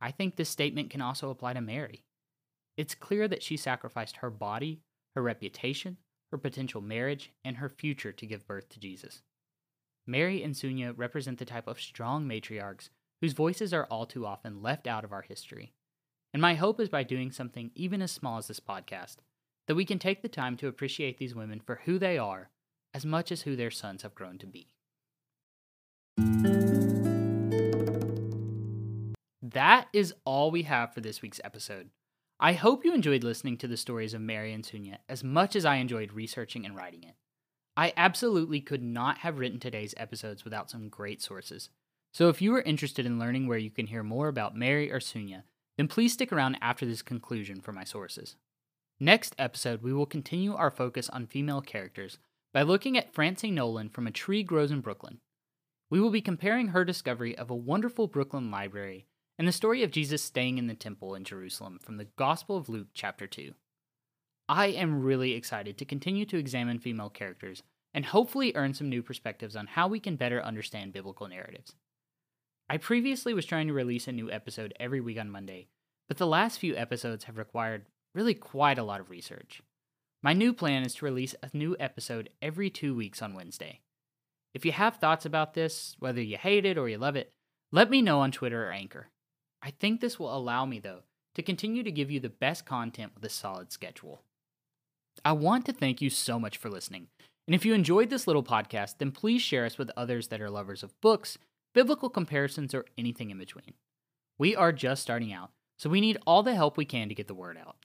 I 0.01 0.11
think 0.11 0.35
this 0.35 0.49
statement 0.49 0.89
can 0.89 1.01
also 1.01 1.29
apply 1.29 1.53
to 1.53 1.61
Mary. 1.61 2.03
It's 2.75 2.95
clear 2.95 3.27
that 3.27 3.43
she 3.43 3.55
sacrificed 3.55 4.17
her 4.17 4.29
body, 4.29 4.81
her 5.15 5.21
reputation, 5.21 5.97
her 6.31 6.37
potential 6.37 6.81
marriage, 6.81 7.31
and 7.45 7.57
her 7.57 7.69
future 7.69 8.11
to 8.11 8.25
give 8.25 8.47
birth 8.47 8.67
to 8.69 8.79
Jesus. 8.79 9.21
Mary 10.05 10.43
and 10.43 10.53
Sunja 10.53 10.93
represent 10.95 11.39
the 11.39 11.45
type 11.45 11.67
of 11.67 11.79
strong 11.79 12.27
matriarchs 12.27 12.89
whose 13.21 13.33
voices 13.33 13.73
are 13.73 13.85
all 13.85 14.05
too 14.05 14.25
often 14.25 14.61
left 14.61 14.87
out 14.87 15.05
of 15.05 15.13
our 15.13 15.21
history. 15.21 15.71
And 16.33 16.41
my 16.41 16.55
hope 16.55 16.81
is 16.81 16.89
by 16.89 17.03
doing 17.03 17.31
something 17.31 17.71
even 17.75 18.01
as 18.01 18.11
small 18.11 18.37
as 18.37 18.47
this 18.47 18.59
podcast, 18.59 19.17
that 19.67 19.75
we 19.75 19.85
can 19.85 19.99
take 19.99 20.21
the 20.21 20.27
time 20.27 20.57
to 20.57 20.67
appreciate 20.67 21.17
these 21.19 21.35
women 21.35 21.61
for 21.61 21.81
who 21.85 21.97
they 21.97 22.17
are 22.17 22.49
as 22.93 23.05
much 23.05 23.31
as 23.31 23.41
who 23.41 23.55
their 23.55 23.71
sons 23.71 24.03
have 24.03 24.15
grown 24.15 24.37
to 24.37 24.47
be. 24.47 24.67
That 29.41 29.87
is 29.93 30.13
all 30.25 30.51
we 30.51 30.63
have 30.63 30.93
for 30.93 31.01
this 31.01 31.21
week's 31.21 31.41
episode. 31.43 31.89
I 32.39 32.53
hope 32.53 32.83
you 32.83 32.93
enjoyed 32.93 33.23
listening 33.23 33.57
to 33.57 33.67
the 33.67 33.77
stories 33.77 34.13
of 34.13 34.21
Mary 34.21 34.51
and 34.51 34.63
Sunja 34.63 34.97
as 35.07 35.23
much 35.23 35.55
as 35.55 35.65
I 35.65 35.75
enjoyed 35.75 36.13
researching 36.13 36.65
and 36.65 36.75
writing 36.75 37.03
it. 37.03 37.15
I 37.75 37.93
absolutely 37.95 38.61
could 38.61 38.83
not 38.83 39.19
have 39.19 39.39
written 39.39 39.59
today's 39.59 39.93
episodes 39.97 40.43
without 40.43 40.69
some 40.69 40.89
great 40.89 41.21
sources. 41.21 41.69
So 42.13 42.29
if 42.29 42.41
you 42.41 42.53
are 42.55 42.61
interested 42.61 43.05
in 43.05 43.19
learning 43.19 43.47
where 43.47 43.57
you 43.57 43.71
can 43.71 43.87
hear 43.87 44.03
more 44.03 44.27
about 44.27 44.55
Mary 44.55 44.91
or 44.91 44.99
Sunja, 44.99 45.43
then 45.77 45.87
please 45.87 46.13
stick 46.13 46.31
around 46.31 46.57
after 46.61 46.85
this 46.85 47.01
conclusion 47.01 47.61
for 47.61 47.71
my 47.71 47.83
sources. 47.83 48.35
Next 48.99 49.35
episode, 49.39 49.81
we 49.81 49.93
will 49.93 50.05
continue 50.05 50.53
our 50.53 50.69
focus 50.69 51.09
on 51.09 51.25
female 51.25 51.61
characters 51.61 52.19
by 52.53 52.61
looking 52.61 52.97
at 52.97 53.13
Francine 53.13 53.55
Nolan 53.55 53.89
from 53.89 54.05
A 54.05 54.11
Tree 54.11 54.43
Grows 54.43 54.69
in 54.69 54.81
Brooklyn. 54.81 55.17
We 55.89 55.99
will 55.99 56.11
be 56.11 56.21
comparing 56.21 56.67
her 56.67 56.85
discovery 56.85 57.35
of 57.35 57.49
a 57.49 57.55
wonderful 57.55 58.07
Brooklyn 58.07 58.51
library 58.51 59.07
and 59.39 59.47
the 59.47 59.51
story 59.51 59.81
of 59.81 59.89
Jesus 59.89 60.23
staying 60.23 60.59
in 60.59 60.67
the 60.67 60.75
temple 60.75 61.15
in 61.15 61.23
Jerusalem 61.23 61.79
from 61.81 61.97
the 61.97 62.07
Gospel 62.15 62.55
of 62.55 62.69
Luke, 62.69 62.89
chapter 62.93 63.25
2. 63.25 63.53
I 64.47 64.67
am 64.67 65.01
really 65.01 65.33
excited 65.33 65.79
to 65.79 65.85
continue 65.85 66.25
to 66.27 66.37
examine 66.37 66.77
female 66.77 67.09
characters 67.09 67.63
and 67.91 68.05
hopefully 68.05 68.51
earn 68.55 68.75
some 68.75 68.89
new 68.89 69.01
perspectives 69.01 69.55
on 69.55 69.65
how 69.65 69.87
we 69.87 69.99
can 69.99 70.15
better 70.15 70.43
understand 70.43 70.93
biblical 70.93 71.27
narratives. 71.27 71.73
I 72.69 72.77
previously 72.77 73.33
was 73.33 73.45
trying 73.45 73.67
to 73.67 73.73
release 73.73 74.07
a 74.07 74.11
new 74.11 74.31
episode 74.31 74.75
every 74.79 75.01
week 75.01 75.19
on 75.19 75.31
Monday, 75.31 75.69
but 76.07 76.17
the 76.17 76.27
last 76.27 76.59
few 76.59 76.75
episodes 76.75 77.23
have 77.23 77.37
required 77.37 77.85
really 78.13 78.35
quite 78.35 78.77
a 78.77 78.83
lot 78.83 78.99
of 78.99 79.09
research. 79.09 79.61
My 80.23 80.31
new 80.31 80.53
plan 80.53 80.83
is 80.83 80.95
to 80.95 81.05
release 81.05 81.35
a 81.43 81.49
new 81.51 81.75
episode 81.81 82.29
every 82.41 82.69
two 82.69 82.95
weeks 82.95 83.21
on 83.21 83.33
Wednesday. 83.33 83.81
If 84.53 84.65
you 84.65 84.71
have 84.71 84.95
thoughts 84.95 85.25
about 85.25 85.53
this, 85.53 85.97
whether 85.99 86.21
you 86.21 86.37
hate 86.37 86.65
it 86.65 86.77
or 86.77 86.87
you 86.87 86.97
love 86.97 87.17
it, 87.17 87.33
let 87.73 87.89
me 87.89 88.01
know 88.01 88.21
on 88.21 88.31
Twitter 88.31 88.65
or 88.65 88.71
Anchor. 88.71 89.09
I 89.61 89.71
think 89.71 89.99
this 89.99 90.17
will 90.17 90.33
allow 90.33 90.65
me, 90.65 90.79
though, 90.79 91.01
to 91.35 91.41
continue 91.41 91.83
to 91.83 91.91
give 91.91 92.09
you 92.09 92.21
the 92.21 92.29
best 92.29 92.65
content 92.65 93.11
with 93.13 93.25
a 93.25 93.29
solid 93.29 93.73
schedule. 93.73 94.21
I 95.25 95.33
want 95.33 95.65
to 95.65 95.73
thank 95.73 96.01
you 96.01 96.09
so 96.09 96.39
much 96.39 96.55
for 96.55 96.69
listening. 96.69 97.07
And 97.45 97.53
if 97.53 97.65
you 97.65 97.73
enjoyed 97.73 98.09
this 98.09 98.25
little 98.25 98.43
podcast, 98.43 98.99
then 98.99 99.11
please 99.11 99.41
share 99.41 99.65
us 99.65 99.77
with 99.77 99.91
others 99.97 100.29
that 100.29 100.39
are 100.39 100.49
lovers 100.49 100.83
of 100.83 100.99
books, 101.01 101.37
biblical 101.73 102.09
comparisons, 102.09 102.73
or 102.73 102.85
anything 102.97 103.29
in 103.29 103.39
between. 103.39 103.73
We 104.39 104.55
are 104.55 104.71
just 104.71 105.01
starting 105.01 105.33
out, 105.33 105.51
so 105.77 105.89
we 105.89 105.99
need 105.99 106.17
all 106.25 106.43
the 106.43 106.55
help 106.55 106.77
we 106.77 106.85
can 106.85 107.09
to 107.09 107.15
get 107.15 107.27
the 107.27 107.33
word 107.33 107.57
out. 107.57 107.75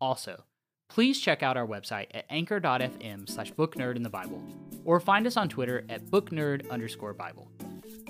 Also, 0.00 0.44
please 0.88 1.20
check 1.20 1.42
out 1.42 1.56
our 1.56 1.66
website 1.66 2.06
at 2.12 2.24
anchor.fm 2.30 3.28
slash 3.28 3.52
booknerd 3.52 3.96
in 3.96 4.02
the 4.02 4.10
Bible, 4.10 4.42
or 4.84 5.00
find 5.00 5.26
us 5.26 5.36
on 5.36 5.48
Twitter 5.48 5.84
at 5.88 6.06
booknerd 6.06 6.68
underscore 6.70 7.14
Bible. 7.14 7.50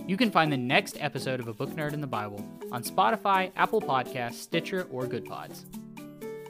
You 0.06 0.16
can 0.16 0.30
find 0.30 0.50
the 0.50 0.56
next 0.56 0.96
episode 1.00 1.38
of 1.38 1.48
A 1.48 1.52
Book 1.52 1.70
Nerd 1.70 1.92
in 1.92 2.00
the 2.00 2.06
Bible 2.06 2.42
on 2.72 2.82
Spotify, 2.82 3.50
Apple 3.56 3.82
Podcasts, 3.82 4.34
Stitcher, 4.34 4.86
or 4.90 5.02
Goodpods. 5.04 5.64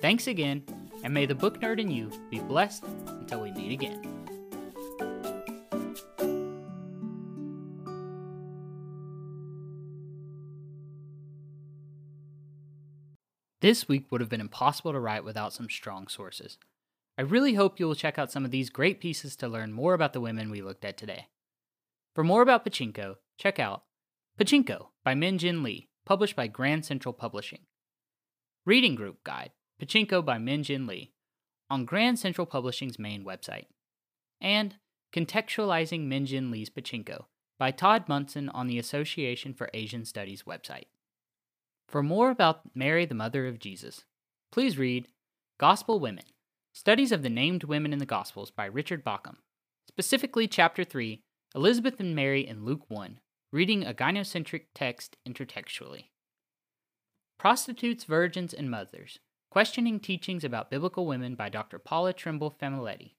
Thanks 0.01 0.29
again, 0.29 0.63
and 1.03 1.13
may 1.13 1.27
the 1.27 1.35
book 1.35 1.61
nerd 1.61 1.81
in 1.81 1.91
you 1.91 2.11
be 2.31 2.39
blessed 2.39 2.85
until 3.09 3.41
we 3.41 3.51
meet 3.51 3.73
again. 3.73 4.18
This 13.61 13.89
week 13.89 14.07
would 14.11 14.21
have 14.21 14.31
been 14.31 14.41
impossible 14.41 14.93
to 14.93 15.01
write 15.01 15.25
without 15.25 15.53
some 15.53 15.69
strong 15.69 16.07
sources. 16.07 16.59
I 17.17 17.23
really 17.23 17.55
hope 17.55 17.81
you 17.81 17.87
will 17.87 17.97
check 17.97 18.19
out 18.19 18.31
some 18.31 18.45
of 18.45 18.53
these 18.53 18.71
great 18.71 19.01
pieces 19.01 19.35
to 19.37 19.49
learn 19.49 19.73
more 19.73 19.95
about 19.95 20.13
the 20.13 20.21
women 20.21 20.51
we 20.51 20.63
looked 20.63 20.85
at 20.85 20.97
today. 20.97 21.27
For 22.15 22.23
more 22.23 22.43
about 22.43 22.65
Pachinko, 22.65 23.17
check 23.37 23.59
out 23.59 23.83
Pachinko 24.39 24.89
by 25.05 25.15
Min 25.15 25.39
Jin 25.39 25.65
Lee, 25.65 25.89
published 26.07 26.37
by 26.37 26.47
Grand 26.47 26.85
Central 26.85 27.13
Publishing. 27.13 27.61
Reading 28.65 28.95
Group 28.95 29.25
Guide, 29.25 29.51
Pachinko 29.83 30.25
by 30.25 30.39
Min 30.39 30.63
Jin 30.63 30.87
Lee, 30.87 31.13
on 31.69 31.85
Grand 31.85 32.19
Central 32.19 32.47
Publishing's 32.47 32.99
main 32.99 33.25
website. 33.25 33.67
And 34.41 34.77
Contextualizing 35.13 36.07
Min 36.07 36.27
Jin 36.27 36.51
Lee's 36.51 36.71
Pachinko 36.71 37.25
by 37.59 37.71
Todd 37.71 38.05
Munson 38.09 38.49
on 38.51 38.69
the 38.69 38.79
Association 38.79 39.55
for 39.55 39.71
Asian 39.75 40.05
Studies 40.05 40.45
website. 40.45 40.85
For 41.89 42.03
more 42.03 42.31
about 42.31 42.77
Mary, 42.77 43.07
the 43.07 43.15
Mother 43.15 43.47
of 43.47 43.59
Jesus, 43.59 44.05
please 44.53 44.77
read 44.77 45.09
Gospel 45.59 45.99
Women 45.99 46.25
Studies 46.75 47.13
of 47.13 47.23
the 47.23 47.31
Named 47.31 47.65
Women 47.65 47.95
in 47.95 47.99
the 47.99 48.05
Gospels 48.05 48.51
by 48.51 48.67
Richard 48.67 49.03
Bauckham, 49.03 49.37
specifically 49.89 50.47
Chapter 50.47 50.85
3 50.85 51.23
Elizabeth 51.55 51.99
and 51.99 52.15
Mary 52.15 52.47
in 52.47 52.67
Luke 52.67 52.85
1, 52.89 53.21
reading 53.53 53.87
a 53.87 53.95
gynocentric 53.95 54.65
text 54.75 55.17
intertextually. 55.27 56.11
Prostitutes, 57.39 58.05
Virgins, 58.05 58.53
and 58.53 58.71
Mothers 58.71 59.19
Questioning 59.51 59.99
Teachings 59.99 60.45
About 60.45 60.71
Biblical 60.71 61.07
Women 61.07 61.37
by 61.37 61.49
Dr. 61.49 61.79
Paula 61.79 62.13
Trimble 62.13 62.55
Familetti. 62.61 63.15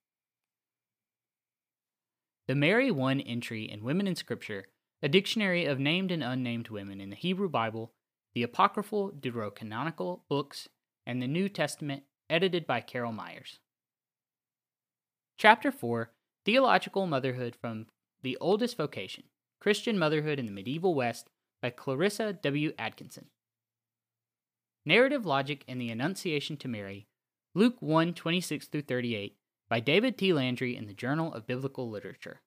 The 2.48 2.54
Mary 2.54 2.92
1 2.92 3.20
entry 3.22 3.64
in 3.64 3.84
Women 3.84 4.06
in 4.06 4.16
Scripture, 4.16 4.66
a 5.02 5.10
dictionary 5.10 5.66
of 5.66 5.80
named 5.80 6.12
and 6.12 6.24
unnamed 6.24 6.70
women 6.70 7.02
in 7.02 7.10
the 7.10 7.16
Hebrew 7.16 7.50
Bible, 7.50 7.94
the 8.34 8.44
Apocryphal 8.44 9.12
Deuterocanonical 9.12 10.22
books, 10.30 10.70
and 11.06 11.22
the 11.22 11.28
New 11.28 11.50
Testament, 11.50 12.04
edited 12.30 12.68
by 12.68 12.82
Carol 12.82 13.12
Meyers. 13.12 13.60
Chapter 15.38 15.72
4 15.72 16.12
Theological 16.46 17.08
Motherhood 17.08 17.56
from 17.56 17.88
the 18.22 18.38
Oldest 18.42 18.78
Vocation 18.78 19.24
Christian 19.60 19.98
Motherhood 19.98 20.40
in 20.40 20.46
the 20.46 20.52
Medieval 20.52 20.94
West 20.94 21.30
by 21.62 21.70
Clarissa 21.70 22.34
W. 22.34 22.74
Atkinson. 22.78 23.28
Narrative 24.86 25.26
Logic 25.26 25.64
and 25.68 25.82
the 25.82 25.90
Annunciation 25.90 26.58
to 26.58 26.68
Mary, 26.68 27.08
Luke 27.54 27.76
1 27.82 28.14
26 28.14 28.68
through 28.68 28.84
38, 28.84 29.36
by 29.70 29.80
David 29.80 30.18
T. 30.18 30.34
Landry 30.34 30.76
in 30.76 30.88
the 30.88 30.94
Journal 30.94 31.34
of 31.34 31.48
Biblical 31.48 31.90
Literature. 31.90 32.42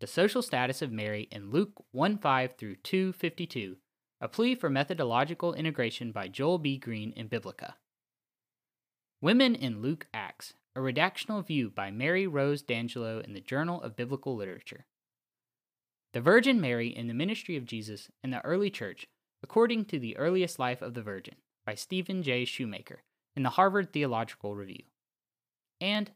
The 0.00 0.06
Social 0.06 0.42
Status 0.42 0.82
of 0.82 0.92
Mary 0.92 1.28
in 1.30 1.50
Luke 1.50 1.84
1 1.92 2.18
5 2.18 2.54
through 2.56 2.76
2 2.76 3.12
52, 3.12 3.76
a 4.20 4.28
plea 4.28 4.54
for 4.54 4.68
methodological 4.68 5.54
integration 5.54 6.12
by 6.12 6.28
Joel 6.28 6.58
B. 6.58 6.76
Green 6.76 7.12
in 7.12 7.26
Biblica. 7.26 7.76
Women 9.22 9.54
in 9.54 9.80
Luke 9.80 10.06
Acts, 10.12 10.54
a 10.76 10.80
redactional 10.80 11.44
view 11.44 11.70
by 11.70 11.90
Mary 11.90 12.26
Rose 12.26 12.62
D'Angelo 12.62 13.20
in 13.20 13.32
the 13.32 13.40
Journal 13.40 13.80
of 13.80 13.96
Biblical 13.96 14.36
Literature. 14.36 14.86
The 16.12 16.20
Virgin 16.20 16.60
Mary 16.60 16.88
in 16.88 17.06
the 17.06 17.14
Ministry 17.14 17.56
of 17.56 17.64
Jesus 17.64 18.10
in 18.22 18.30
the 18.30 18.44
Early 18.44 18.68
Church, 18.68 19.06
according 19.42 19.86
to 19.86 19.98
the 19.98 20.16
earliest 20.16 20.58
life 20.58 20.82
of 20.82 20.94
the 20.94 21.02
Virgin, 21.02 21.36
by 21.64 21.74
Stephen 21.74 22.22
J. 22.22 22.44
Shoemaker 22.44 23.02
in 23.34 23.42
the 23.42 23.50
Harvard 23.50 23.92
Theological 23.92 24.54
Review. 24.54 24.84
And, 25.80 26.10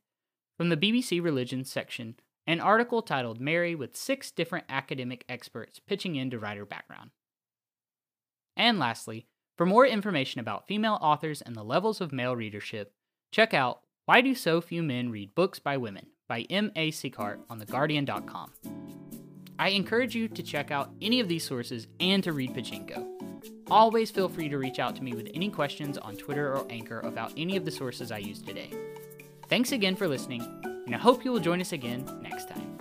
from 0.58 0.68
the 0.68 0.76
BBC 0.76 1.22
Religion 1.22 1.64
section, 1.64 2.16
an 2.46 2.60
article 2.60 3.00
titled 3.00 3.40
Mary 3.40 3.74
with 3.74 3.96
six 3.96 4.30
different 4.30 4.66
academic 4.68 5.24
experts 5.28 5.78
pitching 5.78 6.16
in 6.16 6.28
to 6.30 6.38
writer 6.38 6.66
background. 6.66 7.10
And 8.56 8.78
lastly, 8.78 9.26
for 9.56 9.66
more 9.66 9.86
information 9.86 10.40
about 10.40 10.66
female 10.66 10.98
authors 11.00 11.42
and 11.42 11.54
the 11.54 11.62
levels 11.62 12.00
of 12.00 12.12
male 12.12 12.34
readership, 12.34 12.92
check 13.30 13.54
out 13.54 13.80
Why 14.04 14.20
Do 14.20 14.34
So 14.34 14.60
Few 14.60 14.82
Men 14.82 15.10
Read 15.10 15.34
Books 15.34 15.58
by 15.58 15.76
Women 15.76 16.06
by 16.28 16.42
M.A. 16.50 16.90
Sieghart 16.90 17.40
on 17.50 17.60
TheGuardian.com. 17.60 18.52
I 19.58 19.68
encourage 19.68 20.14
you 20.14 20.28
to 20.28 20.42
check 20.42 20.70
out 20.70 20.90
any 21.00 21.20
of 21.20 21.28
these 21.28 21.44
sources 21.44 21.86
and 22.00 22.22
to 22.24 22.32
read 22.32 22.54
Pachinko. 22.54 23.06
Always 23.70 24.10
feel 24.10 24.28
free 24.28 24.48
to 24.48 24.58
reach 24.58 24.78
out 24.78 24.96
to 24.96 25.02
me 25.02 25.14
with 25.14 25.30
any 25.34 25.48
questions 25.48 25.96
on 25.96 26.16
Twitter 26.16 26.52
or 26.52 26.66
Anchor 26.70 27.00
about 27.00 27.32
any 27.36 27.56
of 27.56 27.64
the 27.64 27.70
sources 27.70 28.10
I 28.10 28.18
used 28.18 28.46
today. 28.46 28.70
Thanks 29.48 29.72
again 29.72 29.94
for 29.94 30.08
listening, 30.08 30.42
and 30.86 30.94
I 30.94 30.98
hope 30.98 31.24
you 31.24 31.32
will 31.32 31.40
join 31.40 31.60
us 31.60 31.72
again 31.72 32.04
next 32.22 32.48
time. 32.48 32.73